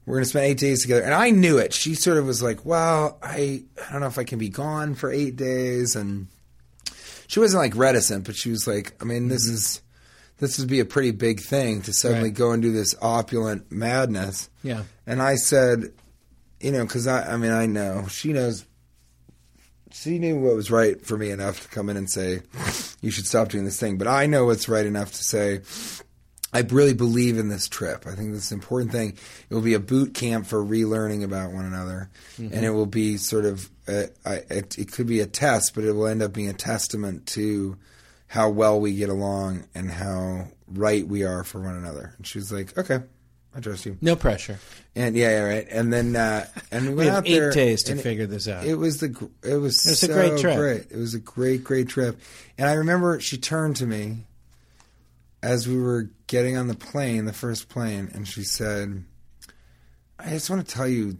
we're 0.05 0.17
gonna 0.17 0.25
spend 0.25 0.45
eight 0.45 0.57
days 0.59 0.81
together, 0.83 1.01
and 1.03 1.13
I 1.13 1.31
knew 1.31 1.57
it. 1.57 1.73
She 1.73 1.95
sort 1.95 2.17
of 2.17 2.25
was 2.25 2.43
like, 2.43 2.65
well, 2.65 3.17
I 3.23 3.63
I 3.87 3.91
don't 3.91 4.01
know 4.01 4.07
if 4.07 4.17
I 4.19 4.23
can 4.23 4.37
be 4.39 4.49
gone 4.49 4.93
for 4.95 5.11
eight 5.11 5.35
days, 5.35 5.95
and 5.95 6.27
she 7.27 7.39
wasn't 7.39 7.63
like 7.63 7.75
reticent, 7.75 8.25
but 8.25 8.35
she 8.35 8.51
was 8.51 8.67
like, 8.67 8.93
I 9.01 9.05
mean, 9.05 9.29
this 9.29 9.45
is 9.47 9.81
this 10.37 10.59
would 10.59 10.67
be 10.67 10.79
a 10.81 10.85
pretty 10.85 11.11
big 11.11 11.39
thing 11.39 11.81
to 11.83 11.93
suddenly 11.93 12.29
Right. 12.29 12.37
go 12.37 12.51
and 12.51 12.61
do 12.61 12.71
this 12.73 12.93
opulent 13.01 13.71
madness. 13.71 14.49
Yeah. 14.63 14.83
And 15.07 15.21
I 15.21 15.35
said, 15.35 15.93
you 16.59 16.71
know, 16.73 16.83
because 16.83 17.07
I, 17.07 17.33
I 17.33 17.37
mean, 17.37 17.51
I 17.51 17.65
know 17.65 18.05
she 18.09 18.33
knows. 18.33 18.65
She 19.95 20.19
knew 20.19 20.37
what 20.37 20.55
was 20.55 20.69
right 20.69 21.03
for 21.03 21.17
me 21.17 21.31
enough 21.31 21.61
to 21.61 21.69
come 21.69 21.89
in 21.89 21.95
and 21.95 22.09
say, 22.09 22.41
"You 23.01 23.11
should 23.11 23.25
stop 23.25 23.47
doing 23.47 23.63
this 23.63 23.79
thing." 23.79 23.97
But 23.97 24.07
I 24.07 24.25
know 24.25 24.45
what's 24.45 24.67
right 24.67 24.85
enough 24.85 25.13
to 25.13 25.23
say, 25.23 25.61
"I 26.51 26.59
really 26.69 26.93
believe 26.93 27.37
in 27.37 27.47
this 27.47 27.69
trip. 27.69 28.05
I 28.05 28.13
think 28.13 28.33
this 28.33 28.47
is 28.47 28.51
an 28.51 28.59
important 28.59 28.91
thing. 28.91 29.13
It 29.49 29.53
will 29.53 29.61
be 29.61 29.73
a 29.73 29.79
boot 29.79 30.13
camp 30.13 30.47
for 30.47 30.61
relearning 30.63 31.23
about 31.23 31.53
one 31.53 31.65
another, 31.65 32.09
mm-hmm. 32.37 32.53
and 32.53 32.65
it 32.65 32.71
will 32.71 32.85
be 32.85 33.15
sort 33.15 33.45
of, 33.45 33.69
a, 33.87 34.09
I, 34.25 34.33
it, 34.49 34.77
it 34.77 34.91
could 34.91 35.07
be 35.07 35.21
a 35.21 35.25
test, 35.25 35.73
but 35.73 35.85
it 35.85 35.93
will 35.93 36.07
end 36.07 36.21
up 36.21 36.33
being 36.33 36.49
a 36.49 36.53
testament 36.53 37.25
to 37.27 37.77
how 38.27 38.49
well 38.49 38.79
we 38.81 38.95
get 38.95 39.09
along 39.09 39.63
and 39.73 39.89
how 39.89 40.49
right 40.67 41.07
we 41.07 41.23
are 41.23 41.45
for 41.45 41.61
one 41.61 41.77
another." 41.77 42.13
And 42.17 42.27
she 42.27 42.37
was 42.37 42.51
like, 42.51 42.77
"Okay, 42.77 42.99
I 43.55 43.59
trust 43.61 43.85
you." 43.85 43.97
No 44.01 44.15
pressure. 44.15 44.59
And 44.95 45.15
yeah, 45.15 45.29
yeah, 45.29 45.39
right. 45.43 45.67
And 45.69 45.91
then 45.93 46.15
uh, 46.15 46.45
and 46.71 46.83
we 46.87 46.89
We 46.89 46.95
went 46.95 47.09
have 47.09 47.17
out 47.19 47.27
eight 47.27 47.39
there, 47.39 47.51
days 47.51 47.83
to 47.83 47.95
figure 47.95 48.25
this 48.25 48.47
out. 48.47 48.65
It 48.65 48.75
was 48.75 48.99
the 48.99 49.29
it 49.43 49.55
was 49.55 49.85
It 49.85 49.89
was 49.91 50.03
a 50.03 50.07
great 50.13 50.37
trip. 50.39 50.57
Great. 50.57 50.91
It 50.91 50.97
was 50.97 51.13
a 51.13 51.19
great 51.19 51.63
great 51.63 51.87
trip. 51.87 52.19
And 52.57 52.67
I 52.69 52.73
remember 52.73 53.19
she 53.19 53.37
turned 53.37 53.75
to 53.77 53.85
me 53.85 54.25
as 55.41 55.67
we 55.67 55.77
were 55.79 56.09
getting 56.27 56.57
on 56.57 56.67
the 56.67 56.75
plane, 56.75 57.25
the 57.25 57.33
first 57.33 57.69
plane, 57.69 58.09
and 58.13 58.27
she 58.27 58.43
said, 58.43 59.03
"I 60.19 60.29
just 60.31 60.49
want 60.49 60.67
to 60.67 60.73
tell 60.73 60.87
you, 60.87 61.17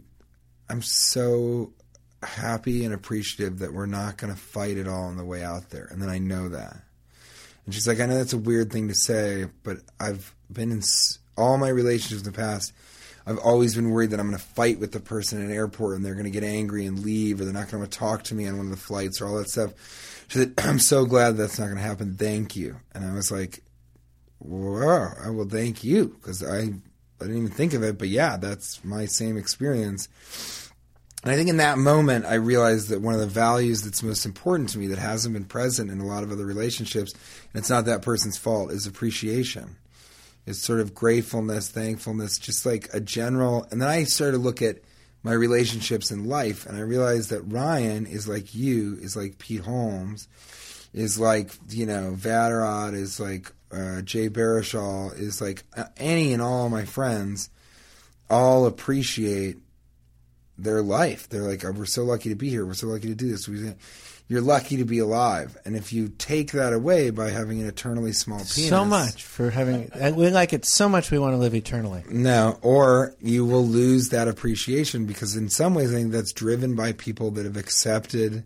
I'm 0.68 0.82
so 0.82 1.72
happy 2.22 2.84
and 2.84 2.92
appreciative 2.92 3.60
that 3.60 3.72
we're 3.72 3.86
not 3.86 4.16
going 4.16 4.34
to 4.34 4.38
fight 4.40 4.78
at 4.78 4.88
all 4.88 5.04
on 5.04 5.16
the 5.16 5.24
way 5.24 5.42
out 5.44 5.70
there." 5.70 5.86
And 5.90 6.02
then 6.02 6.08
I 6.08 6.18
know 6.18 6.48
that. 6.48 6.82
And 7.64 7.74
she's 7.74 7.86
like, 7.88 7.98
I 8.00 8.06
know 8.06 8.16
that's 8.16 8.32
a 8.32 8.38
weird 8.38 8.70
thing 8.72 8.88
to 8.88 8.94
say, 8.94 9.46
but 9.64 9.78
I've 9.98 10.32
been 10.52 10.70
in 10.70 10.78
s- 10.78 11.18
all 11.36 11.58
my 11.58 11.68
relationships 11.68 12.26
in 12.26 12.32
the 12.32 12.36
past. 12.36 12.72
I've 13.26 13.38
always 13.38 13.74
been 13.74 13.90
worried 13.90 14.10
that 14.10 14.20
I'm 14.20 14.28
going 14.28 14.38
to 14.38 14.44
fight 14.44 14.78
with 14.78 14.92
the 14.92 15.00
person 15.00 15.40
in 15.40 15.50
an 15.50 15.56
airport 15.56 15.96
and 15.96 16.04
they're 16.04 16.14
going 16.14 16.24
to 16.24 16.30
get 16.30 16.44
angry 16.44 16.86
and 16.86 17.00
leave, 17.00 17.40
or 17.40 17.44
they're 17.44 17.52
not 17.52 17.70
going 17.70 17.82
to 17.82 17.90
talk 17.90 18.22
to 18.24 18.34
me 18.34 18.46
on 18.46 18.56
one 18.56 18.66
of 18.66 18.70
the 18.70 18.76
flights, 18.76 19.20
or 19.20 19.26
all 19.26 19.36
that 19.38 19.50
stuff. 19.50 19.72
Said, 20.28 20.54
I'm 20.58 20.78
so 20.78 21.04
glad 21.04 21.36
that's 21.36 21.58
not 21.58 21.66
going 21.66 21.76
to 21.76 21.82
happen. 21.82 22.16
Thank 22.16 22.56
you. 22.56 22.76
And 22.94 23.04
I 23.04 23.14
was 23.14 23.30
like, 23.32 23.62
wow, 24.38 25.12
I 25.24 25.30
will 25.30 25.48
thank 25.48 25.82
you 25.82 26.08
because 26.08 26.42
I, 26.44 26.58
I 26.58 26.62
didn't 27.20 27.36
even 27.36 27.48
think 27.48 27.74
of 27.74 27.82
it, 27.82 27.98
but 27.98 28.08
yeah, 28.08 28.36
that's 28.36 28.84
my 28.84 29.06
same 29.06 29.36
experience. 29.36 30.08
And 31.22 31.32
I 31.32 31.36
think 31.36 31.48
in 31.48 31.56
that 31.56 31.78
moment, 31.78 32.26
I 32.26 32.34
realized 32.34 32.90
that 32.90 33.00
one 33.00 33.14
of 33.14 33.20
the 33.20 33.26
values 33.26 33.82
that's 33.82 34.02
most 34.02 34.24
important 34.24 34.68
to 34.70 34.78
me 34.78 34.86
that 34.88 34.98
hasn't 34.98 35.34
been 35.34 35.44
present 35.44 35.90
in 35.90 35.98
a 35.98 36.06
lot 36.06 36.22
of 36.22 36.30
other 36.30 36.46
relationships, 36.46 37.12
and 37.12 37.60
it's 37.60 37.70
not 37.70 37.86
that 37.86 38.02
person's 38.02 38.38
fault, 38.38 38.70
is 38.70 38.86
appreciation. 38.86 39.76
It's 40.46 40.60
sort 40.60 40.80
of 40.80 40.94
gratefulness, 40.94 41.68
thankfulness, 41.68 42.38
just 42.38 42.64
like 42.64 42.88
a 42.92 43.00
general. 43.00 43.66
And 43.70 43.82
then 43.82 43.88
I 43.88 44.04
started 44.04 44.38
to 44.38 44.42
look 44.42 44.62
at 44.62 44.78
my 45.22 45.32
relationships 45.32 46.12
in 46.12 46.26
life, 46.26 46.66
and 46.66 46.76
I 46.76 46.82
realized 46.82 47.30
that 47.30 47.42
Ryan 47.42 48.06
is 48.06 48.28
like 48.28 48.54
you, 48.54 48.96
is 49.00 49.16
like 49.16 49.38
Pete 49.38 49.62
Holmes, 49.62 50.28
is 50.94 51.18
like, 51.18 51.50
you 51.68 51.84
know, 51.84 52.14
Vatterott, 52.16 52.94
is 52.94 53.18
like 53.18 53.52
uh, 53.72 54.02
Jay 54.02 54.28
Baruchel, 54.28 55.18
is 55.18 55.40
like 55.40 55.64
uh, 55.76 55.86
any 55.96 56.32
and 56.32 56.40
all 56.40 56.68
my 56.68 56.84
friends 56.84 57.50
all 58.28 58.66
appreciate 58.66 59.58
their 60.58 60.82
life. 60.82 61.28
They're 61.28 61.42
like, 61.42 61.64
oh, 61.64 61.72
we're 61.72 61.84
so 61.86 62.04
lucky 62.04 62.28
to 62.30 62.34
be 62.34 62.48
here. 62.48 62.64
We're 62.64 62.74
so 62.74 62.86
lucky 62.88 63.08
to 63.08 63.14
do 63.14 63.28
this. 63.30 63.48
You're 64.28 64.40
lucky 64.40 64.76
to 64.78 64.84
be 64.84 64.98
alive. 64.98 65.56
And 65.64 65.76
if 65.76 65.92
you 65.92 66.08
take 66.08 66.50
that 66.52 66.72
away 66.72 67.10
by 67.10 67.30
having 67.30 67.60
an 67.60 67.68
eternally 67.68 68.12
small 68.12 68.38
penis, 68.38 68.68
So 68.68 68.84
much 68.84 69.22
for 69.22 69.50
having. 69.50 69.90
We 70.16 70.30
like 70.30 70.52
it 70.52 70.64
so 70.64 70.88
much. 70.88 71.12
We 71.12 71.18
want 71.20 71.34
to 71.34 71.38
live 71.38 71.54
eternally. 71.54 72.02
no, 72.10 72.58
or 72.62 73.14
you 73.20 73.44
will 73.44 73.64
lose 73.66 74.08
that 74.08 74.26
appreciation 74.26 75.06
because 75.06 75.36
in 75.36 75.48
some 75.48 75.74
ways 75.74 75.92
I 75.92 75.96
think 75.96 76.10
that's 76.12 76.32
driven 76.32 76.74
by 76.74 76.92
people 76.92 77.30
that 77.32 77.44
have 77.44 77.56
accepted 77.56 78.42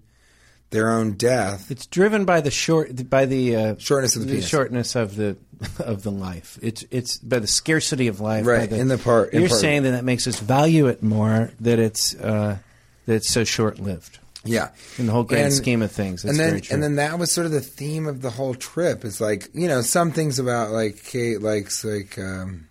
their 0.70 0.90
own 0.90 1.12
death. 1.12 1.70
It's 1.70 1.86
driven 1.86 2.24
by 2.24 2.40
the 2.40 2.50
short, 2.50 3.08
by 3.10 3.26
the 3.26 3.56
uh, 3.56 3.74
Shortness 3.78 4.16
of 4.16 4.22
the 4.26 4.34
penis. 4.34 4.48
shortness 4.48 4.94
of 4.96 5.16
the 5.16 5.36
of 5.78 6.02
the 6.02 6.10
life. 6.10 6.58
It's 6.62 6.84
it's 6.90 7.18
by 7.18 7.38
the 7.40 7.46
scarcity 7.46 8.06
of 8.08 8.20
life. 8.20 8.46
Right, 8.46 8.70
in 8.70 8.88
the 8.88 8.98
part- 8.98 9.32
in 9.32 9.40
You're 9.40 9.48
part- 9.50 9.60
saying 9.60 9.82
that 9.82 9.90
that 9.92 10.04
makes 10.04 10.26
us 10.26 10.38
value 10.40 10.86
it 10.86 11.02
more. 11.02 11.50
That 11.60 11.78
it's 11.78 12.14
uh, 12.14 12.58
that 13.06 13.14
it's 13.14 13.28
so 13.28 13.44
short 13.44 13.78
lived 13.78 14.18
Yeah. 14.44 14.68
in 14.96 15.06
the 15.06 15.12
whole 15.12 15.24
grand 15.24 15.46
And- 15.46 15.54
scheme 15.54 15.82
of 15.82 15.90
things. 15.92 16.24
And 16.24 16.38
then 16.38 16.62
and 16.70 16.82
then 16.82 16.96
that 16.96 17.18
was 17.18 17.30
sort 17.32 17.44
of 17.46 17.52
the 17.52 17.60
theme 17.60 18.06
of 18.06 18.22
the 18.22 18.30
whole 18.30 18.54
trip. 18.54 19.04
Is 19.04 19.20
like 19.20 19.48
you 19.52 19.68
know 19.68 19.82
some 19.82 20.12
things 20.12 20.38
about 20.38 20.70
like 20.70 21.02
Kate 21.04 21.42
likes 21.42 21.84
like 21.84 22.18
um, 22.18 22.68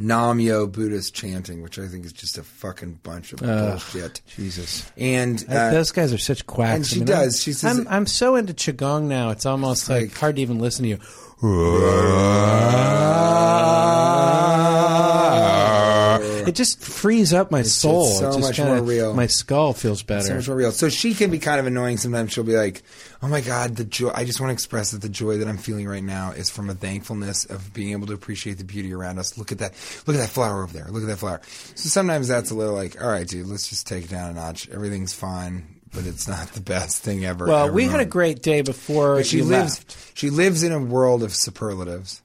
Namyo 0.00 0.70
Buddhist 0.70 1.12
chanting, 1.14 1.60
which 1.62 1.78
I 1.78 1.88
think 1.88 2.04
is 2.06 2.12
just 2.12 2.38
a 2.38 2.42
fucking 2.44 3.00
bunch 3.02 3.32
of 3.32 3.40
bullshit. 3.40 4.20
Jesus. 4.36 4.88
And 4.96 5.44
Uh, 5.48 5.52
uh, 5.54 5.70
Those 5.72 5.90
guys 5.90 6.12
are 6.12 6.18
such 6.18 6.46
quacks. 6.46 6.76
and 6.76 6.86
she 6.86 6.96
I 6.96 6.98
mean, 6.98 7.06
does. 7.06 7.34
I'm, 7.34 7.40
She 7.40 7.52
says 7.52 7.78
I'm, 7.80 7.88
I'm 7.88 8.06
so 8.06 8.36
into 8.36 8.52
qigong 8.54 9.04
now. 9.04 9.30
It's 9.30 9.46
almost 9.46 9.88
like, 9.88 10.02
like- 10.10 10.18
hard 10.18 10.36
to 10.36 10.42
even 10.42 10.58
listen 10.60 10.84
to 10.84 10.88
you. 10.90 10.98
It 16.22 16.54
just 16.54 16.80
frees 16.80 17.32
up 17.32 17.50
my 17.50 17.62
soul. 17.62 18.08
it's 18.08 18.18
so 18.18 18.38
much 18.38 18.56
kinda- 18.56 18.74
more 18.76 18.82
real. 18.82 19.14
My 19.14 19.26
skull 19.26 19.72
feels 19.72 20.02
better. 20.02 20.26
so 20.26 20.34
much 20.34 20.48
more 20.48 20.56
real. 20.56 20.72
So 20.72 20.88
she 20.88 21.14
can 21.14 21.30
be 21.30 21.38
kind 21.38 21.60
of 21.60 21.66
annoying 21.66 21.96
sometimes. 21.98 22.32
She'll 22.32 22.44
be 22.44 22.56
like, 22.56 22.82
"Oh 23.22 23.28
my 23.28 23.40
god, 23.40 23.76
the 23.76 23.84
joy! 23.84 24.10
I 24.14 24.24
just 24.24 24.40
want 24.40 24.50
to 24.50 24.52
express 24.52 24.90
that 24.92 25.02
the 25.02 25.08
joy 25.08 25.38
that 25.38 25.48
I'm 25.48 25.58
feeling 25.58 25.86
right 25.88 26.02
now 26.04 26.32
is 26.32 26.50
from 26.50 26.70
a 26.70 26.74
thankfulness 26.74 27.44
of 27.44 27.72
being 27.72 27.92
able 27.92 28.06
to 28.08 28.12
appreciate 28.14 28.58
the 28.58 28.64
beauty 28.64 28.92
around 28.92 29.18
us. 29.18 29.36
Look 29.38 29.52
at 29.52 29.58
that! 29.58 29.74
Look 30.06 30.16
at 30.16 30.20
that 30.20 30.30
flower 30.30 30.62
over 30.62 30.72
there! 30.72 30.86
Look 30.90 31.02
at 31.02 31.08
that 31.08 31.18
flower!" 31.18 31.40
So 31.74 31.88
sometimes 31.88 32.28
that's 32.28 32.50
a 32.50 32.54
little 32.54 32.74
like, 32.74 33.02
"All 33.02 33.08
right, 33.10 33.26
dude, 33.26 33.46
let's 33.46 33.68
just 33.68 33.86
take 33.86 34.04
it 34.04 34.10
down 34.10 34.30
a 34.30 34.34
notch. 34.34 34.68
Everything's 34.70 35.12
fine." 35.12 35.64
But 35.90 36.04
it's 36.06 36.28
not 36.28 36.52
the 36.52 36.60
best 36.60 36.98
thing 37.02 37.24
ever. 37.24 37.46
well, 37.46 37.64
ever 37.64 37.72
we 37.72 37.84
had 37.86 38.00
a 38.00 38.04
great 38.04 38.42
day 38.42 38.60
before 38.60 39.16
But 39.16 39.26
she 39.26 39.40
lives. 39.40 39.78
left. 39.78 39.96
She 40.12 40.28
lives 40.28 40.62
in 40.62 40.70
a 40.70 40.78
world 40.78 41.22
of 41.22 41.34
superlatives, 41.34 42.20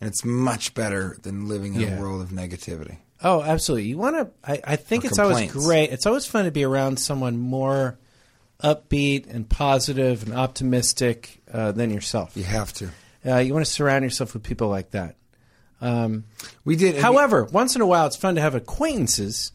and 0.00 0.08
it's 0.08 0.24
much 0.24 0.74
better 0.74 1.16
than 1.22 1.46
living 1.46 1.74
in 1.74 1.82
Yeah. 1.82 1.96
a 1.96 2.00
world 2.00 2.20
of 2.22 2.30
negativity. 2.30 2.96
Oh, 3.22 3.42
absolutely. 3.42 3.88
You 3.88 3.98
want 3.98 4.16
to? 4.16 4.30
I, 4.50 4.60
I 4.72 4.76
think 4.76 5.04
Or 5.04 5.08
it's 5.08 5.18
always 5.18 5.50
great. 5.50 5.90
It's 5.92 6.06
always 6.06 6.26
fun 6.26 6.44
to 6.44 6.50
be 6.50 6.64
around 6.64 6.98
someone 6.98 7.38
more 7.38 7.98
upbeat 8.62 9.32
and 9.32 9.48
positive 9.48 10.22
and 10.24 10.34
optimistic 10.34 11.42
uh, 11.52 11.72
than 11.72 11.90
yourself. 11.90 12.36
You 12.36 12.44
have 12.44 12.72
to. 12.74 12.90
Uh, 13.26 13.38
you 13.38 13.54
want 13.54 13.64
to 13.64 13.70
surround 13.70 14.04
yourself 14.04 14.34
with 14.34 14.42
people 14.42 14.68
like 14.68 14.90
that. 14.90 15.16
Um, 15.80 16.24
We 16.64 16.76
did. 16.76 16.96
however, 16.96 17.44
once 17.44 17.74
in 17.74 17.82
a 17.82 17.86
while, 17.86 18.06
it's 18.06 18.16
fun 18.16 18.34
to 18.36 18.40
have 18.40 18.54
acquaintances 18.54 19.52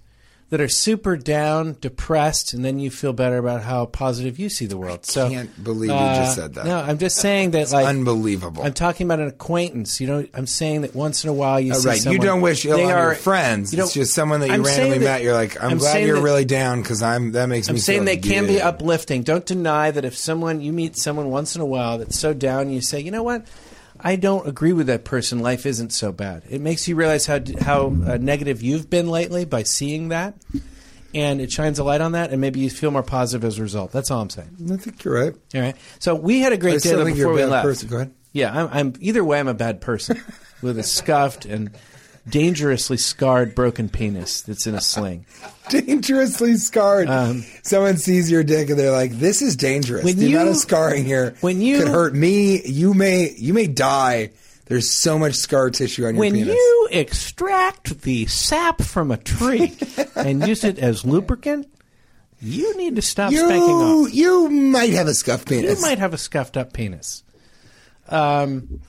that 0.49 0.59
are 0.59 0.67
super 0.67 1.15
down, 1.15 1.77
depressed, 1.79 2.53
and 2.53 2.65
then 2.65 2.79
you 2.79 2.89
feel 2.89 3.13
better 3.13 3.37
about 3.37 3.61
how 3.61 3.85
positive 3.85 4.39
you 4.39 4.49
see 4.49 4.65
the 4.65 4.77
world. 4.77 5.05
so 5.05 5.27
I 5.27 5.29
can't 5.29 5.63
believe 5.63 5.91
you 5.91 5.95
uh, 5.95 6.15
just 6.15 6.35
said 6.35 6.55
that. 6.55 6.65
No, 6.65 6.77
I'm 6.79 6.97
just 6.97 7.17
saying 7.17 7.51
that. 7.51 7.71
like, 7.71 7.85
unbelievable. 7.85 8.63
I'm 8.63 8.73
talking 8.73 9.05
about 9.05 9.19
an 9.19 9.27
acquaintance. 9.27 10.01
You 10.01 10.07
know, 10.07 10.25
I'm 10.33 10.47
saying 10.47 10.81
that 10.81 10.95
once 10.95 11.23
in 11.23 11.29
a 11.29 11.33
while 11.33 11.59
you 11.59 11.73
Oh, 11.73 11.77
see 11.77 11.87
right. 11.87 12.05
You 12.05 12.17
don't 12.17 12.41
wish 12.41 12.65
ill 12.65 12.81
on 12.81 12.87
your 12.89 13.13
friends. 13.15 13.73
you 13.73 13.83
it's 13.83 13.93
just 13.93 14.13
someone 14.15 14.39
that 14.39 14.47
you 14.47 14.53
I'm 14.53 14.63
randomly 14.63 14.89
saying 14.89 14.99
that- 15.01 15.05
met. 15.05 15.23
You're 15.23 15.33
like, 15.33 15.63
I'm, 15.63 15.71
I'm 15.73 15.77
glad 15.77 16.03
you're 16.05 16.15
that- 16.17 16.23
really 16.23 16.45
down 16.45 16.81
because 16.81 17.03
I'm. 17.03 17.33
That 17.33 17.47
makes 17.47 17.67
I'm 17.69 17.75
me. 17.75 17.81
saying 17.81 17.99
feel 17.99 18.05
they 18.05 18.17
can 18.17 18.47
be 18.47 18.59
uplifting. 18.61 19.23
Don't 19.23 19.45
deny 19.45 19.91
that 19.91 20.03
if 20.03 20.17
someone 20.17 20.61
you 20.61 20.73
meet 20.73 20.97
someone 20.97 21.29
once 21.29 21.55
in 21.55 21.61
a 21.61 21.65
while 21.65 21.99
that's 21.99 22.17
so 22.17 22.33
down, 22.33 22.71
you 22.71 22.81
say, 22.81 22.99
you 22.99 23.11
know 23.11 23.23
what, 23.23 23.45
I 23.99 24.15
don't 24.15 24.47
agree 24.47 24.73
with 24.73 24.87
that 24.87 25.03
person. 25.03 25.39
Life 25.39 25.65
isn't 25.65 25.91
so 25.91 26.11
bad. 26.11 26.43
It 26.49 26.61
makes 26.61 26.87
you 26.87 26.95
realize 26.95 27.25
how 27.25 27.39
how 27.59 27.87
uh, 27.87 28.17
negative 28.19 28.61
you've 28.61 28.89
been 28.89 29.09
lately 29.09 29.45
by 29.45 29.63
seeing 29.63 30.09
that, 30.09 30.35
and 31.13 31.41
it 31.41 31.51
shines 31.51 31.79
a 31.79 31.83
light 31.83 32.01
on 32.01 32.13
that, 32.13 32.31
and 32.31 32.39
maybe 32.39 32.59
you 32.59 32.69
feel 32.69 32.91
more 32.91 33.03
positive 33.03 33.43
as 33.45 33.59
a 33.59 33.61
result. 33.61 33.91
That's 33.91 34.09
all 34.11 34.21
I'm 34.21 34.29
saying. 34.29 34.55
I 34.71 34.77
think 34.77 35.03
you're 35.03 35.13
right. 35.13 35.35
All 35.55 35.61
right. 35.61 35.75
So 35.99 36.15
we 36.15 36.39
had 36.39 36.53
a 36.53 36.57
great 36.57 36.73
day 36.73 36.89
still 36.89 36.99
though 36.99 37.05
before 37.05 37.33
we 37.33 37.43
left. 37.43 37.65
person. 37.65 37.89
Go 37.89 37.95
ahead. 37.97 38.13
Yeah, 38.31 38.53
I'm, 38.53 38.69
I'm 38.71 38.93
either 38.99 39.23
way. 39.23 39.39
I'm 39.39 39.47
a 39.47 39.53
bad 39.53 39.81
person 39.81 40.21
with 40.61 40.77
a 40.77 40.83
scuffed 40.83 41.45
and 41.45 41.71
dangerously 42.27 42.97
scarred 42.97 43.55
broken 43.55 43.89
penis 43.89 44.41
that's 44.41 44.65
in 44.67 44.75
a 44.75 44.81
sling. 44.81 45.25
Dangerously 45.69 46.55
scarred. 46.55 47.07
Um, 47.09 47.43
Someone 47.61 47.97
sees 47.97 48.31
your 48.31 48.43
dick 48.43 48.69
and 48.71 48.79
they're 48.79 48.91
like, 48.91 49.11
"This 49.11 49.41
is 49.43 49.55
dangerous. 49.55 50.03
When 50.03 50.17
the 50.17 50.27
you- 50.29 50.35
amount 50.35 50.49
of 50.49 50.57
scarring 50.57 51.05
here 51.05 51.35
when 51.41 51.61
you- 51.61 51.77
could 51.79 51.87
hurt 51.89 52.15
me. 52.15 52.61
You 52.65 52.93
may. 52.95 53.31
You 53.37 53.53
may 53.53 53.67
die. 53.67 54.31
There's 54.65 54.89
so 54.99 55.19
much 55.19 55.35
scar 55.35 55.69
tissue 55.69 56.05
on 56.07 56.15
your 56.15 56.19
when 56.19 56.33
penis." 56.33 56.47
When 56.49 56.55
you 56.57 56.87
extract 56.91 58.01
the 58.01 58.25
sap 58.25 58.81
from 58.81 59.11
a 59.11 59.17
tree 59.17 59.77
and 60.15 60.47
use 60.47 60.63
it 60.63 60.79
as 60.79 61.05
lubricant, 61.05 61.67
you 62.41 62.75
need 62.77 62.95
to 62.95 63.01
stop 63.03 63.31
spanking 63.31 63.59
you, 63.69 64.05
off. 64.07 64.13
you 64.13 64.49
might 64.49 64.93
have 64.93 65.07
a 65.07 65.13
scuffed 65.13 65.47
penis. 65.47 65.75
You 65.79 65.81
might 65.85 65.99
have 65.99 66.13
a 66.15 66.17
scuffed 66.17 66.57
up 66.57 66.73
penis. 66.73 67.23
Um, 68.07 68.81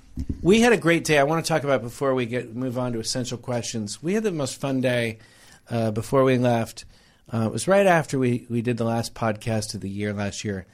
we 0.42 0.60
had 0.60 0.72
a 0.72 0.76
great 0.76 1.04
day. 1.04 1.18
I 1.18 1.22
want 1.24 1.44
to 1.44 1.48
talk 1.48 1.64
about 1.64 1.82
before 1.82 2.14
we 2.14 2.26
get 2.26 2.54
move 2.54 2.78
on 2.78 2.92
to 2.92 3.00
essential 3.00 3.38
questions. 3.38 4.02
We 4.02 4.14
had 4.14 4.22
the 4.22 4.32
most 4.32 4.60
fun 4.60 4.80
day 4.80 5.18
uh, 5.70 5.90
before 5.90 6.24
we 6.24 6.38
left. 6.38 6.84
Uh, 7.32 7.46
it 7.46 7.52
was 7.52 7.68
right 7.68 7.86
after 7.86 8.18
we, 8.18 8.46
we 8.50 8.60
did 8.62 8.76
the 8.76 8.84
last 8.84 9.14
podcast 9.14 9.74
of 9.74 9.80
the 9.80 9.88
year 9.88 10.12
last 10.12 10.44
year. 10.44 10.66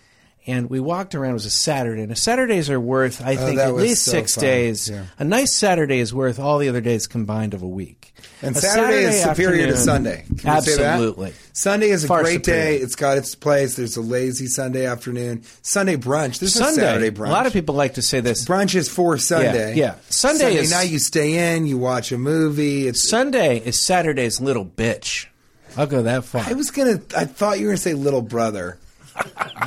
And 0.48 0.70
we 0.70 0.78
walked 0.78 1.14
around. 1.16 1.30
It 1.30 1.34
was 1.34 1.46
a 1.46 1.50
Saturday, 1.50 2.02
and 2.02 2.16
Saturdays 2.16 2.70
are 2.70 2.78
worth, 2.78 3.20
I 3.20 3.34
oh, 3.34 3.36
think, 3.36 3.58
Oh, 3.58 3.64
at 3.64 3.74
least 3.74 4.04
so 4.04 4.12
six 4.12 4.36
fun. 4.36 4.42
days. 4.44 4.88
Yeah. 4.88 5.06
A 5.18 5.24
nice 5.24 5.52
Saturday 5.52 5.98
is 5.98 6.14
worth 6.14 6.38
all 6.38 6.58
the 6.58 6.68
other 6.68 6.80
days 6.80 7.08
combined 7.08 7.52
of 7.52 7.62
a 7.62 7.66
week. 7.68 8.14
And 8.42 8.54
A 8.54 8.60
Saturday, 8.60 9.04
is 9.04 9.22
superior 9.22 9.66
to 9.66 9.76
Sunday. 9.76 10.24
Can 10.38 10.54
we 10.54 10.60
say 10.60 10.76
that? 10.76 10.92
Absolutely. 10.94 11.32
Sunday 11.52 11.88
is 11.90 12.04
a 12.04 12.06
Far 12.06 12.22
great 12.22 12.44
superior. 12.44 12.62
day. 12.62 12.76
It's 12.76 12.94
got 12.94 13.18
its 13.18 13.34
place. 13.34 13.74
There's 13.74 13.96
a 13.96 14.00
lazy 14.02 14.46
Sunday 14.46 14.86
afternoon. 14.86 15.42
Sunday 15.62 15.96
brunch. 15.96 16.38
There's 16.38 16.54
Sunday. 16.54 16.82
a 16.82 16.84
Saturday 16.84 17.10
brunch. 17.10 17.28
A 17.28 17.32
lot 17.32 17.46
of 17.46 17.52
people 17.52 17.74
like 17.74 17.94
to 17.94 18.02
say 18.02 18.20
this. 18.20 18.44
brunch 18.44 18.74
is 18.76 18.88
for 18.88 19.18
Sunday. 19.18 19.74
yeah. 19.74 19.96
Sunday 20.10 20.54
is- 20.56 20.70
night. 20.70 20.90
You 20.90 20.98
stay 21.00 21.56
in. 21.56 21.66
You 21.66 21.76
watch 21.78 22.12
a 22.12 22.18
movie. 22.18 22.86
It's. 22.86 23.08
Sunday 23.08 23.58
is 23.58 23.84
Saturday's 23.84 24.40
little 24.40 24.64
bitch. 24.64 25.26
I'll 25.76 25.86
go 25.86 26.02
that 26.02 26.24
far. 26.24 26.42
I 26.46 26.52
was 26.52 26.70
gonna. 26.70 27.00
I 27.16 27.24
thought 27.24 27.58
you 27.58 27.66
were 27.66 27.72
gonna 27.72 27.78
say 27.78 27.94
little 27.94 28.22
brother. 28.22 28.78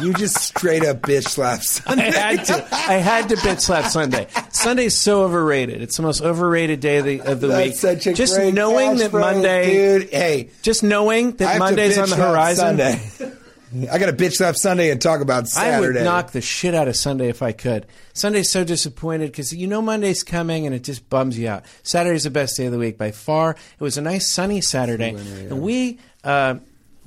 You 0.01 0.13
just 0.13 0.37
straight 0.37 0.85
up 0.85 1.01
bitch 1.01 1.27
slap 1.27 1.59
I 1.59 1.61
Sunday. 1.61 2.11
had 2.11 2.45
to. 2.45 2.67
I 2.71 2.93
had 2.93 3.29
to 3.29 3.35
bitch 3.35 3.61
slap 3.61 3.85
Sunday. 3.91 4.27
Sunday's 4.49 4.95
so 4.95 5.23
overrated. 5.23 5.81
It's 5.81 5.97
the 5.97 6.03
most 6.03 6.21
overrated 6.21 6.79
day 6.79 6.97
of 6.97 7.05
the, 7.05 7.21
of 7.21 7.41
the 7.41 7.47
week. 7.49 7.75
Such 7.75 8.07
a 8.07 8.13
just 8.13 8.35
great 8.35 8.53
knowing 8.53 8.97
that 8.97 9.11
Monday, 9.11 9.99
dude. 9.99 10.09
Hey, 10.09 10.49
just 10.61 10.83
knowing 10.83 11.33
that 11.37 11.59
Monday's 11.59 11.97
on 11.97 12.09
the 12.09 12.15
horizon. 12.15 12.77
Sunday. 12.77 13.33
I 13.91 13.99
got 13.99 14.07
to 14.07 14.13
bitch 14.13 14.33
slap 14.33 14.55
Sunday 14.55 14.89
and 14.89 14.99
talk 14.99 15.21
about 15.21 15.47
Saturday. 15.47 15.75
I 15.75 15.79
would 16.01 16.03
knock 16.03 16.31
the 16.31 16.41
shit 16.41 16.73
out 16.73 16.87
of 16.87 16.95
Sunday 16.95 17.29
if 17.29 17.43
I 17.43 17.51
could. 17.51 17.85
Sunday's 18.13 18.49
so 18.49 18.63
disappointed 18.63 19.27
because 19.31 19.53
you 19.53 19.67
know 19.67 19.79
Monday's 19.81 20.23
coming 20.23 20.65
and 20.65 20.73
it 20.73 20.83
just 20.83 21.07
bums 21.07 21.37
you 21.37 21.47
out. 21.49 21.65
Saturday's 21.83 22.23
the 22.23 22.31
best 22.31 22.57
day 22.57 22.65
of 22.65 22.71
the 22.71 22.79
week 22.79 22.97
by 22.97 23.11
far. 23.11 23.51
It 23.51 23.83
was 23.83 23.97
a 23.97 24.01
nice 24.01 24.27
sunny 24.27 24.61
Saturday, 24.61 25.09
and 25.11 25.61
we 25.61 25.99
uh, 26.23 26.55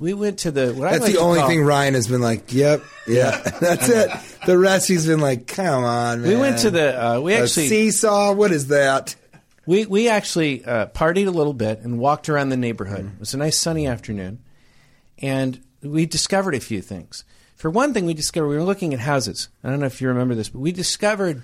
we 0.03 0.13
went 0.13 0.39
to 0.39 0.51
the. 0.51 0.73
What 0.73 0.87
I 0.87 0.91
That's 0.91 1.03
like 1.05 1.13
the 1.13 1.19
only 1.19 1.39
call- 1.39 1.47
thing 1.49 1.63
Ryan 1.63 1.93
has 1.95 2.07
been 2.07 2.21
like, 2.21 2.53
yep, 2.53 2.83
yeah, 3.07 3.37
that's 3.59 3.89
it. 3.89 4.09
The 4.45 4.57
rest 4.57 4.87
he's 4.87 5.07
been 5.07 5.19
like, 5.21 5.47
come 5.47 5.83
on, 5.83 6.21
man. 6.21 6.29
We 6.29 6.35
went 6.35 6.59
to 6.59 6.69
the. 6.71 7.01
Uh, 7.03 7.19
we 7.21 7.33
A 7.33 7.43
actually 7.43 7.67
seesaw. 7.69 8.33
What 8.33 8.51
is 8.51 8.67
that? 8.67 9.15
We 9.65 9.85
we 9.85 10.09
actually 10.09 10.63
uh, 10.65 10.87
partied 10.87 11.27
a 11.27 11.31
little 11.31 11.53
bit 11.53 11.79
and 11.79 11.97
walked 11.97 12.27
around 12.29 12.49
the 12.49 12.57
neighborhood. 12.57 13.05
It 13.13 13.19
was 13.19 13.33
a 13.33 13.37
nice 13.37 13.57
sunny 13.57 13.87
afternoon, 13.87 14.39
and 15.19 15.59
we 15.81 16.05
discovered 16.05 16.53
a 16.55 16.59
few 16.59 16.81
things. 16.81 17.23
For 17.55 17.69
one 17.69 17.93
thing, 17.93 18.05
we 18.05 18.13
discovered 18.13 18.49
we 18.49 18.57
were 18.57 18.63
looking 18.63 18.93
at 18.93 18.99
houses. 18.99 19.47
I 19.63 19.69
don't 19.69 19.79
know 19.79 19.85
if 19.85 20.01
you 20.01 20.09
remember 20.09 20.35
this, 20.35 20.49
but 20.49 20.59
we 20.59 20.73
discovered 20.73 21.37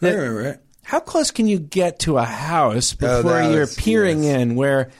I 0.00 0.06
that 0.06 0.14
remember 0.16 0.42
it. 0.48 0.60
how 0.82 1.00
close 1.00 1.30
can 1.30 1.46
you 1.46 1.58
get 1.58 1.98
to 2.00 2.16
a 2.16 2.24
house 2.24 2.94
Oh, 2.94 3.18
before 3.22 3.32
that 3.34 3.52
you're 3.52 3.66
peering 3.66 4.22
yes. 4.24 4.40
in 4.40 4.54
where 4.54 4.90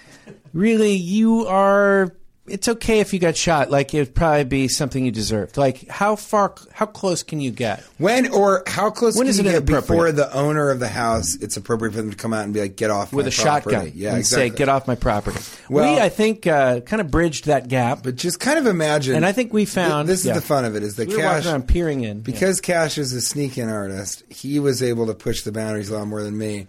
really 0.52 0.92
you 0.92 1.46
are 1.46 2.12
it's 2.50 2.68
okay 2.68 3.00
if 3.00 3.12
you 3.12 3.18
got 3.18 3.36
shot. 3.36 3.70
Like 3.70 3.94
it'd 3.94 4.14
probably 4.14 4.44
be 4.44 4.68
something 4.68 5.04
you 5.04 5.10
deserved. 5.10 5.56
Like 5.56 5.88
how 5.88 6.16
far, 6.16 6.54
how 6.72 6.86
close 6.86 7.22
can 7.22 7.40
you 7.40 7.50
get? 7.50 7.80
When 7.98 8.32
or 8.32 8.62
how 8.66 8.90
close 8.90 9.16
When 9.16 9.24
can 9.26 9.30
is 9.30 9.38
you 9.40 9.48
it 9.48 9.52
get 9.52 9.64
before 9.66 10.12
the 10.12 10.32
owner 10.34 10.70
of 10.70 10.80
the 10.80 10.88
house? 10.88 11.34
It's 11.36 11.56
appropriate 11.56 11.92
for 11.92 11.98
them 12.02 12.10
to 12.10 12.16
come 12.16 12.32
out 12.32 12.44
and 12.44 12.54
be 12.54 12.60
like, 12.60 12.76
"Get 12.76 12.90
off 12.90 13.12
with 13.12 13.26
my 13.26 13.32
a 13.32 13.34
property." 13.34 13.74
shotgun 13.76 13.92
Yeah, 13.94 14.08
and 14.10 14.18
exactly. 14.18 14.50
say, 14.50 14.56
"Get 14.56 14.68
off 14.68 14.86
my 14.86 14.94
property." 14.94 15.40
Well- 15.68 15.94
we, 15.94 16.00
I 16.00 16.08
think, 16.08 16.46
uh, 16.46 16.80
kind 16.80 17.00
of 17.00 17.10
bridged 17.10 17.46
that 17.46 17.68
gap, 17.68 18.02
But 18.02 18.16
just 18.16 18.40
kind 18.40 18.58
of 18.58 18.66
imagine. 18.66 19.14
and 19.16 19.24
I 19.26 19.32
think 19.32 19.52
we 19.52 19.64
Th- 19.64 19.74
found 19.74 20.08
this 20.08 20.24
yeah. 20.24 20.32
is 20.34 20.40
the 20.40 20.46
fun 20.46 20.64
of 20.64 20.76
it: 20.76 20.82
is 20.82 20.96
that 20.96 21.08
We 21.08 21.16
Cash 21.16 21.46
around 21.46 21.68
peering 21.68 22.02
in 22.04 22.20
because 22.20 22.60
Cash 22.60 22.98
is 22.98 23.12
a 23.12 23.20
sneak-in 23.20 23.68
artist. 23.68 24.22
He 24.28 24.58
was 24.60 24.82
able 24.82 25.06
to 25.06 25.14
push 25.14 25.42
the 25.42 25.52
boundaries 25.52 25.90
a 25.90 25.98
lot 25.98 26.06
more 26.08 26.22
than 26.22 26.36
me, 26.38 26.66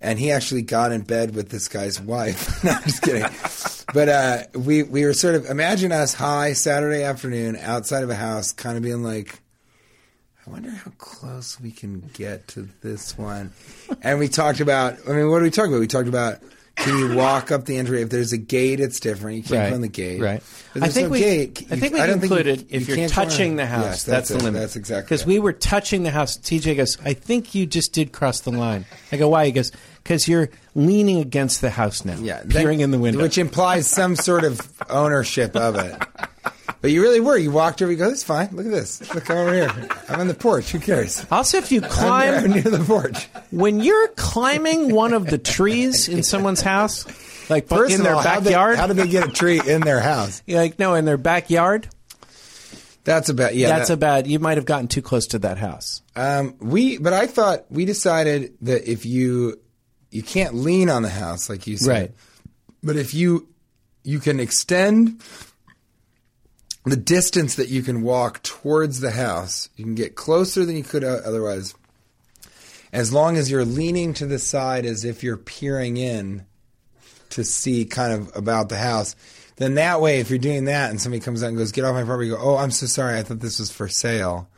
and 0.00 0.18
he 0.18 0.30
actually 0.30 0.62
got 0.62 0.92
in 0.92 1.02
bed 1.02 1.34
with 1.34 1.50
this 1.50 1.68
guy's 1.68 2.00
wife. 2.00 2.64
no, 2.64 2.72
I'm 2.72 2.82
just 2.84 3.02
kidding. 3.02 3.24
But 3.92 4.08
uh, 4.08 4.42
we 4.54 4.82
we 4.82 5.04
were 5.04 5.12
sort 5.14 5.34
of 5.34 5.46
imagine 5.46 5.92
us 5.92 6.14
high 6.14 6.52
Saturday 6.52 7.02
afternoon 7.02 7.56
outside 7.56 8.02
of 8.04 8.10
a 8.10 8.14
house, 8.14 8.52
kind 8.52 8.76
of 8.76 8.82
being 8.82 9.02
like. 9.02 9.40
I 10.46 10.50
wonder 10.50 10.70
how 10.70 10.90
close 10.98 11.60
we 11.60 11.70
can 11.70 12.00
get 12.14 12.48
to 12.48 12.66
this 12.80 13.16
one. 13.18 13.52
And 14.02 14.18
we 14.18 14.26
talked 14.26 14.58
about, 14.60 14.96
I 15.06 15.12
mean, 15.12 15.28
what 15.30 15.38
did 15.40 15.44
we 15.44 15.50
talk 15.50 15.68
about? 15.68 15.80
We 15.80 15.86
talked 15.86 16.08
about 16.08 16.38
can 16.76 16.96
you 16.98 17.14
walk 17.14 17.52
up 17.52 17.66
the 17.66 17.76
entry? 17.76 18.00
If 18.00 18.08
there's 18.08 18.32
a 18.32 18.38
gate, 18.38 18.80
it's 18.80 19.00
different. 19.00 19.36
You 19.36 19.42
can't 19.42 19.52
Right, 19.60 19.68
go 19.68 19.74
on 19.74 19.80
the 19.82 19.88
gate. 19.88 20.20
right. 20.20 20.42
I 20.80 20.88
think 20.88 21.08
no 21.08 21.10
we, 21.10 21.18
gate, 21.20 21.66
I 21.70 21.76
think 21.76 21.92
we 21.92 22.00
I 22.00 22.06
don't 22.06 22.20
think 22.20 22.30
you- 22.30 22.36
concluded 22.38 22.60
you 22.62 22.66
if 22.70 22.88
you're 22.88 22.96
can't 22.96 23.12
touching 23.12 23.56
the 23.56 23.66
house, 23.66 23.84
Yes, 23.84 24.04
that's, 24.04 24.28
the 24.30 24.36
it. 24.36 24.42
limit. 24.42 24.60
That's 24.62 24.76
exactly 24.76 25.04
because 25.04 25.20
it. 25.22 25.26
we 25.28 25.38
were 25.38 25.52
touching 25.52 26.04
the 26.04 26.10
house. 26.10 26.38
TJ 26.38 26.74
goes, 26.78 26.96
"I 27.04 27.12
think 27.12 27.54
you 27.54 27.66
just 27.66 27.92
did 27.92 28.10
cross 28.12 28.40
the 28.40 28.50
line." 28.50 28.86
I 29.12 29.18
go, 29.18 29.28
"Why?" 29.28 29.44
He 29.44 29.52
goes, 29.52 29.70
"Because 30.02 30.28
you're 30.28 30.50
leaning 30.74 31.18
against 31.18 31.60
the 31.60 31.70
house 31.70 32.04
now, 32.04 32.16
yeah, 32.20 32.40
that- 32.44 32.50
peering 32.50 32.80
in 32.80 32.90
the 32.90 32.98
window." 32.98 33.22
which 33.22 33.38
implies 33.38 33.86
some 33.86 34.16
sort 34.16 34.44
of 34.44 34.60
ownership 34.88 35.56
of 35.56 35.76
it. 35.76 35.96
But 36.82 36.92
you 36.92 37.02
really 37.02 37.20
were. 37.20 37.36
You 37.36 37.50
walked 37.50 37.82
over. 37.82 37.92
You 37.92 37.98
go, 37.98 38.08
"That's 38.08 38.22
fine. 38.22 38.48
Look 38.52 38.64
at 38.64 38.72
this. 38.72 39.02
Look 39.14 39.28
over 39.28 39.52
here. 39.52 39.70
I'm 40.08 40.20
on 40.20 40.28
the 40.28 40.34
porch. 40.34 40.70
Who 40.72 40.78
cares?" 40.78 41.26
also, 41.30 41.58
if 41.58 41.70
you 41.70 41.82
climb 41.82 42.44
I'm 42.44 42.50
near 42.52 42.62
the 42.62 42.82
porch. 42.82 43.28
when 43.50 43.80
you're 43.80 44.08
climbing 44.08 44.94
one 44.94 45.12
of 45.12 45.26
the 45.26 45.36
trees 45.36 46.08
in 46.08 46.22
someone's 46.22 46.62
house, 46.62 47.04
like 47.50 47.68
First 47.68 47.94
in 47.94 48.02
their 48.02 48.14
all, 48.14 48.22
how, 48.22 48.40
they, 48.40 48.50
backyard, 48.50 48.78
how 48.78 48.86
did 48.86 48.96
they 48.96 49.08
get 49.08 49.28
a 49.28 49.30
tree 49.30 49.60
in 49.64 49.82
their 49.82 50.00
house? 50.00 50.42
You're 50.46 50.58
like 50.62 50.78
no, 50.78 50.94
in 50.94 51.04
their 51.04 51.18
backyard. 51.18 51.86
That's 53.04 53.28
about 53.28 53.54
yeah. 53.54 53.68
that's 53.68 53.88
that- 53.88 53.94
a 53.94 53.98
bad. 53.98 54.26
You 54.26 54.38
might 54.38 54.56
have 54.56 54.64
gotten 54.66 54.88
too 54.88 55.02
close 55.02 55.26
to 55.28 55.38
that 55.40 55.58
house. 55.58 56.00
Um, 56.16 56.54
we, 56.60 56.96
but 56.98 57.12
I 57.12 57.26
thought 57.26 57.64
we 57.70 57.84
decided 57.84 58.54
that 58.62 58.90
if 58.90 59.04
you 59.04 59.58
you 60.10 60.22
can't 60.22 60.54
lean 60.54 60.90
on 60.90 61.02
the 61.02 61.10
house 61.10 61.48
like 61.48 61.66
you 61.66 61.76
said, 61.76 61.90
Right. 61.90 62.12
But 62.82 62.96
if 62.96 63.14
you 63.14 63.48
you 64.02 64.18
can 64.18 64.40
extend 64.40 65.20
the 66.84 66.96
distance 66.96 67.56
that 67.56 67.68
you 67.68 67.82
can 67.82 68.02
walk 68.02 68.42
towards 68.42 69.00
the 69.00 69.10
house, 69.10 69.68
you 69.76 69.84
can 69.84 69.94
get 69.94 70.14
closer 70.14 70.64
than 70.64 70.76
you 70.76 70.82
could 70.82 71.04
otherwise. 71.04 71.74
As 72.92 73.12
long 73.12 73.36
as 73.36 73.50
you're 73.50 73.64
leaning 73.64 74.14
to 74.14 74.26
the 74.26 74.38
side 74.38 74.84
as 74.84 75.04
if 75.04 75.22
you're 75.22 75.36
peering 75.36 75.96
in 75.96 76.46
to 77.30 77.44
see 77.44 77.84
kind 77.84 78.12
of 78.12 78.34
about 78.34 78.68
the 78.68 78.78
house, 78.78 79.14
then 79.56 79.74
that 79.74 80.00
way, 80.00 80.18
if 80.18 80.30
you're 80.30 80.38
doing 80.38 80.64
that 80.64 80.90
and 80.90 81.00
somebody 81.00 81.20
comes 81.20 81.42
out 81.44 81.48
and 81.48 81.58
goes, 81.58 81.70
"Get 81.70 81.84
off 81.84 81.94
my 81.94 82.02
property," 82.02 82.28
you 82.28 82.36
go, 82.36 82.42
"Oh, 82.42 82.56
I'm 82.56 82.70
so 82.70 82.86
sorry. 82.86 83.18
I 83.18 83.22
thought 83.22 83.40
this 83.40 83.60
was 83.60 83.70
for 83.70 83.86
sale." 83.86 84.48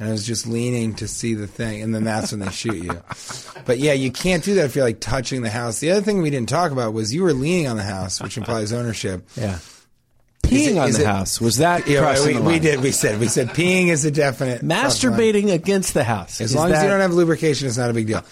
And 0.00 0.08
I 0.08 0.12
was 0.12 0.26
just 0.26 0.46
leaning 0.46 0.94
to 0.94 1.06
see 1.06 1.34
the 1.34 1.46
thing, 1.46 1.82
and 1.82 1.94
then 1.94 2.04
that's 2.04 2.32
when 2.32 2.40
they 2.40 2.50
shoot 2.50 2.82
you. 2.82 3.00
But 3.66 3.78
yeah, 3.78 3.92
you 3.92 4.10
can't 4.10 4.42
do 4.42 4.54
that 4.54 4.64
if 4.64 4.74
you're 4.74 4.84
like 4.84 4.98
touching 5.00 5.42
the 5.42 5.50
house. 5.50 5.78
The 5.78 5.90
other 5.92 6.00
thing 6.00 6.22
we 6.22 6.30
didn't 6.30 6.48
talk 6.48 6.72
about 6.72 6.94
was 6.94 7.12
you 7.14 7.22
were 7.22 7.34
leaning 7.34 7.68
on 7.68 7.76
the 7.76 7.82
house, 7.82 8.20
which 8.20 8.38
implies 8.38 8.72
ownership. 8.72 9.28
Yeah. 9.36 9.58
Peeing 10.42 10.76
it- 10.76 10.78
on 10.78 10.90
the 10.92 11.02
it- 11.02 11.06
house 11.06 11.38
was 11.40 11.58
that 11.58 11.86
Yeah, 11.86 12.24
we, 12.24 12.32
the 12.32 12.40
we 12.42 12.58
did. 12.58 12.80
We 12.80 12.92
said 12.92 13.20
we 13.20 13.28
said 13.28 13.50
peeing 13.50 13.88
is 13.88 14.06
a 14.06 14.10
definite. 14.10 14.62
Masturbating 14.62 15.52
against 15.52 15.92
the 15.92 16.02
house. 16.02 16.40
As 16.40 16.54
long 16.54 16.72
as 16.72 16.82
you 16.82 16.88
don't 16.88 17.00
have 17.00 17.12
lubrication, 17.12 17.68
it's 17.68 17.76
not 17.76 17.90
a 17.90 17.92
big 17.92 18.06
deal. 18.06 18.24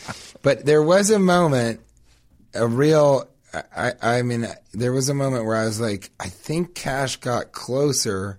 But 0.43 0.65
there 0.65 0.83
was 0.83 1.11
a 1.11 1.19
moment, 1.19 1.81
a 2.55 2.67
real. 2.67 3.29
I, 3.77 3.93
I 4.03 4.23
mean, 4.23 4.47
there 4.73 4.93
was 4.93 5.09
a 5.09 5.15
moment 5.15 5.45
where 5.45 5.57
I 5.57 5.65
was 5.67 5.81
like, 5.81 6.11
I 6.19 6.29
think 6.29 6.75
Cash 6.75 7.17
got 7.17 7.53
closer 7.53 8.39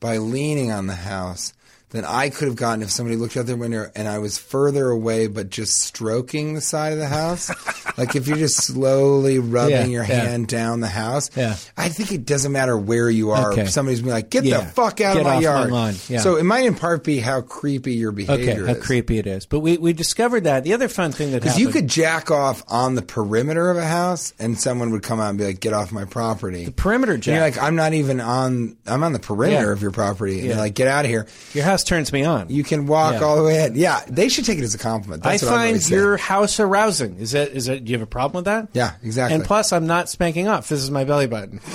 by 0.00 0.18
leaning 0.18 0.70
on 0.72 0.86
the 0.86 0.94
house 0.94 1.52
than 1.90 2.04
I 2.04 2.30
could 2.30 2.48
have 2.48 2.56
gotten 2.56 2.82
if 2.82 2.90
somebody 2.90 3.16
looked 3.16 3.36
out 3.36 3.46
their 3.46 3.56
window 3.56 3.86
and 3.94 4.08
I 4.08 4.18
was 4.18 4.38
further 4.38 4.88
away, 4.90 5.28
but 5.28 5.50
just 5.50 5.80
stroking 5.82 6.54
the 6.54 6.60
side 6.60 6.92
of 6.92 6.98
the 6.98 7.06
house. 7.06 7.48
like 7.98 8.16
if 8.16 8.26
you're 8.26 8.36
just 8.36 8.56
slowly 8.56 9.38
rubbing 9.38 9.70
Yeah, 9.72 9.84
your 9.84 10.04
yeah. 10.04 10.24
hand 10.24 10.48
down 10.48 10.80
the 10.80 10.88
house. 10.88 11.30
Yeah. 11.36 11.56
I 11.76 11.88
think 11.88 12.10
it 12.10 12.26
doesn't 12.26 12.50
matter 12.50 12.76
where 12.76 13.08
you 13.08 13.30
are. 13.30 13.52
Okay. 13.52 13.66
Somebody's 13.66 14.00
been 14.02 14.10
like, 14.10 14.30
get 14.30 14.42
Yeah. 14.44 14.60
the 14.62 14.66
fuck 14.66 15.00
out 15.00 15.14
Get 15.14 15.18
of 15.18 15.24
my 15.26 15.34
my 15.36 15.40
yard. 15.40 15.70
Yeah. 16.08 16.20
So 16.20 16.36
it 16.36 16.42
might 16.42 16.64
in 16.64 16.74
part 16.74 17.04
be 17.04 17.20
how 17.20 17.40
creepy 17.40 17.94
your 17.94 18.10
behavior 18.12 18.52
Okay, 18.52 18.60
is. 18.62 18.66
how 18.66 18.74
creepy 18.82 19.18
it 19.18 19.26
is. 19.28 19.46
But 19.46 19.60
we, 19.60 19.76
we 19.78 19.92
discovered 19.92 20.44
that. 20.44 20.64
The 20.64 20.74
other 20.74 20.88
fun 20.88 21.12
thing 21.12 21.30
that 21.32 21.42
Because 21.42 21.58
you 21.58 21.68
could 21.68 21.86
jack 21.88 22.30
off 22.32 22.64
on 22.68 22.96
the 22.96 23.02
perimeter 23.02 23.70
of 23.70 23.76
a 23.76 23.86
house, 23.86 24.34
and 24.40 24.58
someone 24.58 24.90
would 24.90 25.02
come 25.04 25.20
out 25.20 25.28
and 25.30 25.38
be 25.38 25.44
like, 25.44 25.60
"Get 25.60 25.72
off 25.72 25.92
my 25.92 26.04
property." 26.04 26.64
The 26.64 26.72
perimeter 26.72 27.12
And 27.14 27.26
you're 27.26 27.38
like, 27.40 27.62
"I'm 27.62 27.76
not 27.76 27.94
even 27.94 28.20
on. 28.20 28.76
I'm 28.86 29.04
on 29.04 29.12
the 29.12 29.18
perimeter 29.20 29.70
of 29.72 29.82
your 29.82 29.90
property." 29.92 30.34
And 30.34 30.42
Yeah. 30.42 30.48
you're 30.54 30.58
like, 30.62 30.74
"Get 30.74 30.88
out 30.88 31.04
of 31.04 31.10
here." 31.10 31.26
Your 31.54 31.64
house 31.64 31.75
turns 31.84 32.12
me 32.12 32.24
on. 32.24 32.48
You 32.50 32.64
can 32.64 32.86
walk 32.86 33.14
Yeah. 33.14 33.26
all 33.26 33.36
the 33.36 33.42
way 33.42 33.64
in. 33.64 33.74
Yeah, 33.74 34.00
they 34.08 34.28
should 34.28 34.44
take 34.44 34.58
it 34.58 34.64
as 34.64 34.74
a 34.74 34.78
compliment. 34.78 35.22
That's 35.22 35.42
I 35.42 35.46
find 35.46 35.90
your 35.90 36.16
house 36.16 36.60
arousing. 36.60 37.18
Is 37.18 37.32
that 37.32 37.50
is 37.52 37.66
that? 37.66 37.84
Do 37.84 37.90
you 37.92 37.98
have 37.98 38.06
a 38.06 38.10
problem 38.10 38.40
with 38.40 38.44
that? 38.46 38.68
Yeah, 38.72 38.92
exactly. 39.02 39.34
And 39.34 39.44
plus, 39.44 39.72
I'm 39.72 39.86
not 39.86 40.08
spanking 40.08 40.48
off. 40.48 40.68
This 40.68 40.82
is 40.82 40.90
my 40.90 41.04
belly 41.04 41.26
button. 41.26 41.60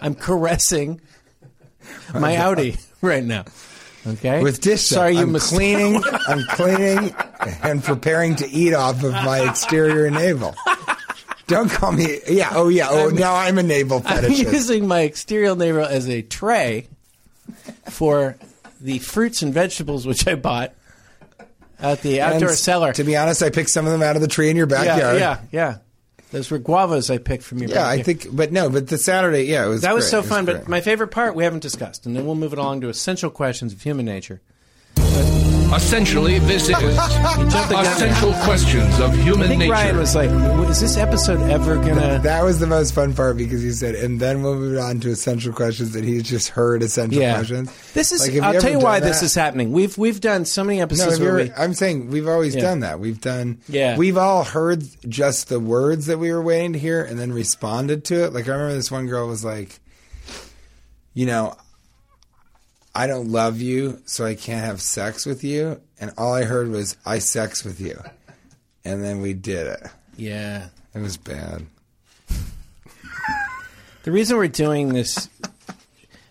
I'm 0.00 0.14
caressing 0.14 1.00
my 2.14 2.34
outie 2.34 2.80
right 3.00 3.24
now. 3.24 3.44
Okay. 4.06 4.40
with 4.40 4.60
dish 4.60 4.82
soap. 4.86 4.96
Sorry, 4.96 5.14
you 5.16 5.22
I'm 5.22 5.32
must 5.32 5.52
cleaning. 5.52 6.00
I'm 6.28 6.44
cleaning 6.50 7.12
and 7.62 7.82
preparing 7.82 8.36
to 8.36 8.48
eat 8.48 8.72
off 8.72 9.02
of 9.02 9.12
my 9.12 9.48
exterior 9.48 10.08
navel. 10.10 10.54
Don't 11.48 11.68
call 11.70 11.90
me. 11.92 12.20
Yeah. 12.28 12.50
Oh 12.52 12.68
yeah. 12.68 12.88
Oh, 12.90 13.08
now 13.08 13.34
I'm 13.34 13.58
a 13.58 13.62
navel 13.64 14.00
fetishist. 14.00 14.46
I'm 14.46 14.52
using 14.54 14.86
my 14.86 15.00
exterior 15.00 15.56
navel 15.56 15.84
as 15.84 16.08
a 16.08 16.22
tray 16.22 16.86
for 17.90 18.36
the 18.80 18.98
fruits 18.98 19.42
and 19.42 19.52
vegetables 19.54 20.06
which 20.06 20.26
I 20.26 20.34
bought 20.34 20.74
at 21.78 22.02
the 22.02 22.20
outdoor 22.20 22.50
And 22.50 22.58
cellar. 22.58 22.92
To 22.92 23.04
be 23.04 23.16
honest, 23.16 23.42
I 23.42 23.50
picked 23.50 23.70
some 23.70 23.86
of 23.86 23.92
them 23.92 24.02
out 24.02 24.16
of 24.16 24.22
the 24.22 24.28
tree 24.28 24.50
in 24.50 24.56
your 24.56 24.66
backyard. 24.66 25.18
yeah, 25.18 25.40
yeah. 25.52 25.78
Those 26.32 26.50
were 26.50 26.58
guavas 26.58 27.08
I 27.08 27.18
picked 27.18 27.44
from 27.44 27.58
your. 27.58 27.68
Backyard. 27.68 27.96
Yeah, 27.96 28.00
I 28.00 28.02
think, 28.02 28.26
but 28.34 28.50
no, 28.50 28.68
but 28.68 28.88
the 28.88 28.98
Saturday, 28.98 29.44
yeah, 29.44 29.64
it 29.64 29.68
was 29.68 29.82
that 29.82 29.94
was 29.94 30.04
great. 30.04 30.10
so 30.10 30.18
was 30.18 30.28
fun. 30.28 30.44
great. 30.44 30.56
But 30.58 30.68
my 30.68 30.80
favorite 30.80 31.08
part 31.08 31.34
we 31.36 31.44
haven't 31.44 31.60
discussed, 31.60 32.04
and 32.04 32.16
then 32.16 32.26
we'll 32.26 32.34
move 32.34 32.52
it 32.52 32.58
along 32.58 32.80
to 32.80 32.88
essential 32.88 33.30
questions 33.30 33.72
of 33.72 33.80
human 33.82 34.06
nature. 34.06 34.40
Essentially, 35.74 36.38
this 36.38 36.62
is 36.68 36.76
jumped 36.78 37.50
the 37.50 37.68
gun. 37.74 37.86
essential 37.86 38.32
questions 38.44 38.98
of 39.00 39.10
I 39.12 39.16
human 39.16 39.48
think 39.48 39.58
nature. 39.60 39.72
Ryan 39.72 39.96
was 39.98 40.14
like, 40.14 40.30
"Is 40.70 40.80
this 40.80 40.96
episode 40.96 41.40
ever 41.50 41.76
gonna?" 41.76 42.20
that 42.22 42.44
was 42.44 42.60
the 42.60 42.66
most 42.66 42.94
fun 42.94 43.14
part 43.14 43.36
because 43.36 43.62
he 43.62 43.72
said, 43.72 43.94
and 43.96 44.20
then 44.20 44.42
we'll 44.42 44.54
move 44.54 44.78
on 44.78 45.00
to 45.00 45.10
essential 45.10 45.52
questions 45.52 45.92
that 45.92 46.04
he's 46.04 46.22
just 46.22 46.48
heard 46.50 46.82
essential 46.82 47.20
yeah, 47.20 47.34
questions. 47.34 47.70
this 47.94 48.12
is. 48.12 48.26
Like, 48.26 48.42
I'll 48.42 48.60
tell 48.60 48.70
you 48.70 48.78
why 48.78 49.00
done 49.00 49.08
this 49.08 49.22
is 49.22 49.34
happening. 49.34 49.72
We've 49.72 49.96
we've 49.98 50.20
done 50.20 50.44
so 50.44 50.62
many 50.64 50.80
episodes 50.80 51.14
have 51.18 51.20
you 51.20 51.26
where 51.26 51.44
we, 51.44 51.52
I'm 51.56 51.74
saying 51.74 52.10
we've 52.10 52.28
always 52.28 52.54
Yeah. 52.54 52.62
done 52.62 52.80
that. 52.80 53.00
We've 53.00 53.20
done, 53.20 53.58
Yeah. 53.68 53.96
We've 53.98 54.16
all 54.16 54.44
heard 54.44 54.84
just 55.08 55.48
the 55.48 55.60
words 55.60 56.06
that 56.06 56.18
we 56.18 56.32
were 56.32 56.42
waiting 56.42 56.72
to 56.74 56.78
hear 56.78 57.02
and 57.02 57.18
then 57.18 57.32
responded 57.32 58.04
to 58.06 58.24
it. 58.24 58.32
Like 58.32 58.48
I 58.48 58.52
remember 58.52 58.74
this 58.74 58.90
one 58.90 59.06
girl 59.08 59.26
was 59.28 59.44
like, 59.44 59.80
you 61.12 61.26
know, 61.26 61.56
I 62.96 63.06
don't 63.06 63.28
love 63.28 63.60
you, 63.60 64.00
so 64.06 64.24
I 64.24 64.34
can't 64.34 64.64
have 64.64 64.80
sex 64.80 65.26
with 65.26 65.44
you. 65.44 65.82
And 66.00 66.14
all 66.16 66.32
I 66.32 66.44
heard 66.44 66.68
was, 66.68 66.96
I 67.04 67.18
sex 67.18 67.62
with 67.62 67.78
you. 67.78 68.02
And 68.86 69.04
then 69.04 69.20
we 69.20 69.34
did 69.34 69.66
it. 69.66 69.82
yeah. 70.16 70.68
It 70.94 71.00
was 71.00 71.18
bad. 71.18 71.66
The 74.04 74.10
reason 74.10 74.38
we're 74.38 74.48
doing 74.48 74.94
this, 74.94 75.28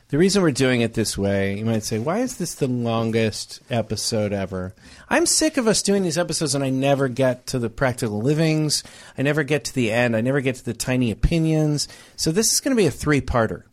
the 0.07 0.18
reason 0.18 0.41
we're 0.41 0.49
doing 0.49 0.82
it 0.82 0.95
this 0.95 1.16
way, 1.16 1.59
you 1.59 1.66
might 1.66 1.84
say, 1.84 1.99
why 1.99 2.22
is 2.22 2.38
this 2.38 2.55
the 2.55 2.68
longest 2.68 3.59
episode 3.70 4.34
ever? 4.34 4.74
I'm 5.07 5.28
sick 5.28 5.57
of 5.57 5.68
us 5.68 5.84
doing 5.84 6.01
these 6.01 6.18
episodes 6.18 6.55
and 6.55 6.63
I 6.63 6.72
never 6.72 7.09
get 7.09 7.45
to 7.47 7.59
the 7.59 7.70
practical 7.70 8.22
livings. 8.22 8.84
I 9.16 9.22
never 9.22 9.43
get 9.43 9.66
to 9.66 9.76
the 9.76 9.91
end. 9.91 10.16
I 10.16 10.22
never 10.22 10.41
get 10.41 10.55
to 10.55 10.66
the 10.66 10.74
tiny 10.74 11.11
opinions. 11.11 11.88
So 12.16 12.32
this 12.32 12.51
is 12.51 12.59
going 12.59 12.76
to 12.76 12.82
be 12.82 12.88
a 12.88 12.91
three 12.91 13.22
parter. 13.22 13.66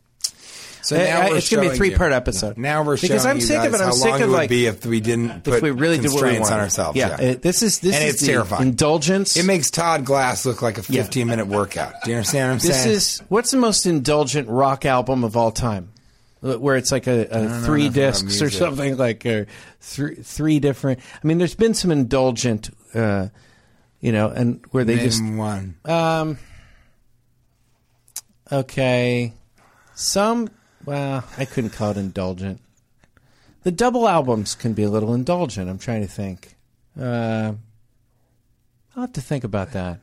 So 0.83 0.97
now 0.97 1.21
I- 1.23 1.37
it's 1.37 1.49
gonna 1.49 1.63
be 1.63 1.69
a 1.69 1.75
three-part 1.77 2.11
you- 2.11 2.17
episode. 2.17 2.59
Now 2.59 2.83
we're 2.83 2.97
Because 2.97 3.23
showing 3.23 3.31
I'm 3.31 3.37
you 3.37 3.43
sick 3.47 3.59
of 3.65 3.73
it. 3.75 3.81
I'm 3.81 3.93
sick 3.93 4.15
of, 4.15 4.21
it 4.21 4.27
would 4.27 4.33
like, 4.35 4.49
be 4.51 4.67
if 4.67 4.85
we 4.85 5.01
didn't 5.01 5.45
put 5.45 5.55
If 5.55 5.63
we 5.63 5.71
really 5.71 5.99
did 5.99 6.11
what 6.13 6.23
we 6.25 6.39
wanted. 6.41 6.53
on 6.55 6.61
ourselves. 6.61 6.97
Yeah, 6.97 7.09
Yeah, 7.21 7.21
it- 7.31 7.43
this 7.43 7.63
is 7.63 7.79
this 7.79 7.95
And 7.95 8.05
is 8.05 8.15
it's 8.15 8.23
the 8.23 8.27
terrifying. 8.33 8.63
indulgence. 8.69 9.37
It 9.37 9.45
makes 9.47 9.71
Todd 9.71 10.05
Glass 10.05 10.45
look 10.45 10.61
like 10.61 10.79
a 10.79 10.83
Yeah. 10.89 11.03
15 11.03 11.29
minute 11.29 11.47
workout. 11.47 11.95
Do 12.05 12.11
you 12.11 12.17
understand 12.17 12.49
what 12.49 12.53
I'm 12.63 12.67
This 12.69 12.83
saying? 12.83 12.97
is 12.97 13.23
what's 13.29 13.51
the 13.53 13.57
most 13.59 13.87
indulgent 13.87 14.49
rock 14.49 14.85
album 14.85 15.23
of 15.25 15.37
all 15.37 15.53
time, 15.53 15.91
where 16.41 16.77
it's 16.77 16.91
like 16.91 17.07
a, 17.07 17.27
a 17.31 17.61
three 17.61 17.89
discs 17.89 18.43
or 18.43 18.51
something 18.51 18.97
like 18.97 19.23
three 19.81 20.17
three 20.17 20.59
different. 20.59 20.99
I 21.23 21.27
mean, 21.27 21.39
there's 21.39 21.55
been 21.55 21.75
some 21.75 21.93
indulgent, 21.93 22.71
uh, 22.95 23.29
you 24.01 24.11
know, 24.11 24.31
and 24.31 24.61
where 24.73 24.83
they 24.85 24.97
Name 24.97 25.05
just 25.05 25.23
one. 25.25 25.75
um, 25.85 26.39
okay. 28.51 29.33
Some, 29.95 30.49
well, 30.85 31.25
I 31.39 31.45
couldn't 31.45 31.71
call 31.71 31.91
it 31.93 31.97
indulgent. 31.97 32.61
The 33.63 33.71
double 33.71 34.09
albums 34.09 34.55
can 34.55 34.73
be 34.73 34.83
a 34.83 34.91
little 34.91 35.15
indulgent. 35.15 35.71
I'm 35.71 35.79
trying 35.79 36.03
to 36.03 36.09
think. 36.09 36.57
Uh, 37.01 37.53
I'll 38.97 39.03
have 39.03 39.13
to 39.13 39.21
think 39.21 39.45
about 39.45 39.73
that. 39.73 40.01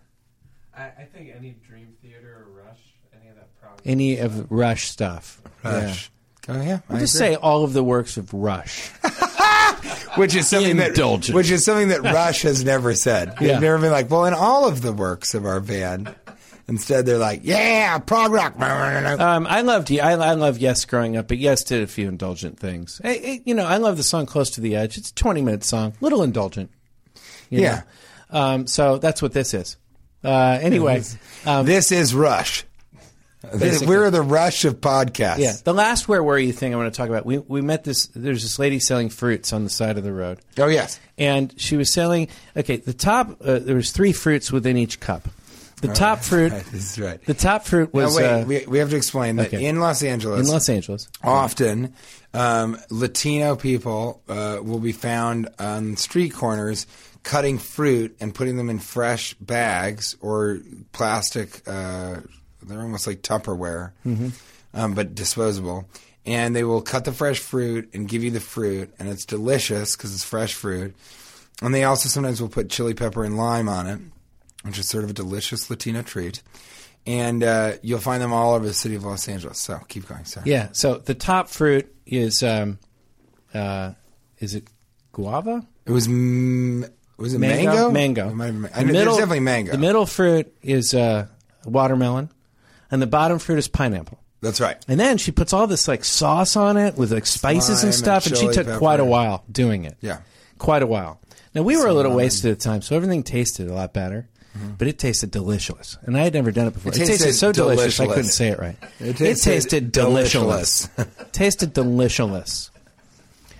I, 0.76 0.84
I 0.84 1.08
think 1.14 1.34
any 1.36 1.56
Dream 1.68 1.96
Theater 2.02 2.46
or 2.48 2.64
Rush, 2.64 2.80
any 3.20 3.30
of 3.30 3.36
that 3.36 3.48
probably. 3.62 3.92
Any 3.92 4.18
of 4.20 4.52
Rush 4.52 4.88
stuff. 4.90 5.42
Rush. 5.64 6.10
Oh 6.48 6.62
yeah, 6.62 6.80
I'll 6.90 6.96
I 6.96 7.00
just 7.02 7.16
agree. 7.16 7.28
say 7.30 7.36
all 7.36 7.64
of 7.64 7.74
the 7.74 7.84
works 7.84 8.18
of 8.18 8.34
Rush. 8.34 8.90
which 10.16 10.34
is 10.36 10.48
something 10.48 10.78
that 10.78 10.90
Indulgent. 10.90 11.36
which 11.36 11.52
is 11.52 11.64
something 11.64 11.90
that 11.90 12.02
Rush 12.02 12.42
has 12.44 12.64
never 12.64 12.96
said. 12.96 13.36
They've 13.40 13.50
Yeah. 13.50 13.60
never 13.60 13.78
been 13.78 13.92
like, 13.92 14.10
well, 14.10 14.26
in 14.26 14.34
all 14.34 14.68
of 14.68 14.82
the 14.82 14.92
works 14.94 15.34
of 15.36 15.46
our 15.46 15.60
band. 15.60 16.14
Instead, 16.70 17.06
they're 17.06 17.18
like, 17.18 17.42
yeah, 17.44 17.98
prog 17.98 18.32
rock. 18.32 18.60
Um, 18.60 19.48
I 19.48 19.62
loved 19.62 19.92
I, 19.92 20.12
I 20.12 20.34
loved 20.36 20.62
Yes 20.62 20.86
growing 20.86 21.18
up, 21.18 21.28
but 21.28 21.38
Yes 21.40 21.64
did 21.64 21.82
a 21.84 21.88
few 21.88 22.08
indulgent 22.08 22.60
things. 22.60 23.02
Eh, 23.04 23.20
eh, 23.22 23.38
you 23.44 23.54
know, 23.56 23.66
I 23.66 23.78
love 23.78 23.98
the 23.98 24.04
song 24.04 24.26
"Close 24.26 24.52
to 24.52 24.62
the 24.62 24.76
Edge." 24.76 24.98
It's 24.98 25.10
a 25.10 25.16
twenty 25.16 25.42
minute 25.42 25.64
song, 25.64 25.94
little 26.00 26.22
indulgent. 26.24 26.70
Yeah. 27.50 27.82
Um, 28.30 28.68
so 28.68 29.00
that's 29.00 29.22
what 29.22 29.34
this 29.34 29.54
is. 29.54 29.78
Uh, 30.24 30.60
anyway, 30.62 31.02
um, 31.46 31.66
this 31.66 31.92
is 31.92 32.14
Rush. 32.14 32.66
Basically. 33.58 33.88
we're 33.88 34.12
the 34.12 34.22
Rush 34.22 34.66
of 34.66 34.82
podcasts. 34.82 35.38
yeah, 35.40 35.54
the 35.64 35.74
last 35.74 36.10
"Where 36.10 36.22
Were 36.22 36.38
You" 36.38 36.52
thing 36.52 36.74
I 36.74 36.78
want 36.78 36.94
to 36.94 36.98
talk 36.98 37.08
about. 37.08 37.26
We 37.26 37.38
we 37.38 37.62
met 37.62 37.86
this. 37.86 38.08
There's 38.08 38.44
this 38.44 38.60
lady 38.60 38.80
selling 38.80 39.10
fruits 39.10 39.54
on 39.54 39.64
the 39.64 39.70
side 39.70 39.98
of 39.98 40.04
the 40.04 40.12
road, 40.12 40.40
Oh 40.58 40.68
yes. 40.68 41.00
and 41.18 41.54
she 41.60 41.78
was 41.78 41.92
selling. 41.94 42.28
Okay, 42.58 42.76
the 42.78 42.94
top 42.94 43.38
uh, 43.42 43.60
there 43.60 43.78
was 43.78 43.92
three 43.92 44.12
fruits 44.12 44.52
within 44.52 44.76
each 44.78 45.00
cup. 45.00 45.30
The 45.82 45.90
top 45.90 46.20
fruit, 46.20 46.52
This 46.72 46.98
is 46.98 47.00
right. 47.00 47.24
the 47.26 47.34
top 47.34 47.66
fruit 47.66 47.94
Now, 47.94 48.06
was 48.06 48.16
wait, 48.18 48.26
uh, 48.26 48.46
we, 48.46 48.66
we 48.66 48.80
have 48.80 48.90
to 48.90 48.98
explain 48.98 49.38
that 49.38 49.48
okay. 49.48 49.66
in 49.66 49.80
Los 49.80 50.04
Angeles, 50.04 50.46
in 50.46 50.52
Los 50.52 50.68
Angeles. 50.68 51.10
often 51.24 51.94
um, 52.34 52.78
Latino 52.90 53.56
people 53.56 54.22
uh, 54.28 54.60
will 54.62 54.80
be 54.80 54.92
found 54.92 55.50
on 55.58 55.96
street 55.96 56.34
corners 56.34 56.86
cutting 57.24 57.58
fruit 57.58 58.16
and 58.20 58.34
putting 58.34 58.58
them 58.58 58.70
in 58.70 58.80
fresh 58.80 59.34
bags 59.36 60.16
or 60.22 60.60
plastic. 60.92 61.62
Uh, 61.68 62.18
they're 62.64 62.82
almost 62.82 63.08
like 63.08 63.22
Tupperware, 63.22 63.92
um, 64.74 64.94
but 64.94 65.16
disposable. 65.16 65.90
And 66.26 66.56
they 66.56 66.64
will 66.64 66.82
cut 66.82 67.06
the 67.06 67.12
fresh 67.12 67.40
fruit 67.40 67.90
and 67.94 68.08
give 68.08 68.24
you 68.24 68.30
the 68.30 68.40
fruit, 68.40 68.94
and 69.00 69.10
it's 69.10 69.26
delicious 69.26 69.96
because 69.96 70.14
it's 70.14 70.24
fresh 70.24 70.54
fruit. 70.54 70.96
And 71.62 71.74
they 71.74 71.84
also 71.84 72.10
sometimes 72.10 72.42
will 72.42 72.50
put 72.50 72.70
chili 72.70 72.94
pepper 72.94 73.24
and 73.24 73.38
lime 73.38 73.68
on 73.68 73.88
it, 73.88 74.00
which 74.64 74.78
is 74.80 74.88
sort 74.88 75.04
of 75.04 75.10
a 75.10 75.14
delicious 75.14 75.70
Latino 75.70 76.02
treat. 76.02 76.42
And 77.06 77.44
uh, 77.44 77.74
you'll 77.82 78.00
find 78.00 78.22
them 78.22 78.34
all 78.34 78.54
over 78.54 78.66
the 78.66 78.74
city 78.74 78.96
of 78.96 79.04
Los 79.04 79.28
Angeles. 79.28 79.58
So 79.58 79.80
keep 79.88 80.08
going, 80.08 80.26
sorry. 80.26 80.50
Yeah. 80.50 80.70
So 80.74 80.96
the 80.98 81.16
top 81.16 81.50
fruit 81.50 81.94
is 82.06 82.44
um, 82.44 82.78
uh, 83.54 83.94
is 84.40 84.54
it 84.56 84.66
guava? 85.12 85.66
It 85.86 85.92
was 85.92 86.08
m- 86.08 86.86
was 87.18 87.34
it 87.34 87.40
mango? 87.40 87.90
Mango. 87.90 88.30
It 88.30 88.36
might 88.36 88.46
have 88.46 88.62
been 88.62 88.88
The 88.88 88.94
there's 88.94 89.16
definitely 89.18 89.40
mango. 89.40 89.72
The 89.72 89.78
middle 89.78 90.06
fruit 90.06 90.54
is 90.62 90.94
uh, 90.94 91.28
watermelon, 91.66 92.30
and 92.92 93.02
the 93.02 93.08
bottom 93.08 93.40
fruit 93.40 93.60
is 93.60 93.68
pineapple. 93.68 94.20
That's 94.42 94.62
right. 94.62 94.78
And 94.88 95.00
then 95.00 95.18
she 95.18 95.32
puts 95.32 95.52
all 95.52 95.68
this 95.68 95.88
like 95.88 96.06
sauce 96.06 96.56
on 96.56 96.78
it 96.78 96.96
with 96.96 97.12
like 97.12 97.26
spices 97.26 97.80
Lime 97.80 97.88
and 97.88 97.96
stuff, 97.96 98.26
and 98.26 98.34
and, 98.36 98.42
she 98.42 98.48
took 98.54 98.68
pepper. 98.68 98.78
quite 98.78 99.00
a 99.00 99.06
while 99.06 99.44
doing 99.52 99.86
it. 99.86 99.98
Yeah. 100.02 100.20
quite 100.58 100.82
a 100.82 100.88
while. 100.88 101.20
Now 101.56 101.64
we 101.64 101.76
were 101.78 101.88
a 101.88 101.94
little 101.94 102.16
wasted 102.16 102.52
at 102.52 102.60
the 102.60 102.64
time, 102.64 102.82
so 102.82 102.96
everything 102.96 103.24
tasted 103.24 103.68
a 103.70 103.74
lot 103.74 103.94
better. 103.94 104.30
But 104.78 104.88
it 104.88 104.98
tasted 105.00 105.32
delicious, 105.32 105.98
and 106.04 106.18
I 106.18 106.22
had 106.24 106.34
never 106.34 106.52
done 106.52 106.68
it 106.68 106.74
before. 106.74 106.92
It 106.92 106.96
It, 106.96 107.06
tasted, 107.06 107.26
tasted 107.26 107.40
so 107.40 107.52
delicious 107.52 108.00
I 108.00 108.08
couldn't 108.08 108.24
say 108.26 108.48
it 108.50 108.60
right. 108.60 108.76
It 109.00 109.22
It 109.22 109.38
tasted 109.38 109.50
tasted, 109.52 109.92
delicious. 109.92 110.90
tasted 111.32 111.74
delicious. 111.74 112.72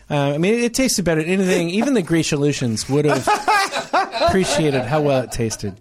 Uh, 0.10 0.16
I 0.16 0.38
mean, 0.40 0.56
it 0.56 0.74
tasted 0.74 1.06
better 1.06 1.22
than 1.22 1.30
anything. 1.30 1.70
Even 1.70 1.94
the 1.94 2.02
Grecian 2.02 2.40
would 2.42 3.06
have 3.06 3.28
appreciated 4.28 4.82
how 4.84 5.02
well 5.02 5.22
it 5.24 5.32
tasted. 5.32 5.80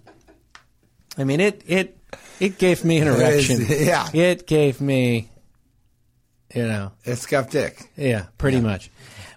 I 1.16 1.24
mean, 1.24 1.40
it 1.40 1.62
it 1.66 1.98
it 2.38 2.58
gave 2.58 2.84
me 2.84 2.98
an 2.98 3.08
is- 3.08 3.16
erection. 3.50 3.66
yeah. 3.86 4.08
it 4.12 4.46
gave 4.46 4.80
me, 4.80 5.30
you 6.54 6.62
know, 6.66 6.92
It's 7.04 7.22
Scuff 7.22 7.50
Dick. 7.50 7.90
yeah, 7.96 8.26
pretty 8.36 8.60
much. 8.60 8.90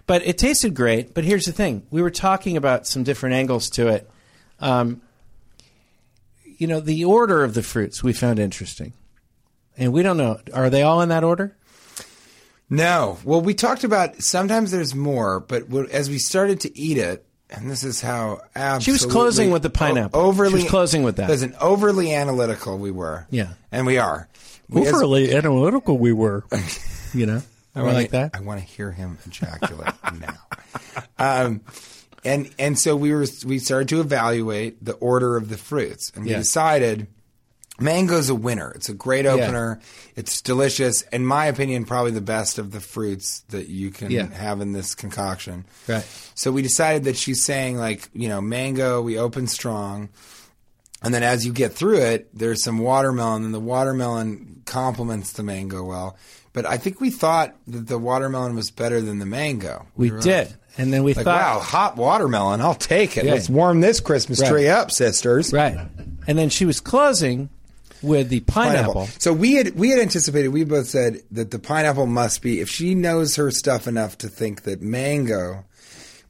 But 0.06 0.24
it 0.26 0.36
tasted 0.38 0.74
great. 0.74 1.14
But 1.14 1.24
here's 1.24 1.46
the 1.46 1.52
thing: 1.52 1.86
we 1.90 2.02
were 2.02 2.10
talking 2.10 2.56
about 2.56 2.86
some 2.86 3.02
different 3.02 3.34
angles 3.34 3.70
to 3.70 3.88
it. 3.88 4.08
Um, 4.60 5.00
you 6.62 6.68
know, 6.68 6.78
the 6.80 7.04
order 7.04 7.42
of 7.42 7.54
the 7.54 7.62
fruits 7.62 8.04
we 8.04 8.12
found 8.12 8.38
interesting, 8.38 8.92
and 9.76 9.92
we 9.92 10.02
don't 10.04 10.16
know 10.16 10.38
are 10.54 10.70
they 10.70 10.82
all 10.82 11.00
in 11.02 11.08
that 11.08 11.24
order? 11.24 11.56
No. 12.70 13.18
Well, 13.24 13.40
we 13.42 13.52
talked 13.54 13.84
about 13.84 14.22
sometimes 14.22 14.70
there's 14.70 14.94
more, 14.94 15.40
but 15.40 15.64
as 15.90 16.08
we 16.08 16.18
started 16.18 16.60
to 16.60 16.78
eat 16.78 16.96
it, 16.98 17.26
and 17.50 17.68
this 17.70 17.82
is 17.84 18.00
how 18.00 18.40
absolutely 18.54 18.84
She 18.84 18.92
was 18.92 19.12
closing 19.12 19.50
with 19.50 19.62
the 19.62 19.70
pineapple. 19.70 20.20
o- 20.20 20.24
overly 20.26 20.60
She 20.60 20.64
was 20.64 20.70
closing 20.70 21.02
with 21.02 21.16
that. 21.16 21.28
Listen, 21.28 21.54
overly 21.60 22.14
analytical 22.14 22.78
we 22.78 22.90
were. 22.90 23.26
Yeah. 23.30 23.48
and 23.72 23.86
we 23.86 23.98
are. 23.98 24.28
We- 24.70 24.86
as- 24.86 24.94
analytical 25.34 25.98
we 25.98 26.12
were. 26.14 26.44
You 27.12 27.26
know, 27.26 27.42
I 27.74 27.80
or 27.80 27.84
wanna- 27.84 27.96
like 27.98 28.10
that. 28.12 28.30
I 28.34 28.40
want 28.40 28.60
to 28.60 28.66
hear 28.66 28.90
him 28.92 29.18
ejaculate 29.26 29.92
now. 30.20 30.38
Um, 31.18 31.60
and 32.24 32.50
and 32.58 32.78
so 32.78 32.94
we 32.96 33.12
were 33.12 33.26
we 33.44 33.58
started 33.58 33.88
to 33.88 34.00
evaluate 34.00 34.84
the 34.84 34.92
order 34.94 35.36
of 35.36 35.48
the 35.48 35.56
fruits, 35.58 36.10
and 36.14 36.24
we 36.24 36.30
Yeah. 36.32 36.38
decided 36.38 37.06
mango's 37.80 38.28
a 38.28 38.34
winner. 38.34 38.70
It's 38.72 38.88
a 38.88 38.94
great 38.94 39.26
opener. 39.26 39.80
It's 40.14 40.40
delicious. 40.40 41.02
In 41.12 41.24
my 41.26 41.46
opinion, 41.46 41.84
probably 41.84 42.12
the 42.12 42.20
best 42.20 42.58
of 42.58 42.70
the 42.70 42.80
fruits 42.80 43.42
that 43.48 43.68
you 43.68 43.90
can 43.90 44.10
Yeah. 44.10 44.26
have 44.32 44.60
in 44.60 44.72
this 44.72 44.94
concoction. 44.94 45.64
Right. 45.88 46.04
So 46.34 46.52
we 46.52 46.62
decided 46.62 47.04
that 47.04 47.16
she's 47.16 47.44
saying 47.44 47.78
like 47.78 48.08
you 48.12 48.28
know 48.28 48.40
mango. 48.40 49.00
We 49.02 49.18
open 49.18 49.46
strong. 49.46 50.10
And 51.04 51.12
then 51.12 51.24
as 51.24 51.44
you 51.44 51.52
get 51.52 51.72
through 51.74 51.98
it, 51.98 52.28
there's 52.32 52.62
some 52.62 52.78
watermelon, 52.78 53.44
and 53.44 53.52
the 53.52 53.58
watermelon 53.58 54.62
complements 54.66 55.32
the 55.32 55.42
mango 55.42 55.82
well. 55.82 56.16
But 56.52 56.64
I 56.64 56.76
think 56.76 57.00
we 57.00 57.10
thought 57.10 57.56
that 57.66 57.88
the 57.88 57.98
watermelon 57.98 58.54
was 58.54 58.70
better 58.70 59.00
than 59.00 59.18
the 59.18 59.26
mango. 59.26 59.86
We 59.96 60.12
were 60.12 60.20
did, 60.20 60.46
like- 60.48 60.56
and 60.78 60.92
then 60.92 61.02
we 61.04 61.14
Like, 61.14 61.24
thought, 61.24 61.40
wow, 61.56 61.60
hot 61.60 61.96
watermelon. 61.96 62.60
I'll 62.60 62.74
take 62.74 63.16
it. 63.16 63.24
Yeah. 63.24 63.32
Let's 63.34 63.48
warm 63.48 63.80
this 63.80 64.00
Christmas 64.00 64.40
Right. 64.40 64.48
tree 64.50 64.68
up, 64.68 64.90
sisters. 64.90 65.52
right, 65.52 65.76
and 66.26 66.38
then 66.38 66.48
she 66.48 66.64
was 66.64 66.80
closing 66.80 67.48
with 68.02 68.28
the 68.30 68.40
pineapple. 68.40 69.08
So 69.18 69.32
we 69.32 69.54
had 69.54 69.76
we 69.76 69.90
had 69.90 69.98
anticipated. 70.00 70.48
We 70.48 70.64
both 70.64 70.88
said 70.88 71.20
that 71.30 71.50
the 71.50 71.58
pineapple 71.58 72.06
must 72.06 72.42
be 72.42 72.60
if 72.60 72.68
she 72.68 72.94
knows 72.94 73.36
her 73.36 73.50
stuff 73.50 73.86
enough 73.86 74.18
to 74.18 74.28
think 74.28 74.62
that 74.62 74.82
mango, 74.82 75.64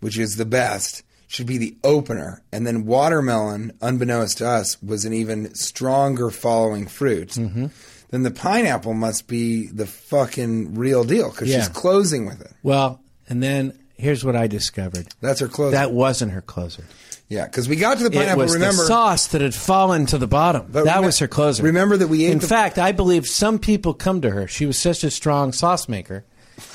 which 0.00 0.18
is 0.18 0.36
the 0.36 0.44
best, 0.44 1.02
should 1.28 1.46
be 1.46 1.56
the 1.56 1.74
opener, 1.82 2.42
and 2.52 2.66
then 2.66 2.84
watermelon, 2.84 3.72
unbeknownst 3.80 4.38
to 4.38 4.46
us, 4.46 4.76
was 4.82 5.06
an 5.06 5.14
even 5.14 5.54
stronger 5.54 6.30
following 6.30 6.86
fruit. 6.86 7.30
Mm-hmm. 7.30 7.66
Then 8.10 8.22
the 8.22 8.30
pineapple 8.30 8.92
must 8.92 9.26
be 9.26 9.68
the 9.68 9.86
fucking 9.86 10.74
real 10.74 11.04
deal 11.04 11.30
because 11.30 11.48
Yeah. 11.48 11.60
she's 11.60 11.68
closing 11.68 12.26
with 12.26 12.42
it. 12.42 12.52
Well, 12.62 13.00
and 13.30 13.42
then 13.42 13.72
here's 14.02 14.24
what 14.24 14.36
I 14.36 14.46
discovered: 14.46 15.06
That's 15.20 15.40
her 15.40 15.48
closer. 15.48 15.72
that 15.72 15.92
wasn't 15.92 16.32
her 16.32 16.42
closer. 16.42 16.84
yeah, 17.28 17.46
because 17.46 17.68
we 17.68 17.76
got 17.76 17.98
to 17.98 18.04
the 18.04 18.10
It 18.10 18.18
pineapple. 18.18 18.42
was 18.42 18.54
remember, 18.54 18.76
the 18.82 18.86
sauce 18.88 19.28
that 19.28 19.40
had 19.40 19.54
fallen 19.54 20.04
to 20.06 20.18
the 20.18 20.26
bottom. 20.26 20.66
That 20.72 20.84
remem- 20.84 21.04
was 21.04 21.18
her 21.20 21.28
closer. 21.28 21.62
remember 21.62 21.96
that 21.96 22.08
we 22.08 22.26
ate 22.26 22.32
In 22.32 22.38
the- 22.40 22.46
fact, 22.46 22.78
I 22.78 22.92
believe 22.92 23.26
some 23.26 23.58
people 23.58 23.94
come 23.94 24.20
to 24.20 24.30
her. 24.30 24.46
She 24.48 24.66
was 24.66 24.78
such 24.78 25.02
a 25.04 25.10
strong 25.10 25.52
sauce 25.52 25.88
maker, 25.88 26.24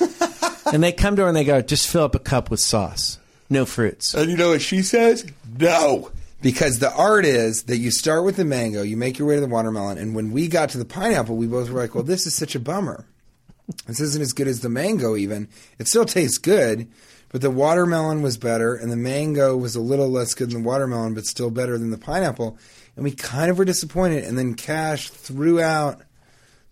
and 0.72 0.82
they 0.82 0.92
come 0.92 1.16
to 1.16 1.22
her 1.22 1.28
and 1.28 1.36
they 1.36 1.44
go, 1.44 1.60
"Just 1.62 1.88
fill 1.88 2.04
up 2.04 2.14
a 2.14 2.18
cup 2.18 2.50
with 2.50 2.60
sauce, 2.60 3.18
no 3.50 3.64
fruits." 3.64 4.14
And 4.14 4.30
you 4.30 4.36
know 4.36 4.50
what 4.50 4.62
she 4.62 4.82
says? 4.82 5.24
No. 5.58 6.10
Because 6.40 6.78
the 6.78 6.92
art 6.94 7.24
is 7.24 7.64
that 7.64 7.78
you 7.78 7.90
start 7.90 8.24
with 8.24 8.36
the 8.36 8.44
mango, 8.44 8.82
you 8.82 8.96
make 8.96 9.18
your 9.18 9.26
way 9.26 9.34
to 9.34 9.40
the 9.40 9.48
watermelon, 9.48 9.98
and 9.98 10.14
when 10.14 10.30
we 10.30 10.46
got 10.46 10.70
to 10.70 10.78
the 10.78 10.84
pineapple, 10.84 11.34
we 11.36 11.48
both 11.48 11.68
were 11.68 11.80
like, 11.80 11.96
well, 11.96 12.04
this 12.04 12.28
is 12.28 12.34
such 12.34 12.54
a 12.54 12.60
bummer. 12.60 13.06
This 13.88 13.98
isn't 13.98 14.22
as 14.22 14.32
good 14.32 14.46
as 14.46 14.60
the 14.60 14.68
mango, 14.68 15.16
even. 15.16 15.48
It 15.80 15.88
still 15.88 16.04
tastes 16.04 16.38
good, 16.38 16.86
but 17.30 17.40
the 17.40 17.50
watermelon 17.50 18.22
was 18.22 18.38
better, 18.38 18.74
and 18.74 18.90
the 18.90 18.96
mango 18.96 19.56
was 19.56 19.76
a 19.76 19.80
little 19.80 20.08
less 20.08 20.34
good 20.34 20.50
than 20.50 20.62
the 20.62 20.68
watermelon, 20.68 21.14
but 21.14 21.26
still 21.26 21.50
better 21.50 21.76
than 21.76 21.90
the 21.90 21.98
pineapple. 21.98 22.58
And 22.96 23.04
we 23.04 23.12
kind 23.12 23.50
of 23.50 23.58
were 23.58 23.64
disappointed. 23.64 24.24
And 24.24 24.38
then 24.38 24.54
Cash 24.54 25.10
threw 25.10 25.60
out 25.60 26.02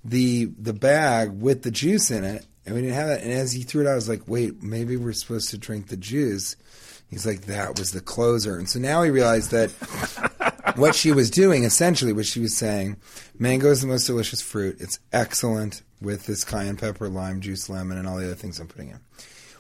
the 0.05 0.47
the 0.59 0.73
bag 0.73 1.31
with 1.41 1.63
the 1.63 1.71
juice 1.71 2.11
in 2.11 2.25
it, 2.25 2.47
and 2.65 2.75
we 2.75 2.81
didn't 2.81 2.95
have 2.95 3.09
that. 3.09 3.23
And 3.23 3.33
as 3.33 3.53
he 3.53 3.63
threw 3.63 3.83
it 3.83 3.89
out, 3.89 3.93
I 3.93 3.97
was 3.97 4.09
like, 4.09 4.27
"Wait, 4.27 4.63
maybe 4.63 4.97
we're 4.97 5.13
supposed 5.13 5.51
to 5.51 5.59
drink 5.59 5.89
the 5.89 5.97
juice." 5.97 6.57
He's 7.09 7.27
like, 7.27 7.43
"That 7.43 7.79
was 7.79 7.93
the 7.93 8.01
closer." 8.01 8.57
And 8.57 8.69
so 8.69 8.79
now 8.79 9.03
we 9.03 9.11
realized 9.11 9.51
that 9.51 9.71
what 10.77 10.95
she 10.95 11.13
was 11.13 11.31
doing, 11.31 11.65
essentially, 11.65 12.13
what 12.13 12.27
she 12.27 12.41
was 12.41 12.57
saying, 12.57 12.97
mango 13.39 13.71
is 13.71 13.81
the 13.81 13.87
most 13.87 14.07
delicious 14.07 14.41
fruit. 14.41 14.77
It's 14.81 14.99
excellent 15.13 15.83
with 16.01 16.27
this 16.27 16.45
cayenne 16.45 16.77
pepper, 16.77 17.09
lime 17.09 17.41
juice, 17.41 17.69
lemon, 17.69 17.99
and 17.99 18.07
all 18.07 18.17
the 18.17 18.27
other 18.27 18.35
things 18.35 18.59
I'm 18.59 18.69
putting 18.69 18.91
in. 18.91 19.01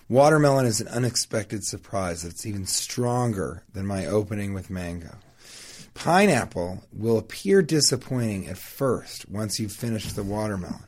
Watermelon 0.08 0.66
is 0.66 0.80
an 0.80 0.86
unexpected 0.86 1.64
surprise. 1.64 2.24
It's 2.24 2.46
even 2.46 2.64
stronger 2.64 3.64
than 3.72 3.86
my 3.86 4.06
opening 4.06 4.54
with 4.54 4.70
mango. 4.70 5.16
Pineapple 5.94 6.84
will 6.92 7.18
appear 7.18 7.60
disappointing 7.60 8.46
at 8.46 8.56
first 8.56 9.28
once 9.28 9.58
you've 9.58 9.72
finished 9.72 10.14
the 10.14 10.22
watermelon. 10.22 10.84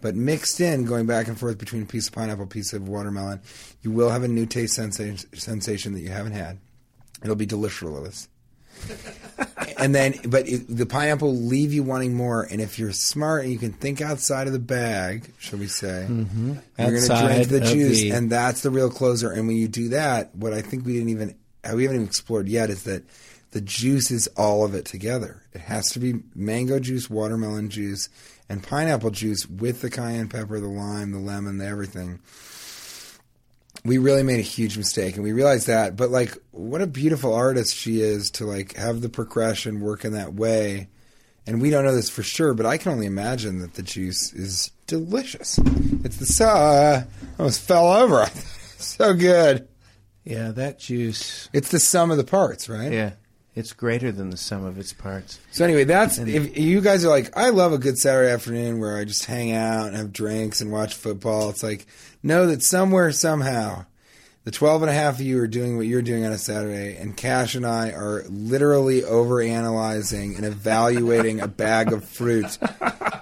But 0.00 0.16
mixed 0.16 0.60
in, 0.60 0.84
going 0.84 1.06
back 1.06 1.28
and 1.28 1.38
forth 1.38 1.58
between 1.58 1.82
a 1.82 1.86
piece 1.86 2.08
of 2.08 2.14
pineapple, 2.14 2.44
a 2.44 2.48
piece 2.48 2.72
of 2.72 2.88
watermelon, 2.88 3.40
you 3.82 3.92
will 3.92 4.10
have 4.10 4.24
a 4.24 4.28
new 4.28 4.46
taste 4.46 4.74
sensation, 4.74 5.28
sensation 5.32 5.92
that 5.92 6.00
you 6.00 6.08
haven't 6.08 6.32
had. 6.32 6.58
It'll 7.22 7.36
be 7.36 7.46
delicious. 7.46 8.28
And 9.78 9.94
then, 9.94 10.14
but 10.26 10.48
it, 10.48 10.64
the 10.68 10.86
pineapple 10.86 11.28
will 11.28 11.40
leave 11.40 11.72
you 11.72 11.82
wanting 11.82 12.14
more. 12.14 12.42
And 12.42 12.60
if 12.60 12.78
you're 12.78 12.92
smart 12.92 13.44
and 13.44 13.52
you 13.52 13.58
can 13.58 13.72
think 13.72 14.00
outside 14.00 14.46
of 14.46 14.52
the 14.52 14.58
bag, 14.58 15.32
shall 15.38 15.58
we 15.58 15.66
say, 15.66 16.06
mm-hmm. 16.08 16.54
you're 16.78 16.90
going 16.90 17.02
to 17.02 17.26
drink 17.26 17.48
the 17.48 17.60
juice, 17.60 18.00
the- 18.00 18.10
and 18.10 18.30
that's 18.30 18.62
the 18.62 18.70
real 18.70 18.90
closer. 18.90 19.30
And 19.30 19.46
when 19.46 19.56
you 19.56 19.68
do 19.68 19.90
that, 19.90 20.34
what 20.34 20.52
I 20.52 20.62
think 20.62 20.86
we 20.86 20.94
didn't 20.94 21.10
even 21.10 21.34
uh, 21.64 21.74
we 21.74 21.84
haven't 21.84 21.96
even 21.96 22.06
explored 22.06 22.48
yet 22.48 22.70
is 22.70 22.84
that 22.84 23.02
the 23.50 23.60
juice 23.60 24.10
is 24.10 24.28
all 24.36 24.64
of 24.64 24.74
it 24.74 24.84
together. 24.84 25.42
It 25.52 25.62
has 25.62 25.90
to 25.92 25.98
be 25.98 26.20
mango 26.34 26.78
juice, 26.78 27.08
watermelon 27.08 27.70
juice, 27.70 28.08
and 28.48 28.62
pineapple 28.62 29.10
juice 29.10 29.46
with 29.46 29.80
the 29.80 29.90
cayenne 29.90 30.28
pepper, 30.28 30.60
the 30.60 30.68
lime, 30.68 31.12
the 31.12 31.18
lemon, 31.18 31.58
the 31.58 31.66
everything 31.66 32.20
we 33.86 33.98
really 33.98 34.22
made 34.22 34.38
a 34.38 34.42
huge 34.42 34.76
mistake 34.76 35.14
and 35.14 35.24
we 35.24 35.32
realized 35.32 35.66
that 35.66 35.96
but 35.96 36.10
like 36.10 36.36
what 36.50 36.80
a 36.80 36.86
beautiful 36.86 37.34
artist 37.34 37.74
she 37.74 38.00
is 38.00 38.30
to 38.32 38.44
like 38.44 38.74
have 38.76 39.00
the 39.00 39.08
progression 39.08 39.80
work 39.80 40.04
in 40.04 40.12
that 40.12 40.34
way. 40.34 40.88
And 41.48 41.62
we 41.62 41.70
don't 41.70 41.84
know 41.84 41.94
this 41.94 42.10
for 42.10 42.22
sure 42.22 42.54
but 42.54 42.66
i 42.66 42.76
can 42.76 42.92
only 42.92 43.06
imagine 43.06 43.60
that 43.60 43.74
the 43.74 43.82
juice 43.82 44.32
is 44.32 44.70
delicious. 44.86 45.58
It's 46.04 46.16
the 46.16 46.44
uh, 46.46 47.04
almost 47.38 47.60
fell 47.60 47.92
over. 47.92 48.28
So 48.78 49.14
good. 49.14 49.66
Yeah, 50.22 50.50
that 50.50 50.78
juice. 50.78 51.48
it's 51.54 51.70
the 51.70 51.80
sum 51.80 52.10
of 52.10 52.18
the 52.18 52.24
parts 52.24 52.68
right? 52.68 52.92
Yeah, 52.92 53.12
it's 53.56 53.72
greater 53.72 54.12
than 54.12 54.28
the 54.28 54.36
sum 54.36 54.64
of 54.66 54.78
its 54.78 54.92
parts. 54.92 55.40
So 55.50 55.64
anyway, 55.64 55.84
that's 55.84 56.18
if 56.18 56.58
you 56.58 56.82
guys 56.82 57.04
are 57.06 57.08
like, 57.08 57.34
I 57.36 57.48
love 57.48 57.72
a 57.72 57.78
good 57.78 57.96
Saturday 57.96 58.30
afternoon 58.30 58.78
where 58.78 58.98
I 58.98 59.04
just 59.04 59.24
hang 59.24 59.50
out 59.52 59.88
and 59.88 59.96
have 59.96 60.12
drinks 60.12 60.60
and 60.60 60.70
watch 60.70 60.94
football. 60.94 61.48
It's 61.48 61.62
like, 61.62 61.86
know 62.22 62.46
that 62.48 62.62
somewhere, 62.62 63.10
somehow, 63.12 63.86
the 64.44 64.50
12 64.50 64.82
and 64.82 64.90
a 64.90 64.94
half 64.94 65.14
of 65.14 65.22
you 65.22 65.40
are 65.40 65.46
doing 65.46 65.78
what 65.78 65.86
you're 65.86 66.02
doing 66.02 66.26
on 66.26 66.32
a 66.32 66.38
Saturday, 66.38 66.96
and 66.98 67.16
Cash 67.16 67.54
and 67.54 67.66
I 67.66 67.92
are 67.92 68.24
literally 68.28 69.00
overanalyzing 69.00 70.36
and 70.36 70.44
evaluating 70.44 71.40
a 71.40 71.48
bag 71.48 71.94
of 71.94 72.04
fruit 72.04 72.58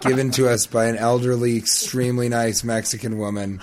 given 0.00 0.32
to 0.32 0.48
us 0.48 0.66
by 0.66 0.86
an 0.86 0.96
elderly, 0.96 1.56
extremely 1.56 2.28
nice 2.28 2.64
Mexican 2.64 3.18
woman. 3.18 3.62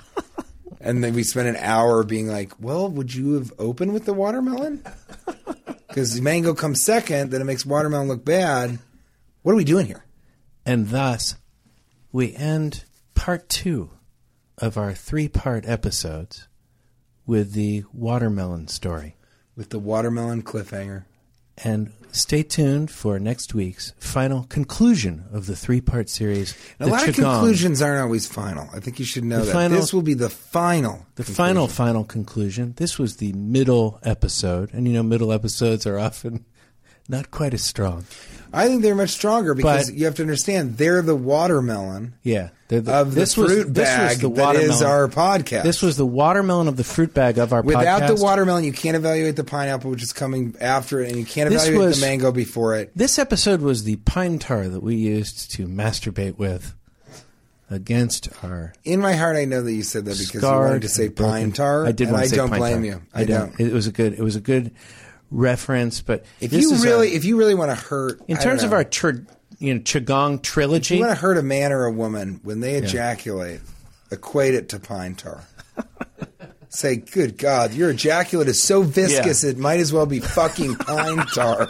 And 0.80 1.03
then 1.03 1.13
we 1.13 1.24
spent 1.24 1.47
an 1.49 1.57
hour 1.57 2.03
being 2.03 2.28
like, 2.28 2.53
well, 2.59 2.89
would 2.89 3.13
you 3.13 3.34
have 3.34 3.53
opened 3.59 3.93
with 3.93 4.05
the 4.05 4.13
watermelon? 4.13 4.84
Because 5.91 6.21
mango 6.21 6.53
comes 6.53 6.81
second, 6.85 7.31
then 7.31 7.41
it 7.41 7.45
makes 7.45 7.65
watermelon 7.65 8.07
look 8.07 8.23
bad. 8.23 8.79
What 9.41 9.51
are 9.51 9.57
we 9.57 9.65
doing 9.65 9.87
here? 9.87 10.05
And 10.65 10.87
thus, 10.87 11.35
we 12.13 12.33
end 12.33 12.85
part 13.13 13.49
two 13.49 13.89
of 14.57 14.77
our 14.77 14.93
three 14.93 15.27
part 15.27 15.67
episodes 15.67 16.47
with 17.25 17.51
the 17.51 17.83
watermelon 17.91 18.69
story. 18.69 19.17
With 19.57 19.69
the 19.69 19.79
watermelon 19.79 20.43
cliffhanger. 20.43 21.03
And 21.64 21.91
stay 22.12 22.43
tuned 22.43 22.91
for 22.91 23.20
next 23.20 23.54
week's 23.54 23.93
final 23.99 24.43
conclusion 24.45 25.26
of 25.32 25.45
the 25.45 25.56
three 25.56 25.80
part 25.82 26.10
series. 26.10 26.56
A 26.80 26.88
lot 26.88 27.08
of 27.08 27.16
conclusions 27.16 27.82
aren't 27.82 28.02
always 28.02 28.28
final. 28.28 28.68
I 28.74 28.80
think 28.80 28.99
you 28.99 29.06
should 29.06 29.24
know 29.24 29.39
The 29.39 29.45
that. 29.47 29.54
final- 29.54 29.80
this 29.80 29.93
will 29.93 30.02
be 30.02 30.14
the 30.14 30.30
final. 30.30 31.06
The 31.16 31.24
conclusion. 31.24 31.36
final, 31.36 31.68
final 31.68 32.04
conclusion. 32.04 32.74
This 32.78 32.97
was 32.99 33.18
the 33.18 33.32
middle 33.34 33.99
episode. 34.04 34.74
And 34.74 34.88
you 34.88 34.93
know, 34.93 35.04
middle 35.04 35.32
episodes 35.32 35.86
are 35.86 35.99
often 35.99 36.45
not 37.12 37.30
quite 37.30 37.53
as 37.53 37.62
strong. 37.62 38.05
I 38.53 38.68
think 38.68 38.82
they're 38.82 38.95
much 38.95 39.12
stronger 39.12 39.53
because 39.53 39.86
But- 39.89 39.95
you 39.97 40.05
have 40.05 40.16
to 40.16 40.24
understand 40.24 40.78
they're 40.78 41.01
the 41.01 41.16
watermelon 41.16 42.16
Yeah. 42.22 42.49
they're 42.68 42.82
the- 42.82 42.91
of 42.93 43.14
the 43.14 43.22
this 43.22 43.38
was- 43.38 43.49
fruit 43.51 43.74
this 43.74 43.88
was 43.88 43.97
bag 43.97 44.18
the 44.20 44.30
that 44.32 44.55
is 44.57 44.70
watermelon. 44.82 44.86
our 44.86 45.07
podcast. 45.07 45.64
This 45.64 45.82
was 45.82 45.95
the 45.95 46.05
watermelon 46.05 46.68
of 46.68 46.76
the 46.76 46.84
fruit 46.84 47.14
bag 47.14 47.38
of 47.38 47.53
our 47.53 47.62
Without 47.62 48.01
podcast. 48.01 48.07
the 48.18 48.22
watermelon, 48.24 48.64
you 48.66 48.74
can't 48.74 48.97
evaluate 48.97 49.38
the 49.38 49.45
pineapple, 49.45 49.89
which 49.91 50.03
is 50.03 50.12
coming 50.12 50.53
after 50.59 50.99
it, 51.01 51.07
and 51.09 51.18
you 51.18 51.26
can't 51.26 51.49
This 51.49 51.64
evaluate 51.64 51.88
was- 51.89 51.99
the 52.01 52.05
mango 52.05 52.32
before 52.34 52.76
it. 52.76 52.91
This 52.93 53.18
episode 53.18 53.62
was 53.62 53.84
the 53.86 53.95
pine 53.97 54.38
tar 54.38 54.68
that 54.68 54.84
we 54.84 54.95
used 54.95 55.51
to 55.51 55.66
masturbate 55.68 56.38
with 56.38 56.74
against 57.70 58.28
our 58.43 58.74
In 58.84 58.99
my 58.99 59.14
heart, 59.14 59.38
I 59.38 59.45
know 59.45 59.62
that 59.64 59.72
you 59.72 59.84
said 59.84 60.03
that 60.05 60.18
because 60.18 60.34
you 60.34 60.39
scarred 60.41 60.68
wanted 60.68 60.82
to 60.82 60.89
say 60.89 61.05
and 61.05 61.16
broken- 61.16 61.32
pine 61.34 61.51
tar. 61.53 61.86
I 61.86 61.91
did 61.93 62.07
and 62.07 62.14
want 62.14 62.26
I 62.26 62.28
say 62.28 62.36
don't 62.36 62.49
pine 62.49 62.59
blame 62.59 62.76
tar. 62.78 62.86
you. 62.86 63.01
I, 63.14 63.24
don't. 63.24 63.57
It 63.59 63.72
was 63.72 63.88
a 63.88 63.91
good. 63.93 64.14
It 64.14 64.22
was 64.22 64.36
a 64.36 64.41
good 64.41 64.72
reference, 65.32 66.01
but 66.01 66.25
If 66.39 66.53
you 66.53 66.75
really, 66.77 67.09
our- 67.09 67.15
if 67.15 67.25
you 67.25 67.38
really 67.38 67.55
want 67.55 67.71
to 67.71 67.75
hurt, 67.75 68.21
in 68.27 68.38
terms 68.38 68.63
of 68.63 68.73
our 68.73 68.84
tr- 68.84 69.23
you 69.59 69.73
know 69.73 69.79
qigong 69.79 70.36
If 70.36 70.41
trilogy, 70.43 70.95
you 70.97 71.01
want 71.05 71.15
to 71.15 71.21
hurt 71.21 71.38
a 71.38 71.43
man 71.43 71.71
or 71.71 71.86
a 71.86 71.91
woman 71.91 72.39
when 72.43 72.59
they 72.59 72.75
ejaculate, 72.75 73.61
equate 74.11 74.53
it 74.55 74.69
to 74.69 74.79
pine 74.79 75.15
tar. 75.15 75.43
Say, 76.69 76.95
good 76.97 77.38
God, 77.38 77.73
your 77.73 77.89
ejaculate 77.89 78.47
is 78.47 78.61
so 78.63 78.82
viscous 78.82 79.43
Yeah. 79.43 79.49
it 79.49 79.57
might 79.57 79.79
as 79.82 79.91
well 79.91 80.05
be 80.05 80.19
fucking 80.21 80.75
pine 80.77 81.25
tar. 81.27 81.67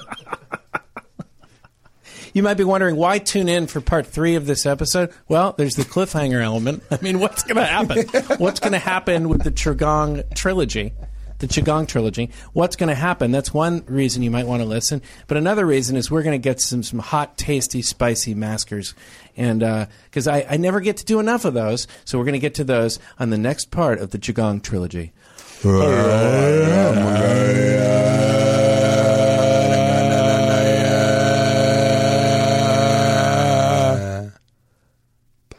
You 2.33 2.43
might 2.43 2.53
be 2.53 2.63
wondering 2.63 2.95
why 2.95 3.17
tune 3.19 3.49
in 3.49 3.67
for 3.67 3.81
part 3.81 4.07
three 4.07 4.35
of 4.35 4.45
this 4.45 4.65
episode. 4.65 5.11
Well, 5.27 5.53
there's 5.57 5.75
the 5.75 5.83
cliffhanger 5.83 6.41
element. 6.41 6.81
I 6.89 6.97
mean, 7.01 7.19
what's 7.19 7.43
going 7.43 7.57
to 7.57 7.65
happen? 7.65 8.05
what's 8.37 8.59
going 8.61 8.71
to 8.71 8.79
happen 8.79 9.27
with 9.27 9.43
the 9.43 9.51
Qigong 9.51 10.33
trilogy? 10.33 10.93
The 11.41 11.47
Qigong 11.47 11.87
trilogy. 11.87 12.29
What's 12.53 12.75
going 12.75 12.89
to 12.89 12.95
happen? 12.95 13.31
That's 13.31 13.51
one 13.51 13.83
reason 13.87 14.21
you 14.21 14.29
might 14.29 14.45
want 14.45 14.61
to 14.61 14.67
listen. 14.67 15.01
But 15.25 15.37
another 15.37 15.65
reason 15.65 15.97
is 15.97 16.11
we're 16.11 16.21
going 16.21 16.39
to 16.39 16.43
get 16.43 16.61
some, 16.61 16.83
some 16.83 16.99
hot, 16.99 17.35
tasty, 17.35 17.81
spicy 17.81 18.35
maskers. 18.35 18.93
And 19.35 19.63
uh, 19.63 19.87
because 20.03 20.27
I, 20.27 20.45
I 20.47 20.57
never 20.57 20.79
get 20.81 20.97
to 20.97 21.05
do 21.05 21.19
enough 21.19 21.43
of 21.43 21.55
those. 21.55 21.87
So 22.05 22.19
we're 22.19 22.25
going 22.25 22.33
to 22.33 22.39
get 22.39 22.53
to 22.55 22.63
those 22.63 22.99
on 23.19 23.31
the 23.31 23.39
next 23.39 23.71
part 23.71 23.97
of 23.97 24.11
the 24.11 24.19
Qigong 24.19 24.61
trilogy. 24.61 25.13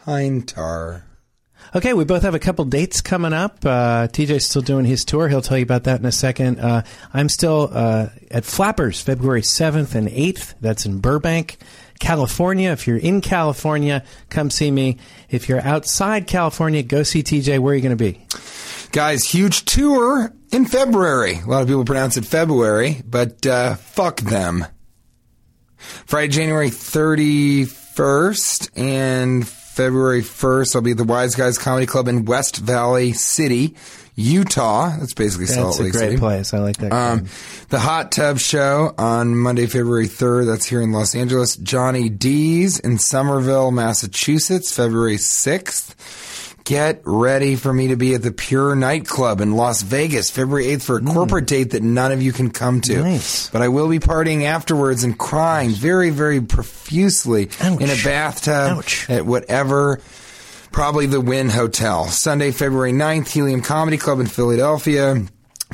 Pine 0.04 0.42
tar. 0.42 1.06
Okay, 1.74 1.94
we 1.94 2.04
both 2.04 2.20
have 2.22 2.34
a 2.34 2.38
couple 2.38 2.66
dates 2.66 3.00
coming 3.00 3.32
up. 3.32 3.64
Uh, 3.64 4.06
TJ's 4.06 4.44
still 4.44 4.60
doing 4.60 4.84
his 4.84 5.06
tour. 5.06 5.26
He'll 5.28 5.40
tell 5.40 5.56
you 5.56 5.62
about 5.62 5.84
that 5.84 6.00
in 6.00 6.04
a 6.04 6.12
second. 6.12 6.60
Uh, 6.60 6.82
I'm 7.14 7.30
still 7.30 7.70
uh, 7.72 8.08
at 8.30 8.44
Flappers, 8.44 9.00
February 9.00 9.40
7th 9.40 9.94
and 9.94 10.08
8th. 10.08 10.52
That's 10.60 10.84
in 10.84 10.98
Burbank, 10.98 11.56
California. 11.98 12.72
If 12.72 12.86
you're 12.86 12.98
in 12.98 13.22
California, 13.22 14.04
come 14.28 14.50
see 14.50 14.70
me. 14.70 14.98
If 15.30 15.48
you're 15.48 15.62
outside 15.62 16.26
California, 16.26 16.82
go 16.82 17.04
see 17.04 17.22
TJ. 17.22 17.58
Where 17.58 17.72
are 17.72 17.76
you 17.76 17.80
going 17.80 17.96
to 17.96 18.04
be? 18.04 18.20
Guys, 18.90 19.24
huge 19.24 19.64
tour 19.64 20.30
in 20.50 20.66
February. 20.66 21.38
A 21.38 21.46
lot 21.46 21.62
of 21.62 21.68
people 21.68 21.86
pronounce 21.86 22.18
it 22.18 22.26
February, 22.26 23.00
but 23.02 23.46
uh, 23.46 23.76
fuck 23.76 24.20
them. 24.20 24.66
Friday, 25.78 26.28
January 26.28 26.68
31st 26.68 28.68
and 28.76 29.48
February 29.72 30.20
1st, 30.20 30.76
I'll 30.76 30.82
be 30.82 30.90
at 30.90 30.98
the 30.98 31.04
Wise 31.04 31.34
Guys 31.34 31.56
Comedy 31.56 31.86
Club 31.86 32.06
in 32.06 32.26
West 32.26 32.58
Valley 32.58 33.12
City, 33.14 33.74
Utah. 34.16 34.94
That's 34.98 35.14
basically 35.14 35.46
Salt 35.46 35.68
That's 35.68 35.80
a 35.80 35.82
Lake 35.84 35.92
great 35.92 36.00
City. 36.00 36.16
place. 36.18 36.52
I 36.52 36.58
like 36.58 36.76
that. 36.76 36.92
Um, 36.92 37.26
the 37.70 37.78
Hot 37.78 38.12
Tub 38.12 38.38
Show 38.38 38.94
on 38.98 39.34
Monday, 39.34 39.64
February 39.66 40.08
3rd. 40.08 40.44
That's 40.46 40.66
here 40.66 40.82
in 40.82 40.92
Los 40.92 41.14
Angeles. 41.14 41.56
Johnny 41.56 42.10
D's 42.10 42.78
in 42.80 42.98
Somerville, 42.98 43.70
Massachusetts, 43.70 44.76
February 44.76 45.16
6th. 45.16 45.94
Get 46.64 47.02
ready 47.04 47.56
for 47.56 47.72
me 47.72 47.88
to 47.88 47.96
be 47.96 48.14
at 48.14 48.22
the 48.22 48.30
Pure 48.30 48.76
Nightclub 48.76 49.40
in 49.40 49.52
Las 49.52 49.82
Vegas, 49.82 50.30
February 50.30 50.66
8th 50.66 50.82
for 50.82 50.96
a 50.98 51.02
corporate 51.02 51.46
date 51.46 51.70
that 51.70 51.82
none 51.82 52.12
of 52.12 52.22
you 52.22 52.32
can 52.32 52.50
come 52.50 52.80
to. 52.82 52.92
Mm. 52.94 53.02
Nice. 53.04 53.50
But 53.50 53.62
I 53.62 53.68
will 53.68 53.88
be 53.88 53.98
partying 53.98 54.44
afterwards 54.44 55.02
and 55.02 55.18
crying 55.18 55.70
very, 55.70 56.10
very 56.10 56.40
profusely 56.40 57.50
Ouch. 57.60 57.80
in 57.80 57.90
a 57.90 57.96
bathtub 58.04 58.78
Ouch. 58.78 59.10
at 59.10 59.26
whatever 59.26 60.00
Probably 60.72 61.04
the 61.04 61.20
Wynn 61.20 61.50
Hotel. 61.50 62.06
Sunday, 62.06 62.50
February 62.50 62.92
9th, 62.92 63.28
Helium 63.28 63.60
Comedy 63.60 63.98
Club 63.98 64.20
in 64.20 64.26
Philadelphia. 64.26 65.22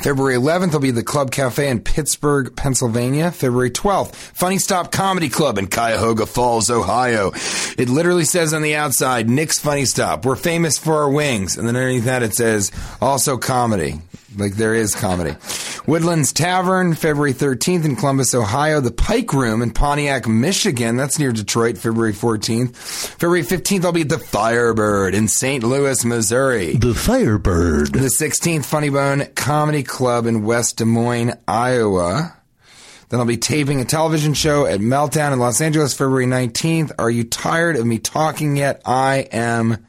February 0.00 0.36
11th 0.36 0.72
will 0.72 0.80
be 0.80 0.90
the 0.90 1.02
Club 1.02 1.30
Cafe 1.30 1.68
in 1.68 1.80
Pittsburgh, 1.80 2.54
Pennsylvania. 2.54 3.30
February 3.30 3.70
12th, 3.70 4.14
Funny 4.14 4.58
Stop 4.58 4.92
Comedy 4.92 5.28
Club 5.28 5.58
in 5.58 5.66
Cuyahoga 5.66 6.26
Falls, 6.26 6.70
Ohio. 6.70 7.32
It 7.76 7.88
literally 7.88 8.24
says 8.24 8.54
on 8.54 8.62
the 8.62 8.76
outside, 8.76 9.28
Nick's 9.28 9.58
Funny 9.58 9.84
Stop. 9.84 10.24
We're 10.24 10.36
famous 10.36 10.78
for 10.78 10.94
our 11.02 11.10
wings. 11.10 11.56
And 11.56 11.66
then 11.66 11.76
underneath 11.76 12.04
that 12.04 12.22
it 12.22 12.34
says, 12.34 12.70
also 13.00 13.36
comedy. 13.36 14.00
Like 14.36 14.54
there 14.54 14.74
is 14.74 14.94
comedy. 14.94 15.36
Woodlands 15.86 16.34
Tavern, 16.34 16.94
February 16.94 17.32
13th 17.32 17.86
in 17.86 17.96
Columbus, 17.96 18.34
Ohio. 18.34 18.80
The 18.80 18.90
Pike 18.90 19.32
Room 19.32 19.62
in 19.62 19.70
Pontiac, 19.70 20.28
Michigan. 20.28 20.96
That's 20.96 21.18
near 21.18 21.32
Detroit, 21.32 21.78
February 21.78 22.12
14th. 22.12 22.76
February 22.76 23.42
15th, 23.42 23.84
I'll 23.86 23.92
be 23.92 24.02
at 24.02 24.10
the 24.10 24.18
Firebird 24.18 25.14
in 25.14 25.28
St. 25.28 25.64
Louis, 25.64 26.04
Missouri. 26.04 26.74
the 26.76 26.94
Firebird. 26.94 27.92
The 27.94 28.00
16th 28.00 28.66
Funny 28.66 28.90
Bone 28.90 29.26
Comedy 29.34 29.82
Club 29.82 30.26
in 30.26 30.44
West 30.44 30.76
Des 30.76 30.84
Moines, 30.84 31.32
Iowa. 31.48 32.34
Then 33.08 33.20
I'll 33.20 33.26
be 33.26 33.38
taping 33.38 33.80
a 33.80 33.86
television 33.86 34.34
show 34.34 34.66
at 34.66 34.80
Meltdown 34.80 35.32
in 35.32 35.38
Los 35.38 35.62
Angeles 35.62 35.94
February 35.94 36.26
19th. 36.26 36.92
Are 36.98 37.10
you 37.10 37.24
tired 37.24 37.76
of 37.76 37.86
me 37.86 37.98
talking 37.98 38.56
yet? 38.56 38.82
I 38.84 39.26
am 39.32 39.86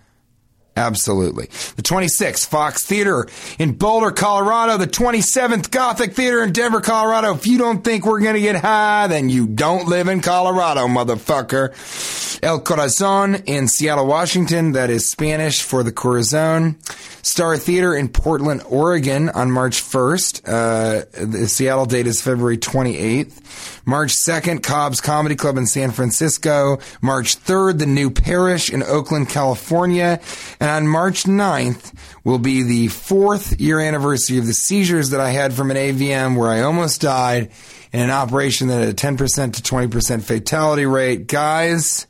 Absolutely. 0.76 1.47
The 1.76 1.82
26th, 1.82 2.47
Fox 2.47 2.86
Theater 2.86 3.28
in 3.57 3.74
Boulder, 3.74 4.11
Colorado. 4.11 4.78
The 4.78 4.88
27th, 4.88 5.72
Gothic 5.72 6.13
Theater 6.13 6.41
in 6.43 6.53
Denver, 6.53 6.80
Colorado. 6.80 7.34
If 7.36 7.47
you 7.47 7.57
don't 7.57 7.84
think 7.84 8.05
we're 8.05 8.22
going 8.22 8.36
to 8.36 8.41
get 8.41 8.55
high, 8.55 9.07
then 9.07 9.30
you 9.30 9.45
don't 9.47 9.88
live 9.88 10.07
in 10.07 10.22
Colorado, 10.22 10.88
motherfucker. 10.88 12.39
El 12.41 12.61
Corazon 12.61 13.36
in 13.45 13.67
Seattle, 13.67 14.07
Washington. 14.07 14.72
That 14.72 14.89
is 14.89 15.11
Spanish 15.11 15.61
for 15.61 15.84
the 15.84 15.91
Corazon. 15.91 16.78
Star 17.22 17.57
Theater 17.57 17.93
in 17.93 18.07
Portland, 18.07 18.63
Oregon 18.67 19.30
on 19.30 19.51
March 19.51 19.82
1st. 19.84 20.41
Uh, 20.47 21.05
the 21.26 21.47
Seattle 21.47 21.86
date 21.86 22.07
is 22.07 22.22
February 22.22 22.57
28th. 22.57 23.86
March 23.86 24.15
2nd, 24.15 24.63
Cobb's 24.63 25.01
Comedy 25.01 25.36
Club 25.36 25.57
in 25.57 25.65
San 25.65 25.91
Francisco. 25.91 26.80
March 27.01 27.38
3rd, 27.43 27.80
the 27.80 27.86
New 27.86 28.09
Parish 28.09 28.70
in 28.70 28.84
Oakland, 28.84 29.30
California. 29.30 30.20
And 30.59 30.68
on 30.70 30.88
March 30.88 31.24
9th 31.24 31.93
will 32.24 32.39
be 32.39 32.63
the 32.63 32.88
fourth 32.88 33.59
year 33.59 33.80
anniversary 33.80 34.38
of 34.38 34.45
the 34.45 34.53
seizures 34.53 35.09
that 35.09 35.20
I 35.20 35.32
had 35.32 35.53
from 35.53 35.72
an 35.72 35.78
AVM 35.78 36.38
where 36.38 36.49
I 36.49 36.61
almost 36.61 37.01
died 37.01 37.51
in 37.91 37.99
an 37.99 38.11
operation 38.11 38.67
that 38.67 38.80
had 38.80 38.89
a 38.89 38.93
10% 38.93 39.53
to 39.53 39.61
20% 39.61 40.24
fatality 40.24 40.86
rate. 40.86 41.28
Guys, 41.28 42.07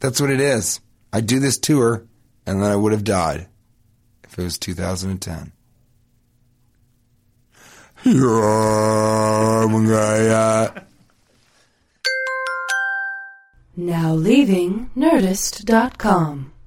that's 0.00 0.20
what 0.20 0.30
it 0.30 0.40
is. 0.40 0.80
I 1.12 1.20
do 1.20 1.38
this 1.38 1.58
tour 1.58 2.04
and 2.46 2.60
then 2.62 2.70
I 2.70 2.76
would 2.76 2.92
have 2.92 3.04
died 3.04 3.46
if 4.24 4.38
it 4.38 4.42
was 4.42 4.58
2010. 4.58 5.52
Now 13.76 14.14
leaving 14.14 14.90
Nerdist.com. 14.96 16.53